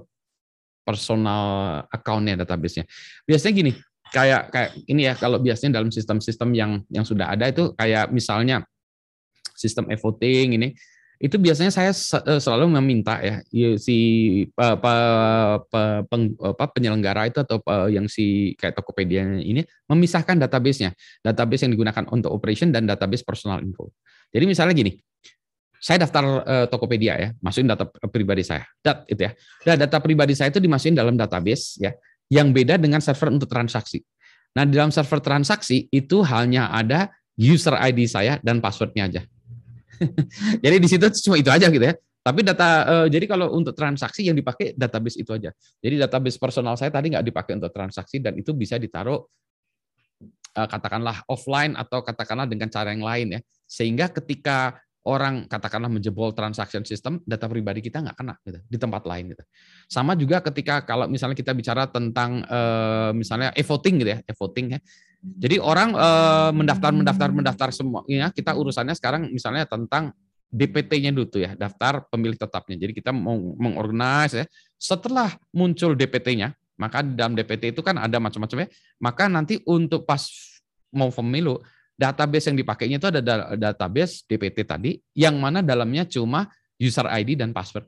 personal 0.85 1.83
account-nya 1.91 2.45
database-nya. 2.45 2.85
Biasanya 3.25 3.55
gini, 3.57 3.73
kayak 4.13 4.53
kayak 4.53 4.71
ini 4.87 5.11
ya 5.11 5.19
kalau 5.19 5.41
biasanya 5.43 5.81
dalam 5.81 5.91
sistem-sistem 5.91 6.55
yang 6.55 6.73
yang 6.93 7.03
sudah 7.03 7.33
ada 7.33 7.51
itu 7.51 7.75
kayak 7.75 8.13
misalnya 8.15 8.63
sistem 9.57 9.91
e-voting 9.91 10.61
ini 10.61 10.69
itu 11.25 11.41
biasanya 11.41 11.73
saya 11.73 11.89
eh, 12.29 12.37
selalu 12.37 12.77
meminta 12.77 13.17
ya 13.25 13.41
si 13.81 13.97
apa, 14.61 14.93
apa, 15.65 16.65
penyelenggara 16.77 17.33
itu 17.33 17.41
atau 17.41 17.65
yang 17.89 18.05
si 18.13 18.53
kayak 18.61 18.77
Tokopedia 18.77 19.25
ini 19.41 19.65
memisahkan 19.89 20.37
database-nya, 20.37 20.93
database 21.25 21.65
yang 21.65 21.73
digunakan 21.73 22.05
untuk 22.13 22.29
operation 22.29 22.69
dan 22.69 22.85
database 22.85 23.25
personal 23.25 23.65
info. 23.65 23.89
Jadi 24.37 24.45
misalnya 24.45 24.77
gini, 24.77 24.93
saya 25.81 26.05
daftar 26.05 26.25
uh, 26.45 26.67
Tokopedia 26.69 27.17
ya, 27.17 27.29
masukin 27.41 27.73
data 27.73 27.89
pribadi 27.89 28.45
saya, 28.45 28.69
dat 28.85 29.09
itu 29.09 29.25
ya. 29.25 29.33
Dan 29.65 29.81
data 29.81 30.05
pribadi 30.05 30.37
saya 30.37 30.53
itu 30.53 30.61
dimasukin 30.61 30.93
dalam 30.93 31.17
database 31.17 31.81
ya, 31.81 31.97
yang 32.29 32.53
beda 32.53 32.77
dengan 32.77 33.01
server 33.01 33.33
untuk 33.33 33.49
transaksi. 33.49 34.05
Nah 34.61 34.69
di 34.69 34.77
dalam 34.77 34.93
server 34.93 35.25
transaksi 35.25 35.89
itu 35.89 36.21
hanya 36.21 36.69
ada 36.69 37.09
user 37.41 37.75
ID 37.81 38.05
saya 38.05 38.37
dan 38.45 38.61
passwordnya 38.61 39.09
aja. 39.09 39.23
jadi 40.65 40.77
di 40.81 40.89
situ 40.89 41.07
cuma 41.29 41.37
itu 41.39 41.51
aja 41.51 41.67
gitu 41.71 41.85
ya. 41.85 41.95
Tapi 42.25 42.41
data 42.41 42.69
uh, 42.89 43.07
jadi 43.13 43.29
kalau 43.29 43.53
untuk 43.53 43.77
transaksi 43.77 44.25
yang 44.25 44.37
dipakai 44.37 44.73
database 44.73 45.21
itu 45.21 45.29
aja. 45.37 45.53
Jadi 45.85 46.01
database 46.01 46.41
personal 46.41 46.73
saya 46.81 46.89
tadi 46.89 47.13
nggak 47.13 47.25
dipakai 47.29 47.53
untuk 47.61 47.69
transaksi 47.69 48.17
dan 48.17 48.33
itu 48.41 48.57
bisa 48.57 48.81
ditaruh 48.81 49.21
uh, 50.57 50.69
katakanlah 50.71 51.21
offline 51.29 51.77
atau 51.77 52.01
katakanlah 52.01 52.49
dengan 52.49 52.73
cara 52.73 52.97
yang 52.97 53.05
lain 53.05 53.37
ya. 53.37 53.41
Sehingga 53.69 54.09
ketika 54.09 54.81
orang 55.05 55.45
katakanlah 55.45 55.93
menjebol 55.93 56.33
transaction 56.33 56.81
system, 56.89 57.21
data 57.29 57.45
pribadi 57.45 57.85
kita 57.85 58.01
nggak 58.01 58.17
kena 58.17 58.35
gitu, 58.41 58.59
di 58.65 58.79
tempat 58.81 59.05
lain 59.05 59.37
gitu. 59.37 59.45
Sama 59.85 60.17
juga 60.17 60.41
ketika 60.41 60.81
kalau 60.81 61.13
misalnya 61.13 61.37
kita 61.37 61.53
bicara 61.53 61.85
tentang 61.93 62.41
uh, 62.49 63.13
misalnya 63.13 63.53
e-voting 63.53 64.01
gitu 64.01 64.11
ya, 64.17 64.19
e-voting 64.25 64.67
ya. 64.73 64.81
Jadi 65.25 65.57
orang 65.57 65.97
uh, 65.97 66.53
mendaftar 66.53 66.93
mendaftar 66.93 67.29
mendaftar 67.33 67.69
semua 67.73 68.05
ya, 68.05 68.29
kita 68.29 68.53
urusannya 68.53 68.93
sekarang 68.93 69.33
misalnya 69.33 69.65
tentang 69.65 70.13
DPT-nya 70.53 71.11
dulu 71.11 71.27
tuh 71.27 71.41
ya, 71.49 71.57
daftar 71.57 72.05
pemilih 72.13 72.37
tetapnya. 72.37 72.77
Jadi 72.77 72.93
kita 72.93 73.11
mau 73.11 73.35
mengorganize 73.57 74.45
ya. 74.45 74.47
Setelah 74.77 75.33
muncul 75.51 75.97
DPT-nya, 75.97 76.53
maka 76.77 77.01
dalam 77.03 77.35
DPT 77.35 77.75
itu 77.75 77.81
kan 77.81 77.99
ada 77.99 78.21
macam-macamnya, 78.21 78.69
maka 79.01 79.27
nanti 79.27 79.59
untuk 79.67 80.07
pas 80.07 80.23
mau 80.95 81.11
pemilu 81.11 81.59
database 81.99 82.53
yang 82.53 82.59
dipakainya 82.59 83.03
itu 83.03 83.09
ada 83.11 83.21
database 83.55 84.27
DPT 84.27 84.67
tadi 84.67 84.99
yang 85.15 85.39
mana 85.39 85.63
dalamnya 85.63 86.07
cuma 86.07 86.47
user 86.79 87.07
ID 87.07 87.39
dan 87.39 87.55
password 87.55 87.87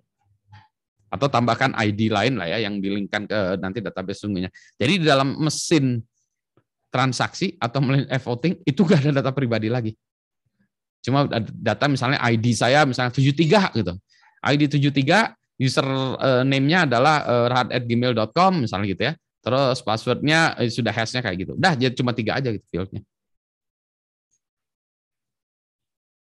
atau 1.07 1.27
tambahkan 1.31 1.75
ID 1.75 2.11
lain 2.11 2.35
lah 2.39 2.51
ya 2.51 2.67
yang 2.67 2.83
dilingkan 2.83 3.31
ke 3.31 3.39
nanti 3.63 3.79
database 3.79 4.27
sungguhnya. 4.27 4.51
Jadi 4.75 5.03
di 5.03 5.07
dalam 5.07 5.39
mesin 5.39 6.03
transaksi 6.91 7.59
atau 7.59 7.79
melalui 7.83 8.07
voting 8.09 8.55
itu 8.65 8.81
gak 8.87 9.05
ada 9.05 9.21
data 9.23 9.31
pribadi 9.35 9.69
lagi. 9.69 9.93
Cuma 11.05 11.31
data 11.55 11.87
misalnya 11.87 12.19
ID 12.19 12.47
saya 12.57 12.83
misalnya 12.83 13.15
73 13.15 13.79
gitu. 13.79 13.93
ID 14.43 14.63
73 14.91 15.35
user 15.63 15.87
eh, 16.21 16.43
name-nya 16.45 16.85
adalah 16.85 17.17
uh, 17.25 17.47
rahat@gmail.com 17.49 18.67
misalnya 18.67 18.87
gitu 18.91 19.03
ya. 19.09 19.13
Terus 19.47 19.79
passwordnya 19.87 20.59
eh, 20.59 20.67
sudah 20.67 20.91
hashnya 20.91 21.23
kayak 21.23 21.37
gitu. 21.47 21.53
Udah 21.55 21.79
jadi 21.79 21.95
cuma 21.95 22.11
tiga 22.11 22.37
aja 22.43 22.51
gitu 22.51 22.67
fieldnya. 22.67 23.07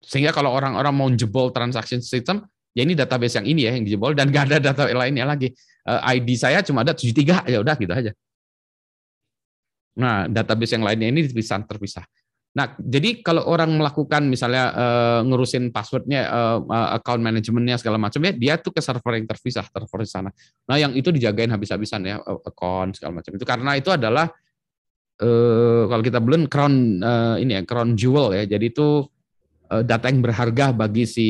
Sehingga 0.05 0.37
kalau 0.37 0.53
orang-orang 0.53 0.93
mau 0.93 1.09
jebol 1.09 1.49
transaction 1.49 2.05
system, 2.05 2.45
ya 2.77 2.85
ini 2.85 2.93
database 2.93 3.41
yang 3.41 3.47
ini 3.49 3.61
ya 3.65 3.73
yang 3.73 3.89
dijebol 3.89 4.13
dan 4.13 4.29
gak 4.29 4.53
ada 4.53 4.59
data 4.61 4.85
lainnya 4.93 5.25
lagi. 5.25 5.55
Eh, 5.87 6.01
ID 6.21 6.29
saya 6.37 6.61
cuma 6.61 6.85
ada 6.85 6.93
73 6.93 7.47
ya 7.49 7.63
udah 7.63 7.75
gitu 7.79 7.93
aja. 7.95 8.13
Nah, 9.95 10.27
database 10.27 10.75
yang 10.75 10.85
lainnya 10.85 11.09
ini 11.11 11.27
bisa 11.31 11.59
terpisah. 11.63 12.05
Nah, 12.55 12.71
jadi 12.79 13.19
kalau 13.19 13.43
orang 13.51 13.75
melakukan 13.75 14.31
misalnya 14.31 14.71
uh, 14.71 15.21
ngurusin 15.27 15.75
passwordnya, 15.75 16.31
uh, 16.31 16.59
account 16.95 17.19
manajemennya 17.19 17.83
segala 17.83 17.99
macam 17.99 18.23
ya, 18.23 18.31
dia 18.31 18.55
tuh 18.63 18.71
ke 18.71 18.79
server 18.79 19.19
yang 19.19 19.27
terpisah, 19.27 19.67
server 19.67 19.99
di 20.07 20.11
sana. 20.11 20.31
Nah, 20.71 20.77
yang 20.79 20.95
itu 20.95 21.11
dijagain 21.11 21.51
habis-habisan 21.51 22.07
ya, 22.07 22.23
account 22.23 22.95
segala 22.95 23.19
macam 23.19 23.35
itu 23.35 23.43
karena 23.43 23.75
itu 23.75 23.91
adalah 23.91 24.31
uh, 25.19 25.83
kalau 25.91 26.03
kita 26.07 26.23
belum 26.23 26.47
crown 26.47 27.03
uh, 27.03 27.37
ini 27.43 27.59
ya, 27.59 27.63
crown 27.67 27.99
jewel 27.99 28.31
ya. 28.31 28.47
Jadi 28.47 28.71
itu 28.71 29.03
Eh, 29.75 29.83
data 29.83 30.07
yang 30.13 30.21
berharga 30.21 30.77
bagi 30.77 31.09
si 31.09 31.29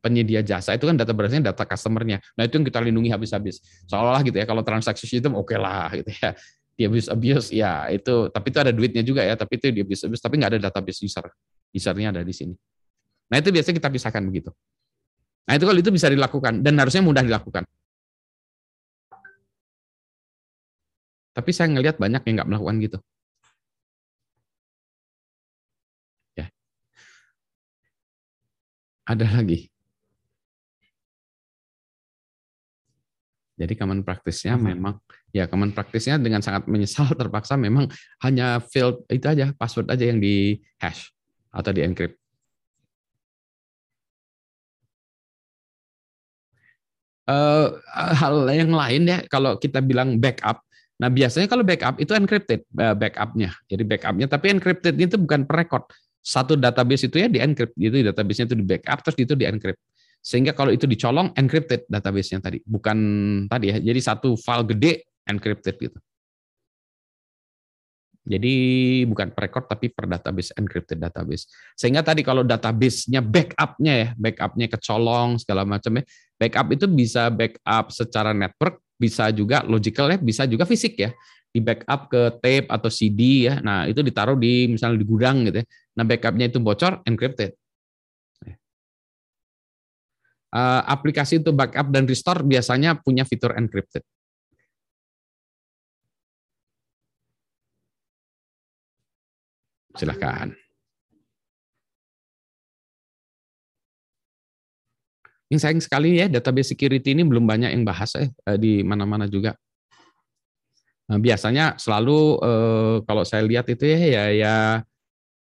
penyedia 0.00 0.40
jasa 0.40 0.72
itu 0.78 0.86
kan 0.86 0.96
data 0.96 1.12
berasnya 1.12 1.52
data 1.52 1.66
customernya. 1.66 2.22
Nah 2.38 2.46
itu 2.46 2.56
yang 2.56 2.66
kita 2.66 2.78
lindungi 2.80 3.10
habis-habis. 3.12 3.60
Seolah-olah 3.90 4.22
gitu 4.24 4.36
ya 4.38 4.46
kalau 4.46 4.62
transaksi 4.64 5.04
sistem 5.04 5.34
oke 5.36 5.50
okay 5.50 5.58
lah 5.58 5.90
gitu 5.92 6.10
ya. 6.16 6.32
Di 6.76 6.84
abuse 6.84 7.08
abuse 7.08 7.48
ya 7.56 7.88
itu 7.88 8.28
tapi 8.28 8.52
itu 8.52 8.58
ada 8.60 8.68
duitnya 8.68 9.00
juga 9.00 9.24
ya 9.24 9.32
tapi 9.32 9.56
itu 9.56 9.72
di 9.72 9.80
abuse 9.80 10.04
abuse 10.04 10.20
tapi 10.20 10.36
nggak 10.36 10.50
ada 10.56 10.60
database 10.68 11.00
user 11.00 11.24
usernya 11.72 12.12
ada 12.12 12.22
di 12.22 12.34
sini. 12.36 12.54
Nah 13.32 13.36
itu 13.40 13.48
biasanya 13.48 13.76
kita 13.80 13.88
pisahkan 13.92 14.22
begitu. 14.28 14.52
Nah 15.48 15.56
itu 15.56 15.64
kalau 15.64 15.78
itu 15.80 15.90
bisa 15.92 16.12
dilakukan 16.12 16.60
dan 16.60 16.74
harusnya 16.76 17.00
mudah 17.00 17.24
dilakukan. 17.24 17.64
Tapi 21.36 21.50
saya 21.52 21.68
ngelihat 21.72 22.00
banyak 22.00 22.22
yang 22.24 22.34
nggak 22.40 22.48
melakukan 22.48 22.76
gitu. 22.80 22.98
ada 29.06 29.26
lagi. 29.30 29.70
Jadi 33.56 33.72
common 33.72 34.04
practice-nya 34.04 34.60
memang 34.60 35.00
ya 35.32 35.48
common 35.48 35.72
practice-nya 35.72 36.20
dengan 36.20 36.44
sangat 36.44 36.68
menyesal 36.68 37.08
terpaksa 37.20 37.56
memang 37.56 37.88
hanya 38.20 38.60
field 38.60 39.08
itu 39.08 39.24
aja 39.24 39.56
password 39.56 39.88
aja 39.88 40.04
yang 40.12 40.20
di 40.20 40.60
hash 40.76 41.08
atau 41.48 41.72
di 41.72 41.80
encrypt. 41.80 42.20
Uh, 47.26 47.74
hal 47.90 48.46
yang 48.54 48.70
lain 48.70 49.02
ya 49.10 49.18
kalau 49.26 49.58
kita 49.58 49.82
bilang 49.82 50.22
backup, 50.22 50.62
nah 50.94 51.10
biasanya 51.10 51.50
kalau 51.50 51.66
backup 51.66 51.98
itu 51.98 52.14
encrypted 52.14 52.62
uh, 52.78 52.94
backupnya, 52.94 53.50
jadi 53.66 53.82
backupnya 53.82 54.30
tapi 54.30 54.54
encrypted 54.54 54.94
itu 54.94 55.18
bukan 55.18 55.42
per 55.42 55.66
record, 55.66 55.90
satu 56.22 56.54
database 56.54 57.10
itu 57.10 57.18
ya 57.18 57.26
di 57.26 57.42
encrypt 57.42 57.74
gitu 57.74 57.98
database-nya 57.98 58.46
itu 58.50 58.56
di 58.62 58.66
backup 58.66 58.98
terus 59.02 59.18
itu 59.18 59.34
di 59.34 59.42
encrypt 59.42 59.78
Sehingga 60.26 60.58
kalau 60.58 60.74
itu 60.74 60.90
dicolong 60.90 61.30
encrypted 61.38 61.86
database-nya 61.86 62.42
tadi, 62.42 62.58
bukan 62.66 62.98
tadi 63.46 63.70
ya. 63.70 63.78
Jadi 63.78 64.00
satu 64.02 64.34
file 64.34 64.66
gede 64.74 64.92
encrypted 65.22 65.78
gitu. 65.78 65.98
Jadi 68.26 68.54
bukan 69.06 69.30
per 69.30 69.46
record 69.46 69.70
tapi 69.70 69.86
per 69.94 70.10
database 70.10 70.50
encrypted 70.58 70.98
database. 70.98 71.46
Sehingga 71.78 72.02
tadi 72.02 72.26
kalau 72.26 72.42
database-nya 72.42 73.22
backup-nya 73.22 73.94
ya, 73.94 74.08
backup-nya 74.18 74.66
kecolong 74.66 75.38
segala 75.38 75.62
macam 75.62 76.02
ya. 76.02 76.04
Backup 76.34 76.74
itu 76.74 76.90
bisa 76.90 77.30
backup 77.30 77.94
secara 77.94 78.34
network, 78.34 78.82
bisa 78.98 79.30
juga 79.30 79.62
logical 79.62 80.10
ya, 80.10 80.18
bisa 80.18 80.42
juga 80.50 80.66
fisik 80.66 80.98
ya. 80.98 81.14
Di 81.54 81.62
backup 81.62 82.10
ke 82.10 82.34
tape 82.42 82.66
atau 82.66 82.90
CD 82.90 83.46
ya. 83.46 83.62
Nah, 83.62 83.86
itu 83.86 84.02
ditaruh 84.02 84.34
di 84.34 84.74
misalnya 84.74 84.98
di 84.98 85.06
gudang 85.06 85.46
gitu 85.46 85.62
ya. 85.62 85.66
Nah, 85.94 86.02
backup-nya 86.02 86.50
itu 86.50 86.58
bocor 86.58 87.06
encrypted. 87.06 87.54
Uh, 90.46 90.80
aplikasi 90.86 91.42
untuk 91.42 91.58
backup 91.58 91.90
dan 91.90 92.06
restore 92.06 92.40
biasanya 92.46 92.96
punya 93.02 93.26
fitur 93.26 93.52
encrypted. 93.58 94.00
Silahkan. 99.96 100.52
Ini 105.46 105.58
sayang 105.62 105.78
sekali 105.78 106.18
ya, 106.18 106.26
database 106.26 106.74
security 106.74 107.14
ini 107.14 107.22
belum 107.22 107.46
banyak 107.46 107.70
yang 107.70 107.86
bahas 107.86 108.18
eh, 108.18 108.30
di 108.58 108.82
mana-mana 108.82 109.30
juga. 109.30 109.54
Nah, 111.06 111.22
biasanya 111.22 111.78
selalu 111.78 112.18
eh, 112.42 112.96
kalau 113.06 113.22
saya 113.22 113.46
lihat 113.46 113.70
itu 113.70 113.86
ya, 113.86 113.98
ya, 113.98 114.24
ya 114.34 114.54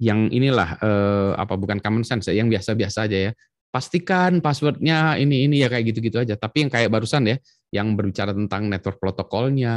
yang 0.03 0.27
inilah 0.35 0.75
eh, 0.83 1.33
apa 1.39 1.55
bukan 1.55 1.79
common 1.79 2.03
sense 2.03 2.27
ya, 2.29 2.43
yang 2.43 2.51
biasa-biasa 2.51 3.07
aja 3.07 3.31
ya. 3.31 3.33
Pastikan 3.73 4.45
passwordnya 4.45 5.17
ini 5.17 5.49
ini 5.49 5.65
ya 5.65 5.73
kayak 5.73 5.97
gitu-gitu 5.97 6.21
aja. 6.21 6.37
Tapi 6.37 6.69
yang 6.69 6.71
kayak 6.71 6.93
barusan 6.93 7.25
ya, 7.25 7.41
yang 7.73 7.97
berbicara 7.97 8.37
tentang 8.37 8.69
network 8.69 9.01
protokolnya, 9.01 9.77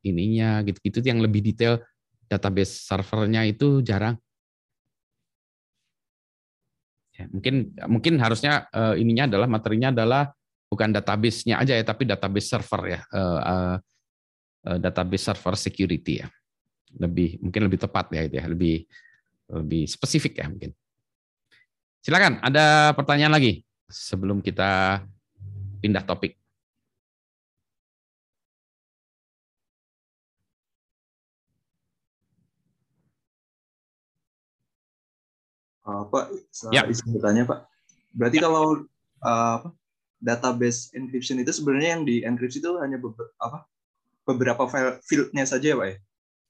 ininya 0.00 0.64
gitu-gitu 0.64 1.04
yang 1.04 1.20
lebih 1.20 1.44
detail 1.44 1.76
database 2.24 2.88
servernya 2.88 3.44
itu 3.44 3.84
jarang. 3.84 4.16
Ya, 7.14 7.28
mungkin 7.28 7.76
mungkin 7.84 8.16
harusnya 8.16 8.64
uh, 8.72 8.96
ininya 8.96 9.28
adalah 9.28 9.46
materinya 9.46 9.92
adalah 9.92 10.32
bukan 10.66 10.90
database-nya 10.90 11.60
aja 11.60 11.76
ya, 11.76 11.84
tapi 11.84 12.08
database 12.08 12.48
server 12.48 12.82
ya, 12.96 13.00
uh, 13.12 13.38
uh, 14.66 14.78
database 14.80 15.30
server 15.30 15.54
security 15.54 16.24
ya, 16.24 16.32
lebih 16.96 17.38
mungkin 17.44 17.68
lebih 17.68 17.86
tepat 17.86 18.08
ya 18.08 18.24
itu 18.24 18.34
ya, 18.40 18.48
lebih 18.48 18.88
lebih 19.52 19.84
spesifik 19.84 20.40
ya 20.40 20.48
mungkin. 20.48 20.72
Silakan, 22.04 22.36
ada 22.44 22.92
pertanyaan 22.92 23.32
lagi 23.32 23.64
sebelum 23.88 24.44
kita 24.44 25.00
pindah 25.80 26.04
topik. 26.04 26.36
Uh, 35.88 36.04
Pak, 36.12 36.28
ya. 36.76 36.84
izin 36.84 37.16
bertanya 37.16 37.48
Pak. 37.48 37.72
Berarti 38.12 38.36
ya. 38.36 38.52
kalau 38.52 38.84
uh, 39.24 39.58
database 40.20 40.92
encryption 40.92 41.40
itu 41.40 41.56
sebenarnya 41.56 41.96
yang 41.96 42.04
di 42.04 42.20
encryption 42.20 42.60
itu 42.60 42.72
hanya 42.84 43.00
beberapa, 43.00 43.32
apa, 43.40 43.64
beberapa 44.28 44.68
file 44.68 45.00
fieldnya 45.08 45.48
saja 45.48 45.72
ya 45.72 45.76
Pak 45.80 45.88
ya? 45.88 45.96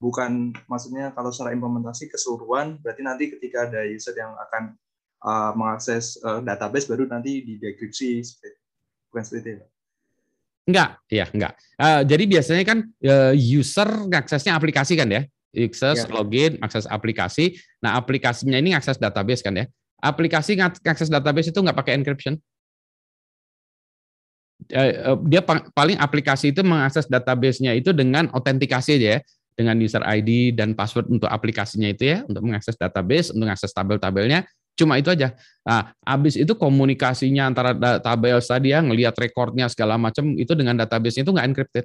Bukan 0.03 0.51
maksudnya 0.67 1.15
kalau 1.15 1.31
secara 1.31 1.55
implementasi 1.55 2.11
keseluruhan, 2.11 2.83
berarti 2.83 3.07
nanti 3.07 3.31
ketika 3.31 3.71
ada 3.71 3.87
user 3.87 4.19
yang 4.19 4.35
akan 4.51 4.75
uh, 5.25 5.53
mengakses 5.57 6.21
uh, 6.23 6.45
database 6.45 6.87
baru 6.87 7.09
nanti 7.09 7.41
di 7.41 7.57
dekripsi 7.57 8.23
bukan 9.09 9.25
seperti 9.25 9.59
itu. 9.59 9.67
Enggak, 10.65 10.91
ya 11.13 11.27
enggak. 11.29 11.53
Uh, 11.77 12.01
jadi 12.05 12.25
biasanya 12.25 12.65
kan 12.65 12.79
uh, 13.05 13.33
user 13.37 13.89
ngaksesnya 14.09 14.53
aplikasi 14.57 14.97
kan 14.97 15.09
ya 15.09 15.25
akses 15.55 16.05
ya. 16.05 16.11
login, 16.11 16.59
akses 16.59 16.85
aplikasi. 16.91 17.55
Nah, 17.79 17.95
aplikasinya 17.95 18.59
ini 18.59 18.75
akses 18.75 18.99
database 18.99 19.41
kan 19.41 19.55
ya. 19.55 19.67
Aplikasi 20.03 20.59
akses 20.61 21.09
database 21.09 21.55
itu 21.55 21.59
nggak 21.63 21.79
pakai 21.79 21.95
encryption. 21.97 22.35
Eh, 24.73 25.17
dia 25.29 25.45
paling 25.47 25.99
aplikasi 26.01 26.51
itu 26.51 26.65
mengakses 26.65 27.05
database-nya 27.07 27.77
itu 27.77 27.93
dengan 27.93 28.33
autentikasi 28.33 28.97
aja 28.97 29.09
ya, 29.17 29.21
dengan 29.55 29.77
user 29.79 30.03
ID 30.03 30.57
dan 30.57 30.73
password 30.73 31.09
untuk 31.13 31.29
aplikasinya 31.31 31.89
itu 31.89 32.17
ya, 32.17 32.19
untuk 32.27 32.43
mengakses 32.43 32.75
database, 32.75 33.31
untuk 33.31 33.47
mengakses 33.47 33.71
tabel-tabelnya, 33.71 34.49
cuma 34.75 34.99
itu 34.99 35.11
aja. 35.11 35.35
Nah, 35.65 35.95
habis 36.05 36.35
itu 36.37 36.53
komunikasinya 36.55 37.49
antara 37.49 37.73
tabel 37.99 38.39
tadi 38.43 38.75
ya, 38.75 38.83
ngelihat 38.83 39.15
rekornya 39.17 39.71
segala 39.71 39.97
macam 39.97 40.35
itu 40.37 40.53
dengan 40.53 40.77
database-nya 40.79 41.25
itu 41.25 41.33
nggak 41.33 41.49
encrypted. 41.51 41.85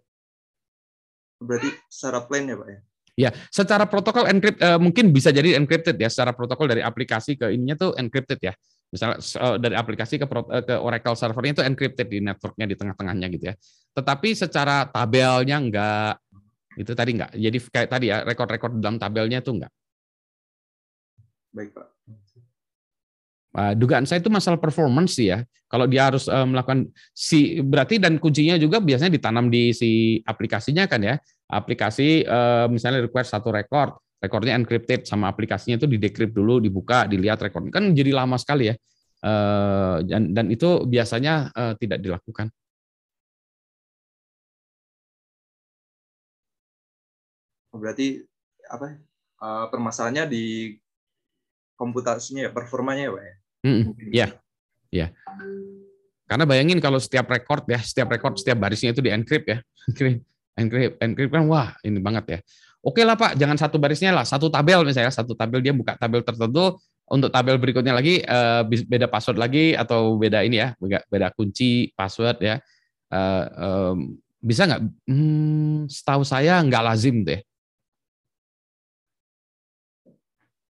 Berarti 1.40 1.70
secara 1.88 2.20
plain 2.28 2.52
ya 2.52 2.58
Pak 2.60 2.68
ya? 2.68 2.80
Ya, 3.20 3.30
secara 3.52 3.84
protokol 3.84 4.32
encrypt 4.32 4.64
uh, 4.64 4.80
mungkin 4.80 5.12
bisa 5.12 5.28
jadi 5.32 5.60
encrypted 5.60 6.00
ya, 6.00 6.08
secara 6.08 6.32
protokol 6.32 6.72
dari 6.72 6.80
aplikasi 6.80 7.36
ke 7.36 7.52
ininya 7.52 7.76
tuh 7.76 7.92
encrypted 8.00 8.40
ya. 8.40 8.56
Misalnya 8.90 9.20
uh, 9.20 9.56
dari 9.60 9.76
aplikasi 9.76 10.16
ke 10.16 10.24
uh, 10.24 10.64
ke 10.64 10.76
Oracle 10.80 11.20
servernya 11.20 11.60
itu 11.60 11.64
encrypted 11.68 12.08
di 12.08 12.24
networknya 12.24 12.66
di 12.68 12.76
tengah-tengahnya 12.80 13.28
gitu 13.36 13.46
ya. 13.52 13.56
Tetapi 13.92 14.30
secara 14.40 14.88
tabelnya 14.88 15.60
enggak 15.60 16.16
itu 16.80 16.92
tadi 16.96 17.12
enggak. 17.20 17.32
Jadi 17.36 17.58
kayak 17.68 17.90
tadi 17.92 18.06
ya, 18.08 18.24
rekor-rekor 18.24 18.80
dalam 18.80 18.96
tabelnya 18.96 19.44
itu 19.44 19.52
enggak. 19.52 19.72
Baik, 21.52 21.76
Pak. 21.76 21.88
Uh, 23.50 23.74
dugaan 23.74 24.06
saya 24.06 24.22
itu 24.22 24.30
masalah 24.30 24.62
performance 24.62 25.18
sih 25.18 25.34
ya. 25.34 25.42
Kalau 25.70 25.90
dia 25.90 26.10
harus 26.10 26.30
uh, 26.30 26.46
melakukan 26.46 26.90
si 27.14 27.62
berarti 27.66 27.98
dan 27.98 28.22
kuncinya 28.22 28.58
juga 28.62 28.78
biasanya 28.78 29.10
ditanam 29.10 29.50
di 29.50 29.74
si 29.74 30.22
aplikasinya 30.22 30.86
kan 30.86 31.02
ya 31.02 31.16
aplikasi 31.50 32.24
eh, 32.24 32.66
misalnya 32.70 33.02
request 33.04 33.34
satu 33.34 33.50
record, 33.50 33.98
rekornya 34.22 34.54
encrypted 34.54 35.10
sama 35.10 35.28
aplikasinya 35.34 35.82
itu 35.82 35.90
di 35.90 35.98
decrypt 35.98 36.34
dulu, 36.38 36.62
dibuka, 36.62 37.10
dilihat 37.10 37.42
rekor. 37.42 37.66
Kan 37.74 37.98
jadi 37.98 38.14
lama 38.14 38.38
sekali 38.38 38.70
ya. 38.70 38.76
Eh, 39.20 39.98
dan, 40.06 40.32
dan 40.32 40.46
itu 40.54 40.86
biasanya 40.86 41.50
eh, 41.52 41.74
tidak 41.82 42.00
dilakukan. 42.06 42.48
Berarti 47.74 48.22
apa? 48.70 49.02
permasalahannya 49.72 50.28
di 50.28 50.76
komputasinya 51.80 52.44
ya, 52.44 52.52
performanya 52.52 53.08
ya, 53.08 53.12
Pak 53.16 53.24
ya? 53.24 53.36
Mm 53.60 53.92
ya, 54.16 54.28
ya. 54.88 55.12
Karena 56.30 56.46
bayangin 56.46 56.80
kalau 56.80 57.02
setiap 57.02 57.28
record 57.28 57.66
ya, 57.66 57.82
setiap 57.82 58.14
record, 58.14 58.38
setiap 58.38 58.62
barisnya 58.62 58.94
itu 58.94 59.02
di 59.02 59.12
encrypt 59.12 59.48
ya. 59.50 59.58
encrypt 60.60 60.96
encrypt 61.02 61.32
kan 61.34 61.44
wah 61.50 61.76
ini 61.84 62.00
banget 62.00 62.26
ya. 62.30 62.40
Oke 62.80 63.04
lah 63.04 63.20
pak 63.20 63.36
jangan 63.36 63.60
satu 63.60 63.76
barisnya 63.76 64.16
lah 64.16 64.24
satu 64.24 64.48
tabel 64.48 64.88
misalnya 64.88 65.12
satu 65.12 65.36
tabel 65.36 65.60
dia 65.60 65.74
buka 65.76 65.98
tabel 66.00 66.24
tertentu. 66.24 66.80
Untuk 67.10 67.34
tabel 67.34 67.58
berikutnya 67.58 67.98
lagi 67.98 68.22
uh, 68.22 68.62
beda 68.70 69.10
password 69.10 69.42
lagi 69.42 69.74
atau 69.74 70.22
beda 70.22 70.46
ini 70.46 70.62
ya 70.62 70.78
beda, 70.78 71.02
beda 71.10 71.28
kunci 71.34 71.90
password 71.98 72.38
ya. 72.38 72.56
Uh, 73.10 73.46
um, 73.58 73.98
bisa 74.40 74.70
nggak? 74.70 74.82
Hmm, 75.10 75.90
setahu 75.90 76.22
saya 76.22 76.62
nggak 76.62 76.86
lazim 76.86 77.26
deh. 77.26 77.42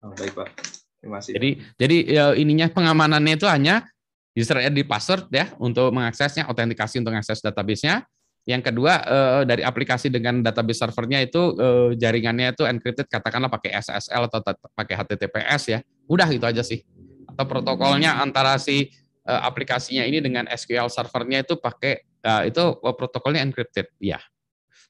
Oh, 0.01 0.15
baik 0.17 0.33
pak 0.33 0.80
kasih 1.01 1.33
jadi 1.33 1.49
jadi 1.81 1.97
ya, 2.05 2.25
ininya 2.37 2.67
pengamanannya 2.69 3.35
itu 3.39 3.49
hanya 3.49 3.89
user 4.37 4.61
ID 4.61 4.85
password 4.85 5.27
ya 5.33 5.49
untuk 5.57 5.89
mengaksesnya 5.89 6.45
autentikasi 6.45 7.01
untuk 7.01 7.17
mengakses 7.17 7.41
databasenya 7.41 8.05
yang 8.49 8.65
kedua 8.65 8.93
eh, 9.05 9.41
dari 9.45 9.61
aplikasi 9.61 10.09
dengan 10.09 10.41
database 10.41 10.81
servernya 10.81 11.21
itu 11.21 11.53
eh, 11.61 11.89
jaringannya 11.93 12.57
itu 12.57 12.65
encrypted 12.65 13.05
katakanlah 13.05 13.53
pakai 13.53 13.77
SSL 13.77 14.25
atau 14.25 14.41
pakai 14.73 14.95
HTTPS 14.97 15.61
ya. 15.69 15.79
Udah 16.09 16.25
gitu 16.33 16.45
aja 16.49 16.65
sih. 16.65 16.81
Atau 17.29 17.45
protokolnya 17.45 18.17
antara 18.17 18.57
si 18.57 18.89
eh, 19.29 19.41
aplikasinya 19.45 20.09
ini 20.09 20.25
dengan 20.25 20.49
SQL 20.49 20.89
servernya 20.89 21.45
itu 21.45 21.57
pakai 21.57 22.09
itu 22.45 22.63
protokolnya 22.81 23.41
encrypted. 23.41 23.93
Ya. 23.97 24.21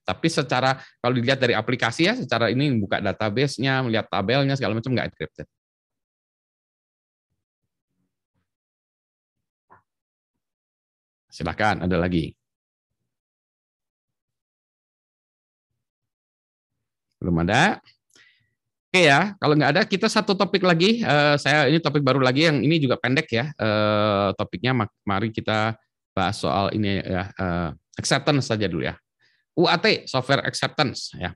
Tapi 0.04 0.28
secara 0.28 0.80
kalau 1.00 1.16
dilihat 1.16 1.40
dari 1.40 1.56
aplikasi 1.56 2.12
ya 2.12 2.14
secara 2.20 2.52
ini 2.52 2.76
buka 2.76 3.00
database-nya, 3.00 3.88
melihat 3.88 4.12
tabelnya 4.12 4.60
segala 4.60 4.76
macam 4.76 4.92
nggak 4.92 5.16
encrypted. 5.16 5.48
Silahkan, 11.32 11.80
ada 11.80 11.96
lagi. 11.96 12.36
Belum 17.24 17.40
ada. 17.48 17.80
Oke 18.92 19.08
ya, 19.08 19.40
kalau 19.40 19.56
nggak 19.56 19.72
ada 19.72 19.82
kita 19.88 20.12
satu 20.12 20.36
topik 20.36 20.68
lagi. 20.68 21.00
Uh, 21.00 21.40
saya 21.40 21.72
ini 21.72 21.80
topik 21.80 22.04
baru 22.04 22.20
lagi 22.20 22.52
yang 22.52 22.60
ini 22.60 22.76
juga 22.76 23.00
pendek 23.00 23.32
ya. 23.32 23.48
Uh, 23.56 24.36
topiknya 24.36 24.76
mari 25.08 25.32
kita 25.32 25.80
bahas 26.12 26.36
soal 26.36 26.76
ini 26.76 27.00
ya 27.00 27.32
uh, 27.40 27.72
acceptance 27.96 28.52
saja 28.52 28.68
dulu 28.68 28.84
ya. 28.84 29.00
UAT 29.56 30.12
software 30.12 30.44
acceptance 30.44 31.16
ya. 31.16 31.32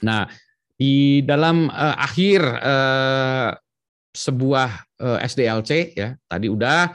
Nah 0.00 0.32
di 0.80 1.20
dalam 1.28 1.68
akhir 1.76 2.40
sebuah 4.16 4.96
SDLC 5.20 5.92
ya 5.92 6.16
tadi 6.24 6.48
udah 6.48 6.88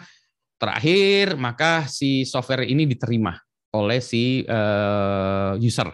terakhir 0.65 1.37
maka 1.37 1.85
si 1.85 2.25
software 2.25 2.65
ini 2.65 2.89
diterima 2.89 3.37
oleh 3.77 4.01
si 4.01 4.41
uh, 4.49 5.53
user. 5.61 5.93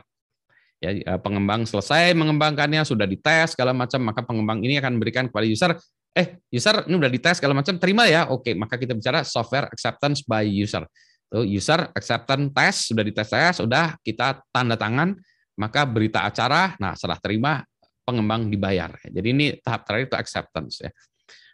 Ya, 0.82 0.98
eh, 0.98 1.20
pengembang 1.22 1.62
selesai 1.62 2.18
mengembangkannya, 2.18 2.82
sudah 2.82 3.06
dites 3.06 3.54
segala 3.54 3.70
macam, 3.70 4.02
maka 4.02 4.26
pengembang 4.26 4.66
ini 4.66 4.82
akan 4.82 4.98
memberikan 4.98 5.30
kepada 5.30 5.46
user, 5.46 5.78
eh 6.18 6.42
user 6.50 6.90
ini 6.90 6.98
udah 6.98 7.12
dites 7.12 7.38
segala 7.38 7.54
macam, 7.54 7.78
terima 7.78 8.10
ya, 8.10 8.26
oke, 8.34 8.50
maka 8.58 8.82
kita 8.82 8.98
bicara 8.98 9.22
software 9.22 9.70
acceptance 9.70 10.26
by 10.26 10.42
user. 10.42 10.82
Tuh, 11.30 11.46
user 11.46 11.86
acceptance 11.94 12.50
test 12.50 12.80
sudah 12.90 13.04
dites 13.06 13.30
tes, 13.30 13.62
sudah 13.62 13.94
kita 14.02 14.42
tanda 14.50 14.74
tangan, 14.74 15.14
maka 15.54 15.86
berita 15.86 16.26
acara, 16.26 16.74
nah 16.82 16.98
setelah 16.98 17.22
terima 17.22 17.62
pengembang 18.02 18.50
dibayar. 18.50 18.90
Jadi 19.06 19.28
ini 19.30 19.46
tahap 19.62 19.86
terakhir 19.86 20.06
itu 20.10 20.18
acceptance 20.18 20.82
ya. 20.82 20.90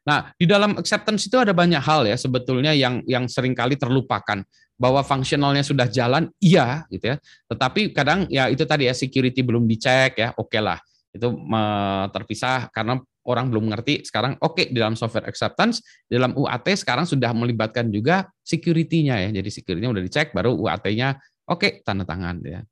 Nah, 0.08 0.32
di 0.40 0.48
dalam 0.48 0.80
acceptance 0.80 1.28
itu 1.28 1.36
ada 1.36 1.52
banyak 1.52 1.84
hal 1.84 2.08
ya 2.08 2.16
sebetulnya 2.16 2.72
yang 2.72 3.04
yang 3.04 3.28
sering 3.28 3.52
kali 3.52 3.76
terlupakan 3.76 4.40
bahwa 4.80 5.04
fungsionalnya 5.04 5.68
sudah 5.68 5.92
jalan, 5.92 6.32
iya 6.40 6.88
gitu 6.88 7.12
ya. 7.12 7.16
Tetapi 7.52 7.92
kadang 7.92 8.24
ya 8.32 8.48
itu 8.48 8.64
tadi 8.64 8.88
ya 8.88 8.96
security 8.96 9.44
belum 9.44 9.68
dicek 9.68 10.16
ya, 10.16 10.32
oke 10.40 10.56
lah. 10.64 10.80
Itu 11.12 11.36
terpisah 12.16 12.72
karena 12.72 12.96
orang 13.28 13.52
belum 13.52 13.68
mengerti 13.68 14.08
sekarang 14.08 14.40
oke 14.40 14.56
okay, 14.56 14.66
di 14.72 14.80
dalam 14.80 14.96
software 14.96 15.28
acceptance 15.28 15.84
di 16.08 16.16
dalam 16.16 16.32
UAT 16.32 16.64
sekarang 16.80 17.04
sudah 17.04 17.36
melibatkan 17.36 17.92
juga 17.92 18.32
security-nya 18.48 19.28
ya. 19.28 19.30
Jadi 19.36 19.50
security-nya 19.52 19.92
udah 19.92 20.04
dicek 20.08 20.32
baru 20.32 20.56
UAT-nya 20.56 21.20
oke 21.52 21.60
okay, 21.60 21.72
tanda 21.84 22.08
tangan 22.08 22.40
ya. 22.48 22.64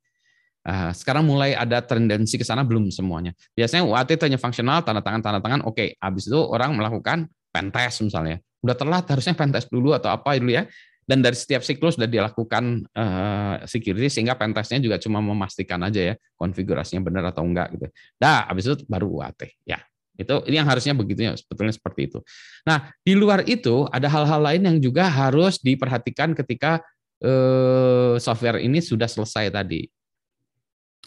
Sekarang 0.98 1.22
mulai 1.22 1.54
ada 1.54 1.78
tendensi 1.78 2.34
ke 2.34 2.42
sana 2.42 2.66
belum 2.66 2.90
semuanya. 2.90 3.30
Biasanya 3.54 3.86
UAT 3.86 4.18
hanya 4.18 4.34
fungsional, 4.34 4.82
tanda 4.82 4.98
tangan, 4.98 5.22
tanda 5.22 5.38
tangan, 5.38 5.62
oke. 5.62 5.78
Okay. 5.78 5.88
Habis 6.02 6.26
itu 6.26 6.40
orang 6.42 6.74
melakukan 6.74 7.30
pentest 7.54 8.02
misalnya. 8.02 8.42
Udah 8.66 8.74
telat, 8.74 9.06
harusnya 9.06 9.38
pentest 9.38 9.70
dulu 9.70 9.94
atau 9.94 10.10
apa 10.10 10.34
dulu 10.34 10.58
ya. 10.58 10.66
Dan 11.06 11.22
dari 11.22 11.38
setiap 11.38 11.62
siklus 11.62 11.94
sudah 11.94 12.10
dilakukan 12.10 12.82
uh, 12.90 13.62
security 13.62 14.10
sehingga 14.10 14.34
pentestnya 14.34 14.82
juga 14.82 14.98
cuma 14.98 15.22
memastikan 15.22 15.78
aja 15.86 16.02
ya 16.02 16.14
konfigurasinya 16.34 16.98
benar 16.98 17.30
atau 17.30 17.46
enggak 17.46 17.78
gitu. 17.78 17.86
Dah, 18.18 18.50
habis 18.50 18.66
itu 18.66 18.82
baru 18.90 19.22
UAT. 19.22 19.54
Ya, 19.62 19.86
itu 20.18 20.34
ini 20.50 20.58
yang 20.58 20.66
harusnya 20.66 20.98
begitu 20.98 21.30
ya, 21.30 21.38
sebetulnya 21.38 21.78
seperti 21.78 22.10
itu. 22.10 22.18
Nah, 22.66 22.90
di 23.06 23.14
luar 23.14 23.46
itu 23.46 23.86
ada 23.94 24.10
hal-hal 24.10 24.40
lain 24.50 24.62
yang 24.66 24.76
juga 24.82 25.06
harus 25.06 25.62
diperhatikan 25.62 26.34
ketika 26.34 26.82
uh, 27.22 28.18
software 28.18 28.58
ini 28.58 28.82
sudah 28.82 29.06
selesai 29.06 29.54
tadi 29.54 29.86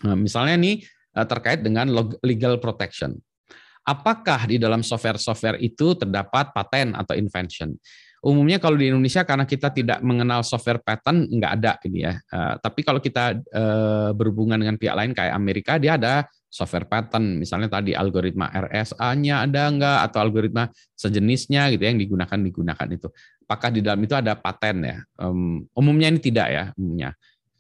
Nah, 0.06 0.16
misalnya 0.16 0.56
nih 0.56 0.84
eh, 1.18 1.28
terkait 1.28 1.60
dengan 1.64 1.90
legal 2.24 2.60
protection. 2.62 3.16
Apakah 3.88 4.46
di 4.46 4.62
dalam 4.62 4.86
software-software 4.86 5.58
itu 5.64 5.98
terdapat 5.98 6.54
paten 6.54 6.94
atau 6.94 7.18
invention? 7.18 7.74
Umumnya 8.20 8.60
kalau 8.60 8.76
di 8.76 8.92
Indonesia 8.92 9.24
karena 9.24 9.48
kita 9.48 9.72
tidak 9.72 10.04
mengenal 10.04 10.44
software 10.44 10.84
patent 10.84 11.32
nggak 11.32 11.52
ada 11.56 11.80
ini 11.88 12.04
ya. 12.04 12.20
Uh, 12.28 12.60
tapi 12.60 12.84
kalau 12.84 13.00
kita 13.00 13.40
uh, 13.56 14.12
berhubungan 14.12 14.60
dengan 14.60 14.76
pihak 14.76 14.92
lain 14.92 15.16
kayak 15.16 15.32
Amerika 15.32 15.80
dia 15.80 15.96
ada 15.96 16.28
software 16.52 16.90
patent. 16.90 17.40
Misalnya 17.40 17.72
tadi 17.72 17.96
algoritma 17.96 18.52
RSA-nya 18.52 19.48
ada 19.48 19.72
nggak 19.72 20.00
atau 20.12 20.20
algoritma 20.20 20.68
sejenisnya 21.00 21.72
gitu 21.72 21.80
ya, 21.80 21.96
yang 21.96 22.02
digunakan 22.04 22.40
digunakan 22.44 22.88
itu. 22.92 23.08
Apakah 23.48 23.70
di 23.72 23.80
dalam 23.80 24.02
itu 24.04 24.14
ada 24.18 24.36
paten 24.36 24.84
ya? 24.84 24.98
Um, 25.16 25.64
umumnya 25.72 26.12
ini 26.12 26.20
tidak 26.20 26.48
ya 26.52 26.64
umumnya. 26.76 27.16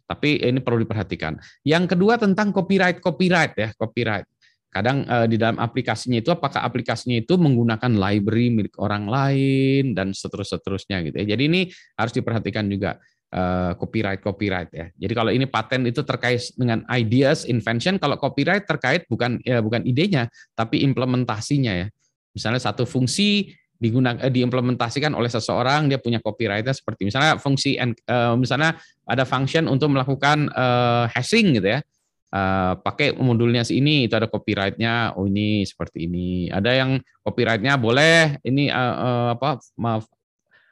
Tapi 0.10 0.41
ini 0.41 0.57
perlu 0.57 0.82
diperhatikan. 0.82 1.38
Yang 1.62 1.93
kedua 1.93 2.18
tentang 2.18 2.49
copyright 2.49 2.97
copyright 2.97 3.53
ya 3.53 3.70
copyright. 3.78 4.26
Kadang 4.70 5.05
eh, 5.05 5.26
di 5.30 5.38
dalam 5.38 5.62
aplikasinya 5.62 6.18
itu 6.18 6.34
apakah 6.34 6.66
aplikasinya 6.66 7.22
itu 7.22 7.38
menggunakan 7.38 7.93
library 7.93 8.49
milik 8.49 8.74
orang 8.82 9.05
lain 9.05 9.93
dan 9.93 10.10
seterus 10.18 10.49
seterusnya 10.49 11.05
gitu 11.05 11.14
ya. 11.22 11.38
Jadi 11.38 11.43
ini 11.45 11.62
harus 11.93 12.14
diperhatikan 12.18 12.66
juga 12.66 12.97
eh, 13.30 13.78
copyright 13.78 14.26
copyright 14.26 14.70
ya. 14.74 14.89
Jadi 14.97 15.14
kalau 15.14 15.30
ini 15.30 15.45
paten 15.45 15.86
itu 15.86 16.01
terkait 16.01 16.41
dengan 16.57 16.82
ideas 16.89 17.45
invention, 17.45 18.01
kalau 18.01 18.18
copyright 18.18 18.66
terkait 18.66 19.05
bukan 19.05 19.38
ya 19.45 19.62
bukan 19.62 19.86
idenya 19.86 20.26
tapi 20.57 20.82
implementasinya 20.82 21.86
ya. 21.86 21.88
Misalnya 22.34 22.62
satu 22.62 22.86
fungsi 22.89 23.53
digunakan 23.80 24.19
eh, 24.19 24.30
diimplementasikan 24.30 25.15
oleh 25.15 25.32
seseorang 25.32 25.88
dia 25.88 25.97
punya 25.97 26.19
copyrightnya 26.19 26.75
seperti 26.75 27.07
misalnya 27.07 27.39
fungsi 27.39 27.80
uh, 27.80 28.36
misalnya 28.36 28.75
ada 29.07 29.23
function 29.23 29.71
untuk 29.71 29.95
melakukan 29.95 30.51
uh, 30.51 31.07
hashing 31.09 31.55
gitu 31.57 31.80
ya. 31.80 31.82
Uh, 32.30 32.77
pakai 32.86 33.17
modulnya 33.17 33.65
ini 33.73 34.05
itu 34.05 34.13
ada 34.13 34.30
copyrightnya 34.30 35.17
oh 35.17 35.25
ini 35.25 35.65
seperti 35.65 36.05
ini. 36.05 36.51
Ada 36.51 36.86
yang 36.86 37.01
copyrightnya 37.25 37.80
boleh 37.80 38.38
ini 38.45 38.69
uh, 38.69 38.77
uh, 38.77 39.27
apa 39.34 39.57
maaf 39.80 40.05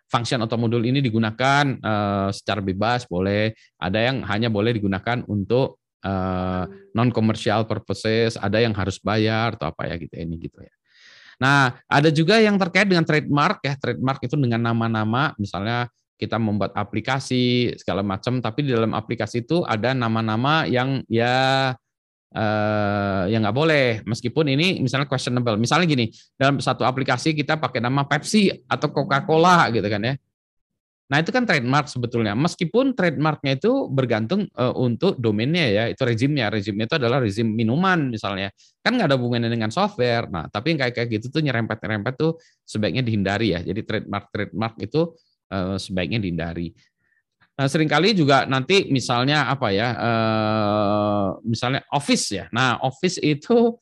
function 0.07 0.37
atau 0.43 0.55
modul 0.59 0.85
ini 0.85 1.01
digunakan 1.01 1.65
uh, 1.81 2.29
secara 2.29 2.61
bebas 2.61 3.09
boleh. 3.09 3.55
Ada 3.79 3.99
yang 4.11 4.21
hanya 4.27 4.53
boleh 4.53 4.75
digunakan 4.75 5.23
untuk 5.25 5.81
uh, 6.05 6.63
non 6.93 7.09
commercial 7.09 7.65
purposes 7.65 8.37
ada 8.37 8.61
yang 8.61 8.75
harus 8.75 9.01
bayar 9.01 9.57
atau 9.57 9.71
apa 9.71 9.89
ya 9.89 9.95
gitu 9.97 10.13
ini 10.13 10.35
gitu 10.37 10.59
ya 10.61 10.73
Nah, 11.37 11.77
ada 11.85 12.09
juga 12.09 12.41
yang 12.41 12.57
terkait 12.57 12.89
dengan 12.89 13.05
trademark 13.05 13.61
ya. 13.61 13.77
Trademark 13.77 14.19
itu 14.25 14.35
dengan 14.37 14.61
nama-nama, 14.73 15.37
misalnya 15.37 15.85
kita 16.17 16.41
membuat 16.41 16.73
aplikasi 16.73 17.77
segala 17.77 18.01
macam, 18.01 18.41
tapi 18.41 18.65
di 18.65 18.73
dalam 18.73 18.97
aplikasi 18.97 19.45
itu 19.45 19.61
ada 19.69 19.93
nama-nama 19.93 20.65
yang 20.65 21.05
ya 21.05 21.71
eh, 22.33 23.21
yang 23.29 23.45
nggak 23.45 23.57
boleh. 23.57 23.87
Meskipun 24.01 24.49
ini 24.49 24.81
misalnya 24.81 25.05
questionable. 25.05 25.61
Misalnya 25.61 25.85
gini, 25.85 26.09
dalam 26.33 26.57
satu 26.57 26.81
aplikasi 26.83 27.37
kita 27.37 27.61
pakai 27.61 27.85
nama 27.85 28.01
Pepsi 28.09 28.49
atau 28.65 28.89
Coca-Cola 28.89 29.69
gitu 29.69 29.85
kan 29.85 30.01
ya. 30.01 30.13
Nah 31.07 31.23
itu 31.23 31.31
kan 31.31 31.47
trademark 31.47 31.87
sebetulnya. 31.87 32.35
Meskipun 32.35 32.91
trademarknya 32.91 33.55
itu 33.55 33.87
bergantung 33.87 34.43
uh, 34.59 34.75
untuk 34.75 35.15
domainnya 35.15 35.65
ya, 35.71 35.83
itu 35.87 36.03
rezimnya. 36.03 36.51
Rezimnya 36.51 36.83
itu 36.83 36.95
adalah 36.99 37.23
rezim 37.23 37.47
minuman 37.47 38.11
misalnya. 38.11 38.51
Kan 38.83 38.99
nggak 38.99 39.07
ada 39.11 39.15
hubungannya 39.15 39.47
dengan 39.47 39.71
software. 39.71 40.27
Nah 40.27 40.51
tapi 40.51 40.75
yang 40.75 40.79
kayak 40.83 40.93
kayak 40.99 41.09
gitu 41.15 41.31
tuh 41.31 41.41
nyerempet-nyerempet 41.47 42.13
tuh 42.19 42.35
sebaiknya 42.67 43.07
dihindari 43.07 43.55
ya. 43.55 43.59
Jadi 43.63 43.81
trademark-trademark 43.87 44.75
itu 44.83 45.15
uh, 45.55 45.79
sebaiknya 45.79 46.19
dihindari. 46.19 46.75
Nah, 47.57 47.65
sering 47.65 47.89
kali 47.89 48.13
juga 48.13 48.45
nanti 48.45 48.85
misalnya 48.93 49.49
apa 49.49 49.73
ya, 49.73 49.89
uh, 49.97 51.41
misalnya 51.41 51.81
Office 51.89 52.29
ya. 52.29 52.45
Nah 52.53 52.77
Office 52.85 53.17
itu 53.17 53.73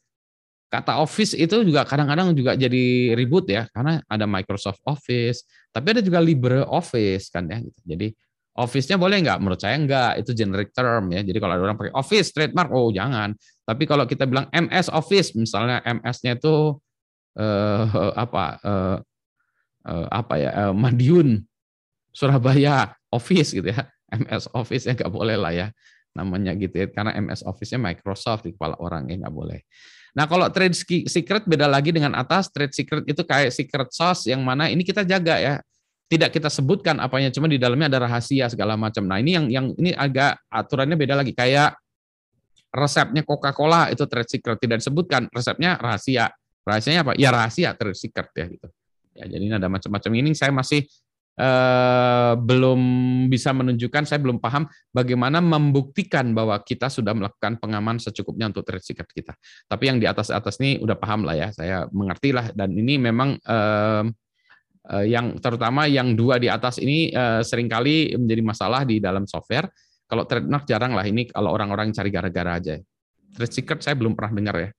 kata 0.69 0.99
Office 0.99 1.37
itu 1.37 1.61
juga 1.63 1.85
kadang-kadang 1.87 2.33
juga 2.33 2.57
jadi 2.57 3.15
ribut 3.15 3.47
ya 3.47 3.69
karena 3.71 4.01
ada 4.09 4.25
Microsoft 4.25 4.81
Office, 4.83 5.45
tapi 5.71 5.95
ada 5.95 6.01
juga 6.01 6.19
LibreOffice 6.19 7.31
kan 7.31 7.47
ya. 7.47 7.61
Gitu. 7.61 7.79
Jadi 7.85 8.07
Office-nya 8.55 8.95
boleh 8.95 9.19
nggak? 9.19 9.39
Menurut 9.43 9.59
saya 9.59 9.75
nggak, 9.75 10.23
itu 10.23 10.31
generic 10.31 10.71
term 10.71 11.11
ya. 11.11 11.19
Jadi 11.19 11.37
kalau 11.43 11.59
ada 11.59 11.63
orang 11.67 11.75
pakai 11.75 11.91
Office 11.91 12.31
trademark, 12.31 12.71
oh 12.71 12.87
jangan. 12.87 13.35
Tapi 13.67 13.83
kalau 13.83 14.07
kita 14.07 14.23
bilang 14.23 14.47
MS 14.55 14.87
Office, 14.95 15.35
misalnya 15.35 15.83
MS-nya 15.83 16.39
itu 16.39 16.79
eh, 17.35 17.83
apa 18.15 18.43
eh, 18.63 18.97
eh, 19.91 20.07
apa 20.07 20.33
ya 20.39 20.51
eh, 20.55 20.73
Madiun 20.73 21.43
Surabaya 22.15 22.95
Office 23.11 23.51
gitu 23.51 23.75
ya. 23.75 23.91
MS 24.07 24.47
Office 24.55 24.87
ya 24.87 24.95
nggak 24.95 25.11
boleh 25.11 25.35
lah 25.35 25.51
ya 25.51 25.67
namanya 26.15 26.55
gitu 26.55 26.79
ya. 26.79 26.87
Karena 26.87 27.11
MS 27.11 27.43
Office-nya 27.43 27.79
Microsoft 27.83 28.47
di 28.47 28.55
kepala 28.55 28.79
orang 28.79 29.11
ya 29.11 29.19
nggak 29.19 29.35
boleh. 29.35 29.67
Nah, 30.15 30.25
kalau 30.31 30.47
trade 30.47 30.71
secret 31.11 31.43
beda 31.43 31.67
lagi 31.67 31.91
dengan 31.91 32.15
atas. 32.15 32.47
Trade 32.47 32.71
secret 32.71 33.03
itu 33.03 33.21
kayak 33.27 33.51
secret 33.51 33.91
sauce 33.91 34.31
yang 34.31 34.39
mana 34.41 34.71
ini 34.71 34.81
kita 34.81 35.03
jaga 35.03 35.35
ya. 35.37 35.55
Tidak 36.05 36.29
kita 36.29 36.47
sebutkan 36.53 37.01
apanya, 37.01 37.33
cuma 37.33 37.49
di 37.49 37.57
dalamnya 37.57 37.89
ada 37.91 38.05
rahasia 38.07 38.47
segala 38.47 38.77
macam. 38.79 39.03
Nah, 39.09 39.19
ini 39.19 39.35
yang 39.35 39.45
yang 39.51 39.65
ini 39.75 39.91
agak 39.91 40.37
aturannya 40.47 40.95
beda 40.95 41.17
lagi. 41.19 41.33
Kayak 41.35 41.75
resepnya 42.71 43.25
Coca-Cola 43.27 43.91
itu 43.91 44.05
trade 44.07 44.29
secret 44.29 44.57
tidak 44.61 44.79
disebutkan, 44.79 45.27
resepnya 45.33 45.75
rahasia. 45.75 46.31
Rahasianya 46.63 47.01
apa? 47.03 47.13
Ya 47.19 47.29
rahasia 47.33 47.75
trade 47.75 47.97
secret 47.97 48.31
ya 48.37 48.45
gitu. 48.47 48.67
Ya, 49.15 49.25
jadi 49.31 49.43
ini 49.47 49.55
ada 49.55 49.67
macam-macam 49.71 50.11
ini 50.15 50.31
saya 50.35 50.51
masih 50.51 50.83
eh, 51.35 52.33
belum 52.39 52.81
bisa 53.27 53.51
menunjukkan, 53.51 54.07
saya 54.07 54.19
belum 54.23 54.39
paham 54.39 54.67
bagaimana 54.91 55.43
membuktikan 55.43 56.31
bahwa 56.31 56.55
kita 56.63 56.87
sudah 56.87 57.11
melakukan 57.11 57.59
pengaman 57.59 57.99
secukupnya 57.99 58.51
untuk 58.51 58.63
trade 58.63 58.83
secret 58.83 59.11
kita. 59.11 59.33
Tapi 59.67 59.83
yang 59.91 59.97
di 59.99 60.07
atas-atas 60.07 60.59
ini 60.63 60.79
udah 60.79 60.95
paham 60.95 61.27
lah 61.27 61.35
ya, 61.35 61.47
saya 61.51 61.77
mengerti 61.91 62.31
lah 62.31 62.51
dan 62.55 62.71
ini 62.71 62.95
memang 62.97 63.35
eh, 63.37 64.03
eh, 64.95 65.05
yang 65.11 65.37
terutama 65.43 65.85
yang 65.91 66.15
dua 66.15 66.39
di 66.39 66.47
atas 66.47 66.79
ini 66.79 67.11
eh, 67.11 67.41
sering 67.43 67.67
kali 67.67 68.15
menjadi 68.15 68.41
masalah 68.43 68.81
di 68.87 69.03
dalam 69.03 69.27
software. 69.27 69.67
Kalau 70.05 70.29
trademark 70.29 70.69
jarang 70.69 70.93
lah 70.93 71.05
ini 71.05 71.25
kalau 71.27 71.49
orang-orang 71.49 71.89
cari 71.89 72.13
gara-gara 72.13 72.61
aja. 72.61 72.75
Trade 73.35 73.51
secret 73.51 73.81
saya 73.81 73.97
belum 73.99 74.15
pernah 74.15 74.31
dengar 74.37 74.55
ya 74.55 74.69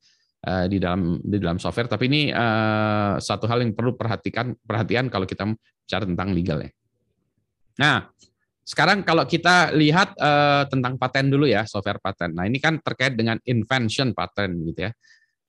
eh, 0.47 0.66
di 0.70 0.78
dalam 0.78 1.18
di 1.18 1.36
dalam 1.42 1.59
software. 1.59 1.90
Tapi 1.90 2.05
ini 2.07 2.22
uh, 2.30 3.18
satu 3.18 3.51
hal 3.51 3.66
yang 3.66 3.74
perlu 3.74 3.99
perhatikan 3.99 4.55
perhatian 4.62 5.11
kalau 5.11 5.26
kita 5.26 5.42
bicara 5.51 6.07
tentang 6.07 6.30
legal 6.30 6.62
ya. 6.62 6.70
Nah, 7.76 7.97
sekarang 8.62 9.03
kalau 9.03 9.26
kita 9.26 9.74
lihat 9.74 10.14
uh, 10.16 10.64
tentang 10.70 10.97
paten 10.97 11.28
dulu 11.28 11.44
ya, 11.51 11.66
software 11.66 12.01
paten. 12.01 12.32
Nah, 12.32 12.47
ini 12.47 12.62
kan 12.62 12.78
terkait 12.80 13.18
dengan 13.18 13.36
invention 13.44 14.14
paten 14.14 14.62
gitu 14.70 14.86
ya. 14.88 14.92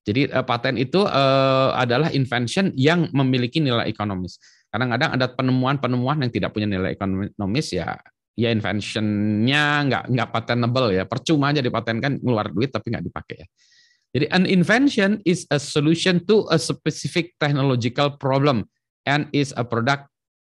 Jadi 0.07 0.33
uh, 0.33 0.43
paten 0.43 0.75
itu 0.81 1.05
uh, 1.05 1.71
adalah 1.77 2.09
invention 2.11 2.73
yang 2.75 3.07
memiliki 3.13 3.61
nilai 3.61 3.87
ekonomis. 3.87 4.41
Kadang-kadang 4.67 5.15
ada 5.15 5.31
penemuan-penemuan 5.31 6.27
yang 6.27 6.31
tidak 6.31 6.51
punya 6.51 6.67
nilai 6.67 6.93
ekonomis 6.93 7.71
ya 7.71 7.95
ya 8.37 8.53
inventionnya 8.53 9.81
nggak 9.89 10.03
nggak 10.13 10.29
patentable 10.29 10.93
ya 10.93 11.09
percuma 11.09 11.49
aja 11.49 11.57
dipatenkan 11.57 12.21
ngeluar 12.21 12.53
duit 12.53 12.69
tapi 12.69 12.93
nggak 12.93 13.05
dipakai 13.09 13.35
ya 13.41 13.47
jadi 14.15 14.25
an 14.31 14.47
invention 14.47 15.19
is 15.27 15.43
a 15.51 15.59
solution 15.59 16.23
to 16.23 16.47
a 16.53 16.57
specific 16.59 17.35
technological 17.39 18.13
problem 18.15 18.67
and 19.03 19.27
is 19.33 19.51
a 19.55 19.63
product 19.63 20.07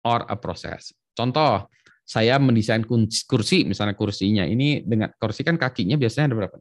or 0.06 0.24
a 0.30 0.38
process 0.38 0.94
contoh 1.14 1.66
saya 2.04 2.36
mendesain 2.42 2.84
kursi 3.28 3.64
misalnya 3.64 3.96
kursinya 3.96 4.44
ini 4.44 4.84
dengan 4.84 5.12
kursi 5.16 5.46
kan 5.48 5.56
kakinya 5.56 5.96
biasanya 5.96 6.34
ada 6.34 6.36
berapa 6.36 6.58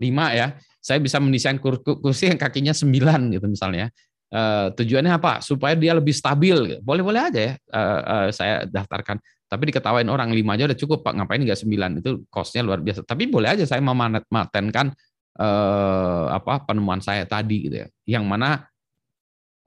lima 0.00 0.32
ya 0.32 0.56
saya 0.80 0.96
bisa 0.96 1.20
mendesain 1.20 1.60
kursi 1.60 2.32
yang 2.32 2.40
kakinya 2.40 2.72
sembilan 2.72 3.36
gitu 3.36 3.46
misalnya 3.46 3.92
Uh, 4.30 4.70
tujuannya 4.78 5.18
apa? 5.18 5.42
Supaya 5.42 5.74
dia 5.74 5.90
lebih 5.90 6.14
stabil. 6.14 6.78
Boleh-boleh 6.86 7.18
aja 7.18 7.40
ya 7.50 7.52
uh, 7.74 8.02
uh, 8.06 8.26
saya 8.30 8.62
daftarkan. 8.62 9.18
Tapi 9.50 9.74
diketawain 9.74 10.06
orang 10.06 10.30
lima 10.30 10.54
aja 10.54 10.70
udah 10.70 10.78
cukup 10.78 11.02
Pak. 11.02 11.18
Ngapain 11.18 11.42
nggak 11.42 11.58
sembilan? 11.58 11.98
Itu 11.98 12.22
costnya 12.30 12.62
luar 12.62 12.78
biasa. 12.78 13.02
Tapi 13.02 13.26
boleh 13.26 13.58
aja 13.58 13.66
saya 13.66 13.82
mematenkan 13.82 14.94
uh, 15.38 16.32
apa 16.34 16.64
penemuan 16.66 16.98
saya 16.98 17.28
tadi 17.28 17.70
gitu 17.70 17.76
ya. 17.84 17.88
Yang 18.18 18.24
mana 18.26 18.50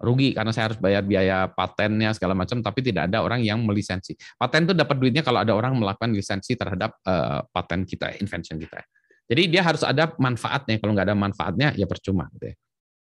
rugi 0.04 0.36
karena 0.36 0.52
saya 0.52 0.74
harus 0.74 0.80
bayar 0.82 1.06
biaya 1.06 1.48
patennya 1.48 2.12
segala 2.12 2.36
macam. 2.36 2.60
Tapi 2.60 2.80
tidak 2.84 3.08
ada 3.08 3.24
orang 3.24 3.40
yang 3.46 3.64
melisensi. 3.64 4.18
Paten 4.36 4.68
itu 4.68 4.74
dapat 4.76 5.00
duitnya 5.00 5.24
kalau 5.24 5.40
ada 5.40 5.56
orang 5.56 5.80
melakukan 5.80 6.12
lisensi 6.12 6.60
terhadap 6.60 7.00
uh, 7.08 7.46
paten 7.54 7.88
kita, 7.88 8.18
invention 8.20 8.60
kita. 8.60 8.84
Jadi 9.24 9.48
dia 9.48 9.64
harus 9.64 9.88
ada 9.88 10.12
manfaatnya. 10.20 10.82
Kalau 10.84 10.92
nggak 10.92 11.08
ada 11.08 11.16
manfaatnya 11.16 11.72
ya 11.80 11.88
percuma 11.88 12.28
gitu 12.36 12.52
ya 12.52 12.56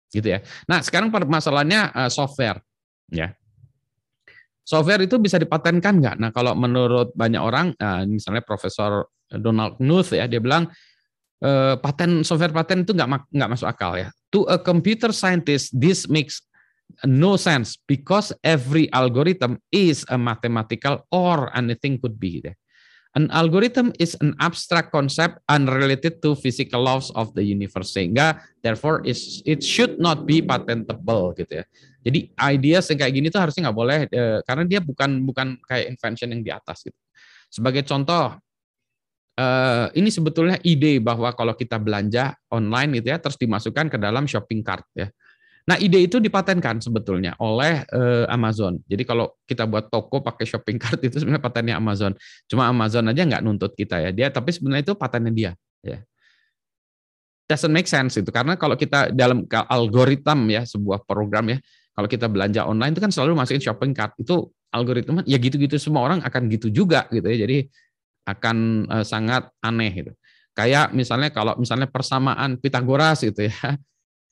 gitu 0.10 0.28
ya. 0.28 0.39
Nah, 0.66 0.82
sekarang 0.82 1.14
permasalahannya 1.14 1.93
uh, 1.93 2.10
software 2.12 2.60
ya. 3.14 3.34
Software 4.66 5.02
itu 5.02 5.18
bisa 5.18 5.41
dipatenkan 5.41 5.97
nggak? 5.97 6.16
Nah, 6.22 6.30
kalau 6.30 6.54
menurut 6.54 7.14
banyak 7.18 7.41
orang, 7.41 7.74
uh, 7.78 8.06
misalnya 8.06 8.45
Profesor 8.45 9.10
Donald 9.30 9.82
Knuth 9.82 10.14
ya, 10.14 10.30
dia 10.30 10.41
bilang 10.41 10.70
uh, 11.44 11.76
paten 11.80 12.24
software 12.24 12.54
paten 12.54 12.84
itu 12.84 12.92
nggak 12.96 13.30
nggak 13.32 13.50
masuk 13.52 13.68
akal 13.68 13.96
ya. 13.96 14.12
To 14.36 14.46
a 14.46 14.58
computer 14.62 15.10
scientist, 15.10 15.74
this 15.74 16.06
makes 16.06 16.44
no 17.06 17.38
sense 17.38 17.78
because 17.90 18.34
every 18.46 18.90
algorithm 18.94 19.58
is 19.74 20.06
a 20.10 20.18
mathematical 20.18 21.06
or 21.10 21.50
anything 21.58 21.98
could 21.98 22.18
be. 22.18 22.42
Ya. 22.44 22.54
An 23.18 23.26
algorithm 23.34 23.90
is 23.98 24.14
an 24.22 24.38
abstract 24.38 24.94
concept 24.94 25.42
unrelated 25.50 26.22
to 26.22 26.38
physical 26.38 26.86
laws 26.86 27.10
of 27.18 27.34
the 27.34 27.42
universe 27.42 27.98
sehingga 27.98 28.38
therefore 28.62 29.02
is 29.02 29.42
it 29.50 29.66
should 29.66 29.98
not 29.98 30.30
be 30.30 30.46
patentable 30.46 31.34
gitu 31.34 31.62
ya. 31.62 31.66
Jadi 32.06 32.30
ideas 32.38 32.86
yang 32.94 33.02
kayak 33.02 33.14
gini 33.18 33.28
tuh 33.34 33.42
harusnya 33.42 33.70
nggak 33.70 33.80
boleh 33.82 34.00
eh, 34.08 34.40
karena 34.46 34.64
dia 34.70 34.80
bukan 34.80 35.26
bukan 35.26 35.58
kayak 35.66 35.90
invention 35.90 36.30
yang 36.38 36.42
di 36.46 36.52
atas 36.54 36.86
gitu. 36.86 37.00
Sebagai 37.50 37.82
contoh 37.82 38.38
eh, 39.40 39.86
ini 39.96 40.12
sebetulnya 40.12 40.60
ide 40.68 41.00
bahwa 41.00 41.32
kalau 41.32 41.56
kita 41.56 41.80
belanja 41.80 42.36
online 42.52 43.00
gitu 43.00 43.16
ya 43.16 43.18
terus 43.24 43.40
dimasukkan 43.40 43.88
ke 43.88 43.98
dalam 43.98 44.28
shopping 44.28 44.60
cart 44.60 44.84
ya. 44.92 45.08
Nah, 45.70 45.78
ide 45.78 46.02
itu 46.02 46.18
dipatenkan 46.18 46.82
sebetulnya 46.82 47.38
oleh 47.38 47.86
uh, 47.94 48.26
Amazon. 48.34 48.82
Jadi 48.90 49.06
kalau 49.06 49.38
kita 49.46 49.70
buat 49.70 49.94
toko 49.94 50.18
pakai 50.18 50.50
shopping 50.50 50.82
cart 50.82 50.98
itu 51.08 51.22
sebenarnya 51.22 51.46
patennya 51.46 51.76
Amazon. 51.78 52.18
Cuma 52.50 52.66
Amazon 52.66 53.06
aja 53.06 53.22
nggak 53.22 53.46
nuntut 53.46 53.78
kita 53.78 54.02
ya. 54.02 54.10
Dia 54.10 54.34
tapi 54.34 54.50
sebenarnya 54.50 54.90
itu 54.90 54.94
patennya 54.98 55.30
dia. 55.30 55.52
Ya. 55.86 56.02
Doesn't 57.46 57.70
make 57.70 57.86
sense 57.86 58.18
itu 58.18 58.34
karena 58.34 58.58
kalau 58.58 58.74
kita 58.74 59.14
dalam 59.14 59.46
algoritma 59.70 60.38
ya 60.50 60.66
sebuah 60.66 61.06
program 61.06 61.54
ya, 61.54 61.58
kalau 61.94 62.10
kita 62.10 62.26
belanja 62.26 62.66
online 62.66 62.98
itu 62.98 63.02
kan 63.06 63.14
selalu 63.14 63.38
masukin 63.38 63.62
shopping 63.62 63.94
cart 63.94 64.18
itu 64.18 64.50
algoritma 64.74 65.22
ya 65.26 65.38
gitu-gitu 65.38 65.78
semua 65.78 66.02
orang 66.06 66.26
akan 66.26 66.50
gitu 66.50 66.74
juga 66.74 67.06
gitu 67.14 67.26
ya. 67.30 67.46
Jadi 67.46 67.70
akan 68.30 68.88
uh, 68.90 69.06
sangat 69.06 69.50
aneh 69.66 69.92
gitu. 69.92 70.12
Kayak 70.54 70.92
misalnya 70.92 71.30
kalau 71.32 71.56
misalnya 71.56 71.88
persamaan 71.88 72.60
Pitagoras 72.60 73.24
gitu 73.24 73.48
ya 73.48 73.56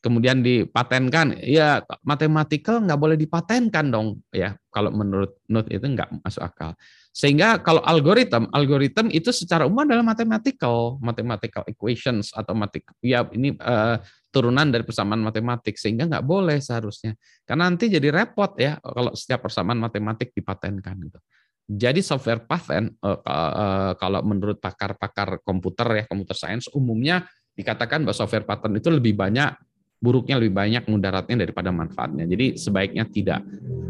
kemudian 0.08 0.46
dipatenkan, 0.46 1.42
ya 1.42 1.82
matematikal 2.06 2.80
nggak 2.86 3.00
boleh 3.02 3.18
dipatenkan 3.18 3.90
dong, 3.90 4.22
ya 4.30 4.54
kalau 4.70 4.94
menurut 4.94 5.42
Nut 5.50 5.66
itu 5.68 5.84
nggak 5.84 6.22
masuk 6.22 6.48
akal. 6.48 6.72
Sehingga 7.10 7.58
kalau 7.66 7.82
algoritma, 7.82 8.46
algoritma 8.54 9.10
itu 9.10 9.34
secara 9.34 9.66
umum 9.66 9.90
adalah 9.90 10.06
mathematical, 10.06 11.02
mathematical 11.02 11.66
equations 11.66 12.30
atau 12.32 12.54
matik, 12.54 12.86
ya 13.02 13.26
ini 13.34 13.58
uh, 13.58 13.98
turunan 14.30 14.70
dari 14.70 14.86
persamaan 14.86 15.26
matematik, 15.26 15.82
sehingga 15.82 16.06
nggak 16.06 16.24
boleh 16.24 16.62
seharusnya. 16.62 17.18
Karena 17.42 17.66
nanti 17.66 17.90
jadi 17.90 18.14
repot 18.14 18.54
ya 18.62 18.78
kalau 18.78 19.18
setiap 19.18 19.50
persamaan 19.50 19.82
matematik 19.82 20.30
dipatenkan 20.32 20.96
gitu. 21.04 21.20
Jadi 21.68 22.00
software 22.00 22.48
patent 22.48 22.96
uh, 23.04 23.20
uh, 23.20 23.92
kalau 24.00 24.24
menurut 24.24 24.64
pakar-pakar 24.64 25.44
komputer 25.44 26.00
ya 26.00 26.04
komputer 26.08 26.36
science 26.40 26.72
umumnya 26.72 27.28
dikatakan 27.60 28.08
bahwa 28.08 28.16
software 28.16 28.48
patent 28.48 28.80
itu 28.80 28.88
lebih 28.88 29.20
banyak 29.20 29.52
buruknya 29.98 30.38
lebih 30.38 30.54
banyak 30.54 30.84
mudaratnya 30.86 31.44
daripada 31.44 31.74
manfaatnya. 31.74 32.30
Jadi 32.30 32.54
sebaiknya 32.56 33.04
tidak. 33.10 33.42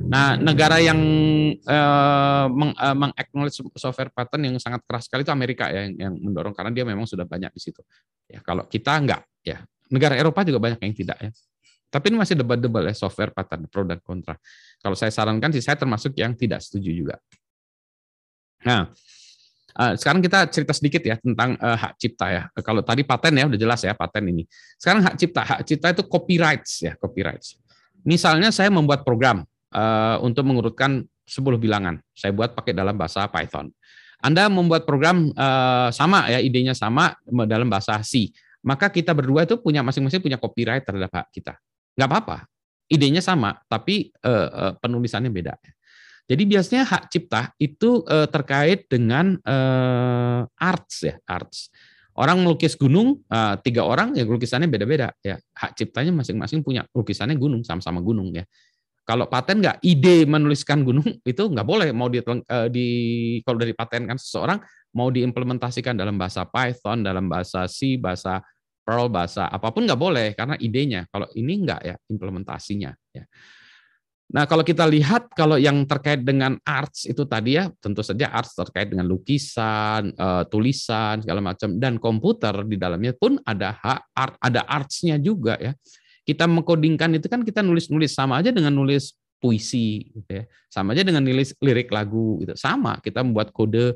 Nah, 0.07 0.39
negara 0.39 0.79
yang 0.79 0.99
eh, 1.51 2.45
meng, 2.47 2.71
eh, 2.71 2.95
mengaknowledge 2.95 3.59
software 3.75 4.11
patent 4.15 4.41
yang 4.47 4.55
sangat 4.55 4.87
keras 4.87 5.11
sekali 5.11 5.27
itu 5.27 5.35
Amerika 5.35 5.67
ya 5.67 5.83
yang, 5.91 6.15
mendorong 6.15 6.55
karena 6.55 6.71
dia 6.71 6.87
memang 6.87 7.03
sudah 7.03 7.27
banyak 7.27 7.51
di 7.51 7.61
situ. 7.61 7.83
Ya, 8.31 8.39
kalau 8.39 8.63
kita 8.65 8.95
enggak 8.95 9.21
ya. 9.43 9.59
Negara 9.87 10.19
Eropa 10.19 10.43
juga 10.43 10.59
banyak 10.59 10.83
yang 10.83 10.95
tidak 10.95 11.17
ya. 11.19 11.31
Tapi 11.87 12.11
ini 12.11 12.19
masih 12.19 12.35
debat-debat 12.35 12.91
ya 12.91 12.95
software 12.95 13.31
patent 13.31 13.71
pro 13.71 13.87
dan 13.87 14.03
kontra. 14.03 14.35
Kalau 14.83 14.95
saya 14.95 15.11
sarankan 15.11 15.55
sih 15.55 15.63
saya 15.63 15.79
termasuk 15.79 16.11
yang 16.19 16.35
tidak 16.35 16.59
setuju 16.59 16.91
juga. 16.91 17.15
Nah, 18.67 18.91
Uh, 19.77 19.93
sekarang 19.93 20.25
kita 20.25 20.49
cerita 20.49 20.73
sedikit 20.73 21.05
ya 21.05 21.21
tentang 21.21 21.53
uh, 21.61 21.77
hak 21.77 22.01
cipta 22.01 22.25
ya. 22.33 22.43
Kalau 22.65 22.81
tadi 22.81 23.05
paten 23.05 23.37
ya 23.37 23.45
udah 23.45 23.61
jelas 23.61 23.85
ya 23.85 23.93
paten 23.93 24.25
ini. 24.25 24.41
Sekarang 24.73 25.05
hak 25.05 25.15
cipta, 25.21 25.41
hak 25.45 25.61
cipta 25.69 25.93
itu 25.93 26.01
copyrights 26.09 26.81
ya, 26.81 26.97
copyrights. 26.97 27.61
Misalnya 28.01 28.49
saya 28.49 28.73
membuat 28.73 29.05
program 29.05 29.45
uh, 29.69 30.17
untuk 30.25 30.49
mengurutkan 30.49 31.05
10 31.29 31.61
bilangan. 31.61 32.01
Saya 32.17 32.33
buat 32.33 32.57
pakai 32.57 32.73
dalam 32.73 32.97
bahasa 32.97 33.29
Python. 33.29 33.69
Anda 34.17 34.49
membuat 34.49 34.89
program 34.89 35.29
sama 35.93 36.25
ya, 36.25 36.41
idenya 36.41 36.73
sama 36.73 37.13
dalam 37.45 37.69
bahasa 37.69 38.01
C. 38.01 38.33
Maka 38.65 38.89
kita 38.89 39.13
berdua 39.13 39.45
itu 39.45 39.61
punya 39.61 39.85
masing-masing 39.85 40.25
punya 40.25 40.41
copyright 40.41 40.81
terhadap 40.81 41.13
hak 41.13 41.29
kita. 41.29 41.53
Nggak 41.93 42.09
apa-apa. 42.09 42.37
Idenya 42.89 43.21
sama, 43.21 43.61
tapi 43.69 44.09
penulisannya 44.81 45.29
beda. 45.29 45.53
Jadi 46.27 46.43
biasanya 46.43 46.83
hak 46.83 47.07
cipta 47.07 47.55
itu 47.55 48.03
uh, 48.03 48.27
terkait 48.27 48.91
dengan 48.91 49.39
uh, 49.47 50.43
arts 50.59 51.07
ya, 51.07 51.15
arts. 51.23 51.71
Orang 52.17 52.43
melukis 52.43 52.75
gunung 52.75 53.23
uh, 53.31 53.55
tiga 53.63 53.87
orang 53.87 54.11
ya 54.11 54.27
lukisannya 54.27 54.67
beda-beda 54.67 55.15
ya. 55.23 55.39
Hak 55.55 55.79
ciptanya 55.79 56.11
masing-masing 56.11 56.67
punya 56.67 56.83
lukisannya 56.91 57.39
gunung 57.39 57.63
sama-sama 57.63 58.03
gunung 58.03 58.35
ya. 58.35 58.43
Kalau 59.07 59.31
paten 59.31 59.63
nggak 59.63 59.79
ide 59.87 60.27
menuliskan 60.27 60.83
gunung 60.83 61.07
itu 61.31 61.43
nggak 61.47 61.63
boleh 61.63 61.95
mau 61.95 62.11
di, 62.11 62.19
uh, 62.19 62.67
di 62.67 62.87
kalau 63.47 63.55
dari 63.63 63.71
patenkan 63.71 64.19
seseorang 64.19 64.59
mau 64.99 65.07
diimplementasikan 65.07 65.95
dalam 65.95 66.19
bahasa 66.19 66.43
Python, 66.43 67.07
dalam 67.07 67.31
bahasa 67.31 67.71
C, 67.71 67.95
bahasa 67.95 68.43
Perl, 68.83 69.07
bahasa 69.07 69.47
apa 69.47 69.71
pun 69.71 69.87
nggak 69.87 69.99
boleh 69.99 70.27
karena 70.35 70.59
idenya. 70.59 71.07
Kalau 71.07 71.31
ini 71.39 71.63
nggak 71.63 71.81
ya 71.87 71.95
implementasinya 72.11 72.91
ya. 73.15 73.23
Nah, 74.27 74.43
kalau 74.43 74.59
kita 74.59 74.83
lihat 74.83 75.31
kalau 75.31 75.55
yang 75.55 75.87
terkait 75.87 76.19
dengan 76.19 76.59
arts 76.67 77.07
itu 77.07 77.23
tadi 77.23 77.55
ya, 77.55 77.71
tentu 77.79 78.03
saja 78.03 78.27
arts 78.27 78.59
terkait 78.59 78.91
dengan 78.91 79.07
lukisan, 79.07 80.11
uh, 80.19 80.43
tulisan 80.51 81.23
segala 81.23 81.39
macam 81.39 81.79
dan 81.79 81.95
komputer 81.95 82.51
di 82.67 82.75
dalamnya 82.75 83.15
pun 83.15 83.39
ada 83.47 83.79
hak 83.79 84.11
art, 84.11 84.35
ada 84.43 84.67
artsnya 84.67 85.15
juga 85.15 85.55
ya. 85.55 85.71
Kita 86.27 86.43
mengkodingkan 86.43 87.15
itu 87.15 87.31
kan 87.31 87.47
kita 87.47 87.63
nulis-nulis 87.63 88.11
sama 88.11 88.43
aja 88.43 88.51
dengan 88.51 88.75
nulis 88.75 89.15
puisi 89.39 90.11
gitu 90.11 90.43
ya. 90.43 90.43
Sama 90.67 90.91
aja 90.91 91.07
dengan 91.07 91.23
nulis 91.23 91.55
lirik 91.63 91.87
lagu 91.87 92.43
gitu. 92.43 92.51
Sama, 92.59 92.99
kita 92.99 93.23
membuat 93.23 93.55
kode 93.55 93.95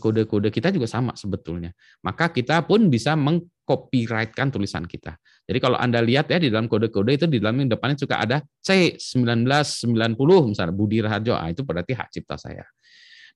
kode-kode 0.00 0.48
kita 0.48 0.72
juga 0.72 0.88
sama 0.88 1.12
sebetulnya. 1.12 1.76
Maka 2.00 2.32
kita 2.32 2.64
pun 2.64 2.88
bisa 2.88 3.12
mengcopyrightkan 3.12 4.48
tulisan 4.48 4.88
kita. 4.88 5.20
Jadi 5.44 5.58
kalau 5.60 5.76
Anda 5.76 6.00
lihat 6.00 6.32
ya 6.32 6.40
di 6.40 6.48
dalam 6.48 6.68
kode-kode 6.68 7.20
itu 7.20 7.26
di 7.28 7.40
dalam 7.40 7.60
depannya 7.68 7.96
juga 7.96 8.20
ada 8.20 8.40
C1990 8.64 10.28
misalnya 10.48 10.74
Budi 10.76 11.04
Raharjo, 11.04 11.36
ah, 11.36 11.48
itu 11.48 11.64
berarti 11.64 11.92
hak 11.92 12.08
cipta 12.12 12.36
saya. 12.40 12.64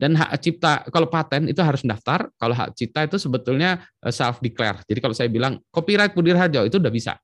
Dan 0.00 0.16
hak 0.16 0.40
cipta 0.40 0.88
kalau 0.88 1.08
paten 1.12 1.48
itu 1.52 1.60
harus 1.60 1.84
mendaftar, 1.84 2.28
kalau 2.40 2.56
hak 2.56 2.76
cipta 2.76 3.04
itu 3.04 3.16
sebetulnya 3.20 3.84
eh, 4.04 4.12
self 4.12 4.40
declare. 4.40 4.84
Jadi 4.88 4.98
kalau 5.04 5.16
saya 5.16 5.28
bilang 5.28 5.60
copyright 5.68 6.16
Budi 6.16 6.32
Raharjo 6.32 6.64
itu 6.64 6.80
udah 6.80 6.92
bisa. 6.92 7.16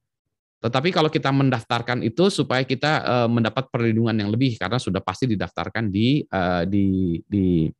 Tetapi 0.58 0.90
kalau 0.90 1.06
kita 1.06 1.30
mendaftarkan 1.30 2.02
itu 2.02 2.34
supaya 2.34 2.66
kita 2.66 2.92
uh, 3.06 3.28
mendapat 3.30 3.70
perlindungan 3.70 4.26
yang 4.26 4.26
lebih 4.26 4.58
karena 4.58 4.74
sudah 4.74 4.98
pasti 4.98 5.30
didaftarkan 5.30 5.86
di 5.86 6.26
di 6.66 7.14
di 7.22 7.70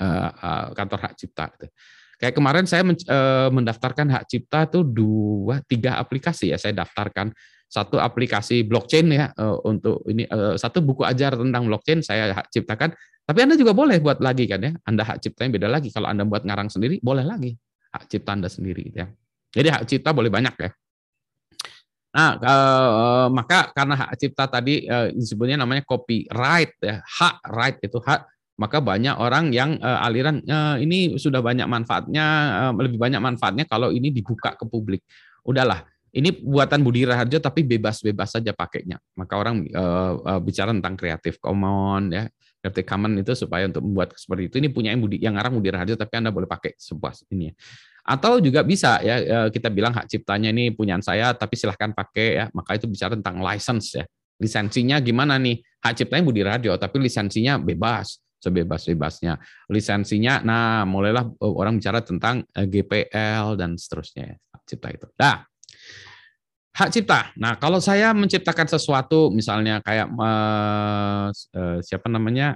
uh, 0.00 0.30
uh, 0.32 0.66
kantor 0.74 0.98
hak 1.10 1.14
cipta. 1.18 1.50
Gitu. 1.54 1.66
Kayak 2.18 2.34
kemarin 2.34 2.66
saya 2.66 2.82
men, 2.82 2.98
e, 2.98 3.18
mendaftarkan 3.54 4.10
hak 4.10 4.26
cipta 4.26 4.66
tuh 4.66 4.82
dua 4.82 5.62
tiga 5.70 6.02
aplikasi 6.02 6.50
ya 6.50 6.58
saya 6.58 6.74
daftarkan 6.74 7.30
satu 7.70 7.94
aplikasi 8.02 8.66
blockchain 8.66 9.06
ya 9.14 9.30
untuk 9.62 10.02
ini 10.10 10.26
satu 10.58 10.82
buku 10.82 11.06
ajar 11.06 11.38
tentang 11.38 11.70
blockchain 11.70 12.02
saya 12.02 12.34
hak 12.34 12.50
ciptakan. 12.50 12.90
Tapi 13.22 13.38
Anda 13.38 13.54
juga 13.54 13.70
boleh 13.70 14.02
buat 14.02 14.18
lagi 14.18 14.50
kan 14.50 14.58
ya. 14.58 14.74
Anda 14.82 15.06
hak 15.06 15.22
ciptanya 15.22 15.62
beda 15.62 15.68
lagi. 15.70 15.94
Kalau 15.94 16.10
Anda 16.10 16.26
buat 16.26 16.42
ngarang 16.42 16.66
sendiri 16.66 16.98
boleh 16.98 17.22
lagi 17.22 17.54
hak 17.94 18.10
cipta 18.10 18.34
Anda 18.34 18.50
sendiri 18.50 18.90
ya. 18.90 19.06
Jadi 19.54 19.68
hak 19.70 19.82
cipta 19.86 20.10
boleh 20.10 20.32
banyak 20.32 20.54
ya. 20.58 20.70
Nah, 22.08 22.34
maka 23.30 23.70
karena 23.70 23.94
hak 23.94 24.10
cipta 24.18 24.50
tadi 24.50 24.88
disebutnya 25.14 25.60
namanya 25.60 25.86
copyright 25.86 26.74
ya, 26.82 26.98
hak 27.04 27.46
right 27.52 27.78
itu 27.78 28.00
hak 28.02 28.26
maka 28.58 28.82
banyak 28.82 29.14
orang 29.14 29.54
yang 29.54 29.78
uh, 29.78 30.02
aliran 30.02 30.42
uh, 30.42 30.76
ini 30.82 31.14
sudah 31.14 31.38
banyak 31.38 31.64
manfaatnya 31.70 32.26
uh, 32.68 32.72
lebih 32.74 32.98
banyak 32.98 33.22
manfaatnya 33.22 33.64
kalau 33.70 33.94
ini 33.94 34.10
dibuka 34.10 34.58
ke 34.58 34.66
publik. 34.66 35.06
Udahlah, 35.46 35.86
ini 36.10 36.34
buatan 36.34 36.82
Budi 36.82 37.06
Raharjo 37.06 37.38
tapi 37.38 37.62
bebas-bebas 37.62 38.34
saja 38.34 38.50
pakainya. 38.50 38.98
Maka 39.14 39.38
orang 39.38 39.62
uh, 39.70 40.12
uh, 40.18 40.40
bicara 40.42 40.74
tentang 40.74 40.98
Creative 40.98 41.38
Commons 41.38 42.10
ya. 42.10 42.26
Creative 42.58 42.82
Commons 42.90 43.22
itu 43.22 43.32
supaya 43.46 43.70
untuk 43.70 43.86
membuat 43.86 44.18
seperti 44.18 44.50
itu 44.50 44.56
ini 44.58 44.68
punya 44.74 44.90
yang 44.90 45.06
Budi 45.06 45.16
yang 45.22 45.38
ngarang 45.38 45.54
Budi 45.54 45.70
Raharjo 45.70 45.94
tapi 45.94 46.18
Anda 46.18 46.34
boleh 46.34 46.50
pakai 46.50 46.74
sebuah 46.74 47.14
ini 47.30 47.54
ya. 47.54 47.56
Atau 48.08 48.42
juga 48.42 48.66
bisa 48.66 48.98
ya 49.04 49.46
kita 49.52 49.70
bilang 49.70 49.94
hak 49.94 50.10
ciptanya 50.10 50.50
ini 50.50 50.74
punyaan 50.74 51.04
saya 51.04 51.30
tapi 51.30 51.54
silahkan 51.54 51.94
pakai 51.94 52.42
ya. 52.42 52.44
Maka 52.50 52.74
itu 52.74 52.90
bicara 52.90 53.14
tentang 53.14 53.38
license 53.38 54.02
ya. 54.02 54.04
Lisensinya 54.42 54.98
gimana 54.98 55.38
nih? 55.38 55.62
Hak 55.78 56.02
ciptanya 56.02 56.26
Budi 56.26 56.42
Radio 56.42 56.74
tapi 56.74 56.98
lisensinya 56.98 57.62
bebas 57.62 58.18
sebebas-bebasnya. 58.38 59.38
Lisensinya, 59.70 60.40
nah 60.42 60.86
mulailah 60.86 61.26
eh, 61.26 61.54
orang 61.54 61.78
bicara 61.78 62.02
tentang 62.02 62.46
eh, 62.54 62.66
GPL 62.66 63.58
dan 63.58 63.74
seterusnya. 63.74 64.38
Hak 64.54 64.62
cipta 64.66 64.88
itu. 64.94 65.06
Nah, 65.18 65.42
hak 66.78 66.90
cipta. 66.94 67.34
Nah, 67.34 67.58
kalau 67.58 67.82
saya 67.82 68.14
menciptakan 68.14 68.70
sesuatu, 68.70 69.34
misalnya 69.34 69.82
kayak 69.82 70.14
uh, 70.14 71.28
siapa 71.82 72.06
namanya 72.06 72.54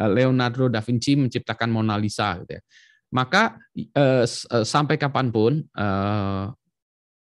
Leonardo 0.00 0.72
da 0.72 0.80
Vinci 0.80 1.12
menciptakan 1.20 1.68
Mona 1.68 2.00
Lisa, 2.00 2.40
gitu 2.40 2.56
ya. 2.56 2.62
Maka 3.10 3.58
uh, 3.76 4.24
sampai 4.64 4.96
kapan 4.96 5.28
pun 5.28 5.60
uh, 5.76 6.48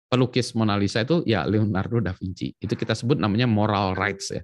pelukis 0.07 0.55
Mona 0.55 0.79
Lisa 0.79 1.03
itu 1.03 1.21
ya 1.27 1.43
Leonardo 1.45 1.99
da 1.99 2.15
Vinci. 2.15 2.55
Itu 2.57 2.73
kita 2.73 2.95
sebut 2.95 3.19
namanya 3.19 3.45
moral 3.45 3.93
rights 3.93 4.31
ya. 4.31 4.41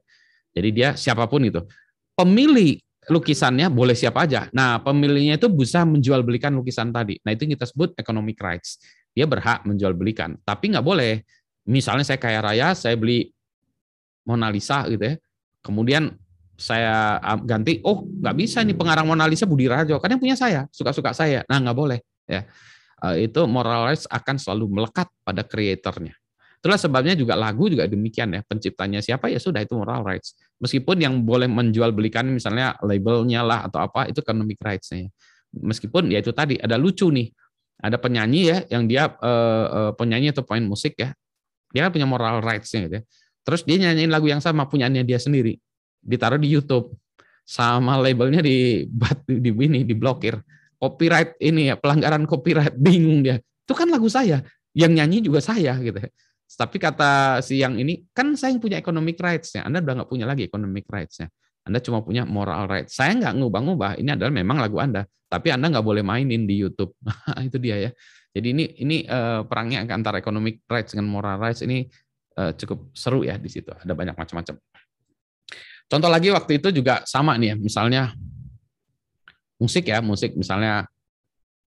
Jadi 0.52 0.70
dia 0.76 0.90
siapa 1.00 1.26
pun 1.32 1.48
itu. 1.48 1.64
Pemilik 2.12 2.78
lukisannya 3.12 3.68
boleh 3.68 3.92
siapa 3.92 4.24
aja. 4.24 4.48
Nah, 4.56 4.80
pemiliknya 4.80 5.36
itu 5.36 5.52
bisa 5.52 5.84
menjual 5.84 6.24
belikan 6.24 6.56
lukisan 6.56 6.96
tadi. 6.96 7.20
Nah, 7.22 7.36
itu 7.36 7.44
yang 7.44 7.60
kita 7.60 7.68
sebut 7.68 7.92
economic 8.00 8.40
rights. 8.40 8.80
Dia 9.12 9.28
berhak 9.28 9.68
menjual 9.68 9.92
belikan. 9.92 10.40
Tapi 10.48 10.72
nggak 10.72 10.86
boleh. 10.86 11.20
Misalnya 11.68 12.08
saya 12.08 12.18
kaya 12.18 12.40
raya, 12.40 12.72
saya 12.72 12.96
beli 12.96 13.28
Mona 14.24 14.48
Lisa 14.48 14.88
gitu 14.88 15.04
ya. 15.04 15.16
Kemudian 15.62 16.16
saya 16.56 17.18
ah, 17.20 17.38
ganti, 17.42 17.82
oh 17.84 18.06
nggak 18.06 18.36
bisa 18.38 18.62
nih 18.62 18.78
pengarang 18.78 19.10
Mona 19.10 19.26
Lisa 19.26 19.50
Budi 19.50 19.66
Rajo, 19.66 19.98
kan 19.98 20.14
yang 20.14 20.22
punya 20.22 20.38
saya, 20.38 20.70
suka-suka 20.70 21.12
saya. 21.12 21.42
Nah 21.50 21.58
nggak 21.58 21.78
boleh 21.78 22.00
ya. 22.30 22.46
Eh, 23.02 23.26
itu 23.26 23.42
moral 23.50 23.90
rights 23.90 24.06
akan 24.06 24.38
selalu 24.38 24.70
melekat 24.70 25.10
pada 25.26 25.42
kreatornya. 25.42 26.14
Itulah 26.62 26.78
sebabnya 26.78 27.18
juga 27.18 27.34
lagu 27.34 27.66
juga 27.66 27.90
demikian 27.90 28.38
ya. 28.38 28.46
Penciptanya 28.46 29.02
siapa 29.02 29.34
ya 29.34 29.42
sudah 29.42 29.66
itu 29.66 29.74
moral 29.74 30.06
rights. 30.06 30.38
Meskipun 30.62 31.02
yang 31.02 31.26
boleh 31.26 31.50
menjual 31.50 31.90
belikan 31.90 32.30
misalnya 32.30 32.78
labelnya 32.86 33.42
lah 33.42 33.60
atau 33.66 33.82
apa 33.82 34.06
itu 34.06 34.22
economic 34.22 34.62
rights-nya. 34.62 35.10
Meskipun 35.58 36.14
ya 36.14 36.22
itu 36.22 36.30
tadi 36.30 36.62
ada 36.62 36.78
lucu 36.78 37.10
nih. 37.10 37.34
Ada 37.82 37.98
penyanyi 37.98 38.42
ya 38.46 38.58
yang 38.78 38.86
dia 38.86 39.10
uh, 39.10 39.66
uh, 39.90 39.92
penyanyi 39.98 40.30
atau 40.30 40.46
pemain 40.46 40.62
musik 40.62 41.02
ya. 41.02 41.18
Dia 41.74 41.90
kan 41.90 41.98
punya 41.98 42.06
moral 42.06 42.46
rights-nya 42.46 42.86
gitu 42.86 42.96
ya. 43.02 43.04
Terus 43.42 43.66
dia 43.66 43.82
nyanyiin 43.82 44.14
lagu 44.14 44.30
yang 44.30 44.38
sama 44.38 44.70
punyanya 44.70 45.02
dia 45.02 45.18
sendiri. 45.18 45.58
Ditaruh 45.98 46.38
di 46.38 46.46
YouTube 46.46 46.94
sama 47.42 47.98
labelnya 47.98 48.46
di 48.46 48.86
di 49.26 49.50
ini 49.50 49.82
diblokir. 49.82 50.38
Copyright 50.78 51.38
ini 51.42 51.70
ya, 51.70 51.76
pelanggaran 51.78 52.26
copyright 52.26 52.74
bingung 52.78 53.22
dia. 53.26 53.38
Itu 53.38 53.78
kan 53.78 53.90
lagu 53.90 54.10
saya, 54.10 54.42
yang 54.74 54.98
nyanyi 54.98 55.22
juga 55.22 55.42
saya 55.42 55.78
gitu 55.78 55.98
ya. 55.98 56.10
Tapi 56.58 56.78
kata 56.78 57.40
si 57.46 57.60
yang 57.60 57.78
ini, 57.78 58.04
kan 58.12 58.36
saya 58.36 58.56
yang 58.56 58.62
punya 58.62 58.78
economic 58.80 59.18
rights-nya. 59.20 59.68
Anda 59.68 59.80
udah 59.84 60.04
nggak 60.04 60.10
punya 60.10 60.26
lagi 60.28 60.48
economic 60.48 60.86
rights-nya. 60.88 61.28
Anda 61.68 61.80
cuma 61.80 62.02
punya 62.02 62.26
moral 62.26 62.66
rights. 62.66 62.98
Saya 62.98 63.14
nggak 63.16 63.34
ngubah-ngubah. 63.38 64.02
Ini 64.02 64.18
adalah 64.18 64.34
memang 64.34 64.58
lagu 64.58 64.82
Anda. 64.82 65.06
Tapi 65.32 65.48
Anda 65.54 65.72
nggak 65.72 65.86
boleh 65.86 66.04
mainin 66.04 66.44
di 66.50 66.58
YouTube. 66.58 66.92
itu 67.48 67.58
dia 67.62 67.90
ya. 67.90 67.92
Jadi 68.32 68.48
ini 68.56 68.66
ini 68.80 68.98
uh, 69.06 69.44
perangnya 69.44 69.84
antara 69.92 70.24
economic 70.24 70.64
rights 70.68 70.96
dengan 70.96 71.12
moral 71.12 71.36
rights 71.36 71.62
ini 71.64 71.84
uh, 72.40 72.56
cukup 72.56 72.96
seru 72.96 73.28
ya 73.28 73.36
di 73.36 73.52
situ. 73.52 73.72
Ada 73.72 73.92
banyak 73.92 74.16
macam-macam. 74.16 74.56
Contoh 75.92 76.08
lagi 76.08 76.32
waktu 76.32 76.64
itu 76.64 76.72
juga 76.72 77.04
sama 77.04 77.36
nih 77.36 77.52
ya. 77.52 77.56
Misalnya 77.60 78.04
musik 79.60 79.92
ya, 79.92 80.00
musik 80.00 80.34
misalnya 80.40 80.88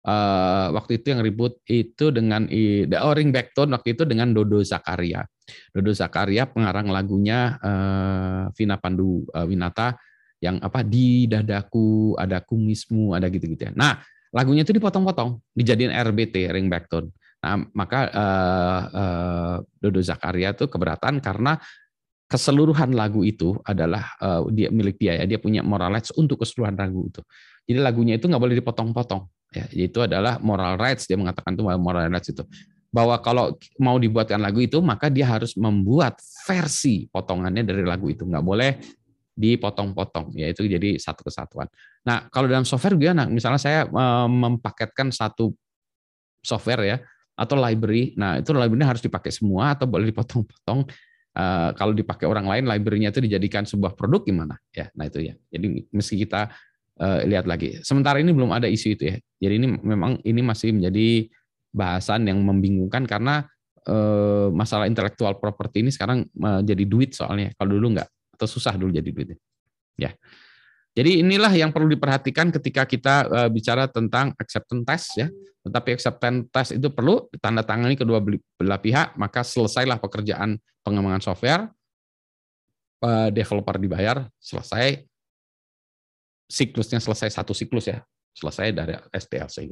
uh, 0.07 0.67
waktu 0.75 1.01
itu 1.01 1.15
yang 1.15 1.21
ribut 1.23 1.59
itu 1.67 2.11
dengan 2.11 2.47
The 2.51 2.99
Oring 2.99 3.31
Backtone 3.31 3.73
waktu 3.75 3.95
itu 3.97 4.03
dengan 4.03 4.31
Dodo 4.35 4.61
Zakaria. 4.61 5.23
Dodo 5.71 5.91
Zakaria 5.91 6.47
pengarang 6.47 6.87
lagunya 6.91 7.59
uh, 7.59 8.43
Vina 8.55 8.79
Pandu 8.79 9.27
uh, 9.31 9.47
Winata 9.47 9.95
yang 10.43 10.59
apa 10.59 10.83
di 10.83 11.25
dadaku 11.27 12.19
ada 12.19 12.43
kumismu 12.43 13.15
ada 13.15 13.31
gitu-gitu 13.31 13.71
ya. 13.71 13.71
Nah, 13.71 14.03
lagunya 14.35 14.67
itu 14.67 14.75
dipotong-potong, 14.75 15.39
dijadiin 15.55 15.91
RBT 15.91 16.51
ring 16.51 16.67
backtone. 16.67 17.15
Nah, 17.43 17.59
maka 17.75 17.99
uh, 18.11 18.81
uh, 18.91 19.55
Dodo 19.79 19.99
Zakaria 19.99 20.55
itu 20.55 20.67
keberatan 20.67 21.19
karena 21.19 21.59
keseluruhan 22.27 22.95
lagu 22.95 23.21
itu 23.21 23.55
adalah 23.67 24.15
uh, 24.19 24.47
dia 24.49 24.71
milik 24.71 24.97
dia 24.97 25.19
ya, 25.19 25.27
dia 25.27 25.39
punya 25.39 25.61
moral 25.61 25.91
rights 25.93 26.11
untuk 26.15 26.39
keseluruhan 26.43 26.75
lagu 26.75 27.07
itu. 27.07 27.21
Jadi 27.67 27.79
lagunya 27.79 28.15
itu 28.19 28.27
nggak 28.27 28.43
boleh 28.43 28.55
dipotong-potong. 28.59 29.27
Ya, 29.53 29.69
itu 29.69 30.01
adalah 30.01 30.41
moral 30.41 30.81
rights 30.81 31.05
dia 31.05 31.13
mengatakan 31.13 31.53
itu 31.53 31.61
moral 31.61 32.09
rights 32.09 32.33
itu 32.33 32.41
bahwa 32.89 33.17
kalau 33.21 33.53
mau 33.77 33.97
dibuatkan 34.01 34.41
lagu 34.41 34.61
itu 34.61 34.81
maka 34.81 35.13
dia 35.13 35.29
harus 35.29 35.53
membuat 35.57 36.17
versi 36.45 37.05
potongannya 37.09 37.61
dari 37.61 37.85
lagu 37.85 38.09
itu 38.09 38.25
nggak 38.25 38.41
boleh 38.41 38.81
dipotong-potong 39.33 40.37
yaitu 40.37 40.65
jadi 40.69 40.97
satu 40.97 41.25
kesatuan. 41.25 41.65
Nah 42.05 42.29
kalau 42.29 42.45
dalam 42.45 42.65
software 42.65 42.97
gimana? 42.97 43.25
Misalnya 43.29 43.61
saya 43.61 43.79
mempaketkan 44.29 45.09
satu 45.09 45.53
software 46.41 46.83
ya 46.85 46.97
atau 47.33 47.57
library, 47.57 48.13
nah 48.13 48.37
itu 48.37 48.53
library 48.53 48.85
harus 48.85 49.01
dipakai 49.01 49.33
semua 49.33 49.73
atau 49.73 49.89
boleh 49.89 50.13
dipotong-potong. 50.13 50.85
Uh, 51.33 51.73
kalau 51.73 51.97
dipakai 51.97 52.29
orang 52.29 52.45
lain, 52.45 52.69
library-nya 52.69 53.09
itu 53.09 53.25
dijadikan 53.25 53.65
sebuah 53.65 53.97
produk 53.97 54.21
gimana? 54.21 54.53
Ya, 54.69 54.93
nah 54.93 55.09
itu 55.09 55.17
ya. 55.17 55.33
Jadi 55.49 55.89
meski 55.89 56.21
kita 56.21 56.53
uh, 56.99 57.25
lihat 57.25 57.49
lagi. 57.49 57.81
Sementara 57.81 58.21
ini 58.21 58.35
belum 58.35 58.53
ada 58.53 58.69
isu 58.69 58.93
itu 58.93 59.03
ya. 59.09 59.15
Jadi 59.17 59.53
ini 59.57 59.67
memang 59.81 60.21
ini 60.21 60.41
masih 60.45 60.75
menjadi 60.75 61.29
bahasan 61.73 62.29
yang 62.29 62.37
membingungkan 62.43 63.09
karena 63.09 63.47
uh, 63.89 64.53
masalah 64.53 64.85
intelektual 64.85 65.39
properti 65.41 65.81
ini 65.81 65.89
sekarang 65.89 66.27
uh, 66.43 66.61
jadi 66.61 66.83
duit 66.85 67.17
soalnya. 67.17 67.55
Kalau 67.57 67.79
dulu 67.79 67.97
enggak 67.97 68.09
atau 68.35 68.47
susah 68.49 68.77
dulu 68.77 68.93
jadi 68.93 69.09
duit. 69.09 69.37
Ya. 69.97 70.13
Jadi 70.93 71.25
inilah 71.25 71.49
yang 71.49 71.73
perlu 71.73 71.89
diperhatikan 71.89 72.53
ketika 72.53 72.85
kita 72.85 73.15
uh, 73.25 73.49
bicara 73.49 73.89
tentang 73.89 74.37
acceptance 74.37 74.85
test 74.85 75.07
ya. 75.17 75.27
Tetapi 75.63 75.89
acceptance 75.95 76.51
test 76.53 76.71
itu 76.75 76.91
perlu 76.91 77.25
ditandatangani 77.33 77.95
kedua 77.95 78.19
belah 78.59 78.77
pihak, 78.83 79.15
maka 79.15 79.47
selesailah 79.47 79.95
pekerjaan 79.95 80.59
pengembangan 80.83 81.23
software, 81.23 81.71
developer 83.31 83.79
dibayar, 83.79 84.27
selesai, 84.43 85.07
siklusnya 86.47 86.99
selesai 86.99 87.29
satu 87.33 87.51
siklus 87.55 87.89
ya, 87.89 88.01
selesai 88.35 88.73
dari 88.73 88.93
STLC. 89.13 89.71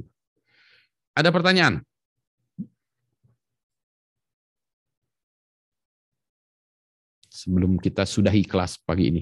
Ada 1.12 1.30
pertanyaan? 1.30 1.84
Sebelum 7.28 7.82
kita 7.82 8.06
sudahi 8.06 8.46
kelas 8.46 8.80
pagi 8.86 9.10
ini. 9.10 9.22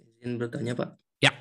Izin 0.00 0.40
bertanya 0.40 0.72
Pak. 0.72 0.90
Ya. 1.20 1.36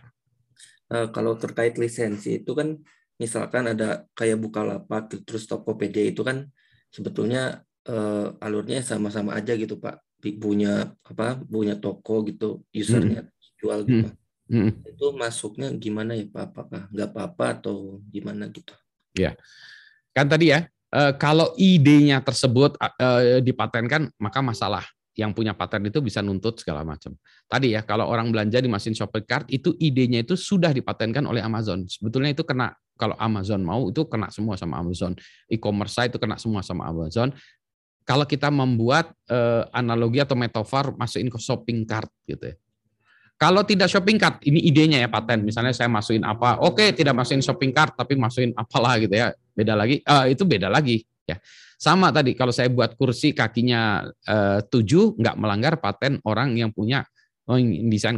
Uh, 0.91 1.07
kalau 1.15 1.39
terkait 1.39 1.79
lisensi 1.79 2.43
itu 2.43 2.51
kan 2.51 2.75
misalkan 3.15 3.71
ada 3.71 4.03
kayak 4.11 4.43
Bukalapak 4.43 5.07
terus 5.23 5.47
Tokopedia 5.47 6.11
itu 6.11 6.19
kan 6.21 6.51
sebetulnya 6.91 7.63
uh, 7.87 8.35
alurnya 8.43 8.83
sama-sama 8.83 9.39
aja 9.39 9.55
gitu 9.55 9.79
Pak. 9.79 10.03
Punya 10.19 10.93
apa? 11.03 11.39
Punya 11.47 11.79
toko 11.79 12.27
gitu, 12.27 12.67
usernya 12.75 13.23
hmm. 13.23 13.57
jual 13.59 13.79
gitu. 13.87 14.07
Hmm. 14.11 14.22
Hmm. 14.47 14.75
Itu 14.83 15.15
masuknya 15.15 15.71
gimana 15.75 16.13
ya 16.13 16.27
Pak? 16.27 16.43
Apakah 16.51 16.81
nggak 16.91 17.09
apa-apa 17.15 17.45
atau 17.59 18.03
gimana 18.11 18.51
gitu? 18.51 18.75
Ya, 19.15 19.37
kan 20.11 20.27
tadi 20.27 20.51
ya, 20.51 20.67
eh, 20.91 21.13
kalau 21.15 21.55
idenya 21.55 22.19
tersebut 22.19 22.75
eh, 22.79 23.39
dipatenkan 23.39 24.11
maka 24.19 24.39
masalah 24.43 24.83
yang 25.13 25.29
punya 25.29 25.53
paten 25.53 25.85
itu 25.85 26.01
bisa 26.01 26.25
nuntut 26.25 26.57
segala 26.57 26.81
macam. 26.81 27.13
Tadi 27.45 27.77
ya, 27.77 27.85
kalau 27.85 28.09
orang 28.09 28.33
belanja 28.33 28.57
di 28.57 28.65
mesin 28.65 28.97
shopping 28.97 29.25
cart 29.29 29.45
itu 29.53 29.77
idenya 29.77 30.25
itu 30.25 30.33
sudah 30.33 30.73
dipatenkan 30.73 31.21
oleh 31.29 31.39
Amazon. 31.45 31.85
Sebetulnya 31.85 32.33
itu 32.33 32.41
kena 32.41 32.73
kalau 32.97 33.13
Amazon 33.21 33.61
mau 33.61 33.93
itu 33.93 34.01
kena 34.09 34.33
semua 34.33 34.57
sama 34.57 34.81
Amazon. 34.81 35.13
E-commerce 35.45 36.09
itu 36.09 36.17
kena 36.17 36.41
semua 36.41 36.65
sama 36.65 36.89
Amazon. 36.89 37.29
kalau 38.03 38.27
kita 38.27 38.51
membuat 38.51 39.15
uh, 39.31 39.63
analogi 39.71 40.19
atau 40.19 40.35
metafor 40.35 40.91
masukin 40.99 41.31
ke 41.31 41.39
shopping 41.39 41.87
cart 41.87 42.11
gitu 42.27 42.51
ya. 42.51 42.55
Kalau 43.37 43.65
tidak 43.65 43.91
shopping 43.91 44.15
cart, 44.15 44.39
ini 44.47 44.61
idenya 44.63 45.03
ya 45.03 45.09
paten. 45.11 45.43
Misalnya 45.43 45.75
saya 45.75 45.89
masukin 45.91 46.23
apa, 46.23 46.61
oke 46.63 46.79
okay, 46.79 46.87
tidak 46.95 47.17
masukin 47.17 47.43
shopping 47.43 47.73
cart, 47.75 47.97
tapi 47.97 48.15
masukin 48.15 48.55
apalah 48.55 48.95
gitu 49.01 49.11
ya, 49.11 49.35
beda 49.57 49.73
lagi. 49.75 49.99
Uh, 50.05 50.31
itu 50.31 50.47
beda 50.47 50.71
lagi 50.71 51.03
ya. 51.27 51.35
Sama 51.75 52.15
tadi 52.15 52.31
kalau 52.37 52.55
saya 52.55 52.71
buat 52.71 52.95
kursi 52.95 53.35
kakinya 53.35 54.07
uh, 54.29 54.63
tujuh, 54.63 55.19
nggak 55.19 55.35
melanggar 55.35 55.73
paten 55.83 56.23
orang 56.23 56.55
yang 56.55 56.71
punya 56.71 57.03
oh, 57.49 57.59
desain 57.59 58.15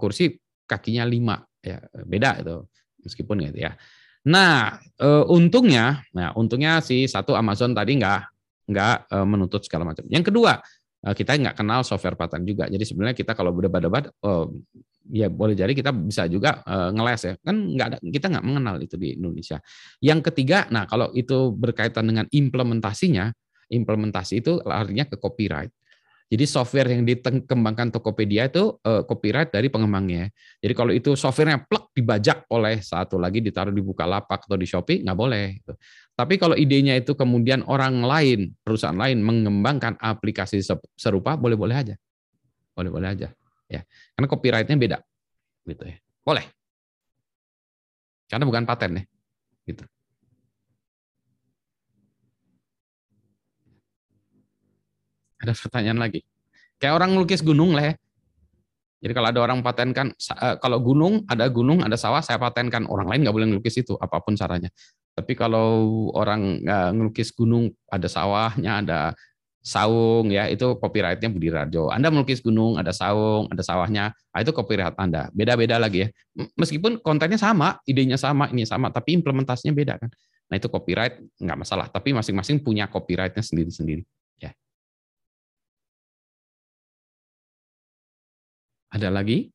kursi 0.00 0.42
kakinya 0.66 1.06
lima, 1.06 1.38
ya 1.62 1.78
beda 2.02 2.42
itu 2.42 2.56
meskipun 3.06 3.46
gitu 3.46 3.70
ya. 3.70 3.78
Nah, 4.26 4.82
uh, 4.98 5.22
untungnya, 5.30 6.02
nah 6.10 6.34
untungnya 6.34 6.82
si 6.82 7.06
satu 7.06 7.38
Amazon 7.38 7.74
tadi 7.74 7.94
nggak 8.02 8.20
nggak 8.66 8.96
uh, 9.14 9.26
menuntut 9.26 9.62
segala 9.62 9.86
macam. 9.86 10.02
Yang 10.10 10.34
kedua, 10.34 10.58
Eh, 10.58 10.81
kita 11.10 11.34
nggak 11.34 11.58
kenal 11.58 11.82
software 11.82 12.14
patent 12.14 12.46
juga. 12.46 12.70
Jadi 12.70 12.86
sebenarnya 12.86 13.18
kita 13.18 13.34
kalau 13.34 13.50
berdebat-debat, 13.50 14.14
oh, 14.22 14.54
ya 15.10 15.26
boleh 15.26 15.58
jadi 15.58 15.74
kita 15.74 15.90
bisa 15.90 16.30
juga 16.30 16.62
uh, 16.62 16.94
ngeles 16.94 17.20
ya. 17.26 17.34
Kan 17.42 17.74
nggak 17.74 17.86
ada, 17.90 17.98
kita 17.98 18.26
nggak 18.30 18.44
mengenal 18.46 18.78
itu 18.78 18.94
di 18.94 19.18
Indonesia. 19.18 19.58
Yang 19.98 20.30
ketiga, 20.30 20.70
nah 20.70 20.86
kalau 20.86 21.10
itu 21.18 21.50
berkaitan 21.50 22.06
dengan 22.06 22.30
implementasinya, 22.30 23.34
implementasi 23.66 24.46
itu 24.46 24.62
artinya 24.62 25.02
ke 25.10 25.18
copyright. 25.18 25.74
Jadi 26.32 26.48
software 26.48 26.88
yang 26.96 27.04
dikembangkan 27.04 27.92
Tokopedia 27.92 28.48
itu 28.48 28.80
uh, 28.88 29.04
copyright 29.04 29.52
dari 29.52 29.68
pengembangnya. 29.68 30.32
Jadi 30.64 30.72
kalau 30.72 30.88
itu 30.88 31.12
softwarenya 31.12 31.60
plek 31.68 31.92
dibajak 31.92 32.48
oleh 32.48 32.80
satu 32.80 33.20
lagi 33.20 33.44
ditaruh 33.44 33.68
di 33.68 33.84
Bukalapak 33.84 34.48
atau 34.48 34.56
di 34.56 34.64
Shopee 34.64 35.04
nggak 35.04 35.18
boleh. 35.18 35.60
Tapi 36.12 36.36
kalau 36.36 36.52
idenya 36.52 37.00
itu 37.00 37.16
kemudian 37.16 37.64
orang 37.64 38.04
lain, 38.04 38.52
perusahaan 38.60 38.96
lain 38.96 39.24
mengembangkan 39.24 39.96
aplikasi 39.96 40.60
serupa, 40.94 41.40
boleh-boleh 41.40 41.76
aja. 41.76 41.94
Boleh-boleh 42.76 43.08
aja. 43.16 43.28
Ya. 43.68 43.80
Karena 44.12 44.28
copyrightnya 44.28 44.76
beda. 44.76 44.98
Gitu 45.64 45.88
ya. 45.88 45.96
Boleh. 46.20 46.44
Karena 48.28 48.44
bukan 48.44 48.64
paten 48.68 49.00
ya. 49.00 49.04
Gitu. 49.64 49.84
Ada 55.40 55.52
pertanyaan 55.56 55.98
lagi. 55.98 56.20
Kayak 56.78 56.94
orang 57.00 57.16
melukis 57.16 57.40
gunung 57.40 57.72
lah 57.72 57.92
ya. 57.92 57.94
Jadi 59.02 59.12
kalau 59.18 59.28
ada 59.34 59.40
orang 59.42 59.58
patenkan, 59.66 60.14
eh, 60.14 60.56
kalau 60.62 60.78
gunung, 60.78 61.26
ada 61.26 61.50
gunung, 61.50 61.82
ada 61.82 61.98
sawah, 61.98 62.22
saya 62.22 62.38
patenkan. 62.38 62.86
Orang 62.86 63.10
lain 63.10 63.26
nggak 63.26 63.34
boleh 63.34 63.46
ngelukis 63.50 63.82
itu, 63.82 63.98
apa 63.98 64.22
pun 64.22 64.38
caranya. 64.38 64.70
Tapi 65.12 65.34
kalau 65.34 66.08
orang 66.14 66.62
ngelukis 66.94 67.34
gunung, 67.34 67.74
ada 67.90 68.06
sawahnya, 68.06 68.80
ada 68.80 69.00
saung, 69.62 70.26
ya 70.34 70.50
itu 70.50 70.74
copyrightnya 70.76 71.30
Budi 71.30 71.48
Rajo. 71.48 71.88
Anda 71.88 72.10
melukis 72.10 72.42
gunung, 72.42 72.76
ada 72.76 72.90
saung, 72.90 73.46
ada 73.46 73.62
sawahnya, 73.62 74.10
nah, 74.10 74.40
itu 74.42 74.50
copyright 74.50 74.98
Anda. 74.98 75.30
Beda-beda 75.30 75.78
lagi 75.78 76.04
ya. 76.04 76.08
Meskipun 76.58 76.98
kontennya 76.98 77.38
sama, 77.38 77.78
idenya 77.86 78.18
sama, 78.18 78.50
ini 78.50 78.66
sama, 78.66 78.90
tapi 78.90 79.14
implementasinya 79.14 79.70
beda 79.70 79.94
kan. 80.02 80.10
Nah 80.50 80.58
itu 80.58 80.66
copyright 80.66 81.22
nggak 81.38 81.58
masalah, 81.62 81.86
tapi 81.88 82.10
masing-masing 82.10 82.60
punya 82.60 82.90
copyrightnya 82.90 83.40
sendiri-sendiri. 83.40 84.02
Ada 88.92 89.08
lagi? 89.08 89.48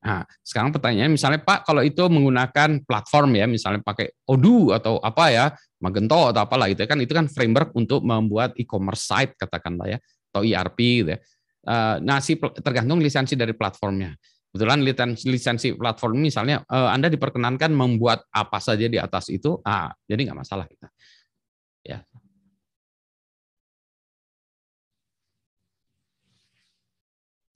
Nah, 0.00 0.24
sekarang 0.40 0.72
pertanyaannya 0.72 1.12
misalnya 1.12 1.40
Pak, 1.44 1.68
kalau 1.68 1.84
itu 1.84 2.00
menggunakan 2.08 2.80
platform 2.88 3.36
ya, 3.36 3.44
misalnya 3.44 3.84
pakai 3.84 4.08
Odoo 4.32 4.72
atau 4.72 4.96
apa 4.96 5.28
ya, 5.28 5.46
Magento 5.80 6.32
atau 6.32 6.40
apalah 6.40 6.72
itu 6.72 6.84
kan 6.88 6.96
itu 7.00 7.12
kan 7.12 7.28
framework 7.28 7.76
untuk 7.76 8.00
membuat 8.04 8.56
e-commerce 8.56 9.04
site 9.04 9.36
katakanlah 9.36 9.96
ya, 9.96 9.98
atau 10.32 10.40
ERP 10.40 10.78
gitu 11.04 11.10
ya. 11.14 11.20
Eh, 11.68 11.96
nah, 12.00 12.18
si 12.24 12.40
tergantung 12.64 12.96
lisensi 13.04 13.36
dari 13.36 13.52
platformnya. 13.52 14.16
Kebetulan 14.50 14.82
lisensi 15.28 15.76
platform 15.76 16.26
misalnya 16.26 16.64
eh, 16.64 16.88
Anda 16.90 17.12
diperkenankan 17.12 17.68
membuat 17.70 18.24
apa 18.32 18.56
saja 18.56 18.88
di 18.88 18.96
atas 18.96 19.28
itu, 19.28 19.60
ah, 19.68 19.92
jadi 20.08 20.32
nggak 20.32 20.38
masalah. 20.40 20.64
Ya, 20.80 20.88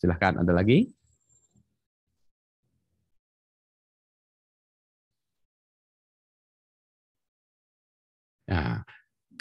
Silahkan, 0.05 0.36
ada 0.36 0.52
lagi? 0.52 0.84
Nah, 8.52 8.84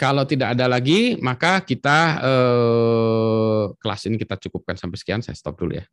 kalau 0.00 0.24
tidak 0.24 0.56
ada 0.56 0.64
lagi, 0.64 1.20
maka 1.20 1.60
kita 1.60 2.16
eh, 2.24 3.62
kelas 3.76 4.08
ini 4.08 4.16
kita 4.16 4.40
cukupkan 4.40 4.80
sampai 4.80 4.96
sekian. 4.96 5.20
Saya 5.20 5.36
stop 5.36 5.60
dulu 5.60 5.76
ya. 5.76 5.84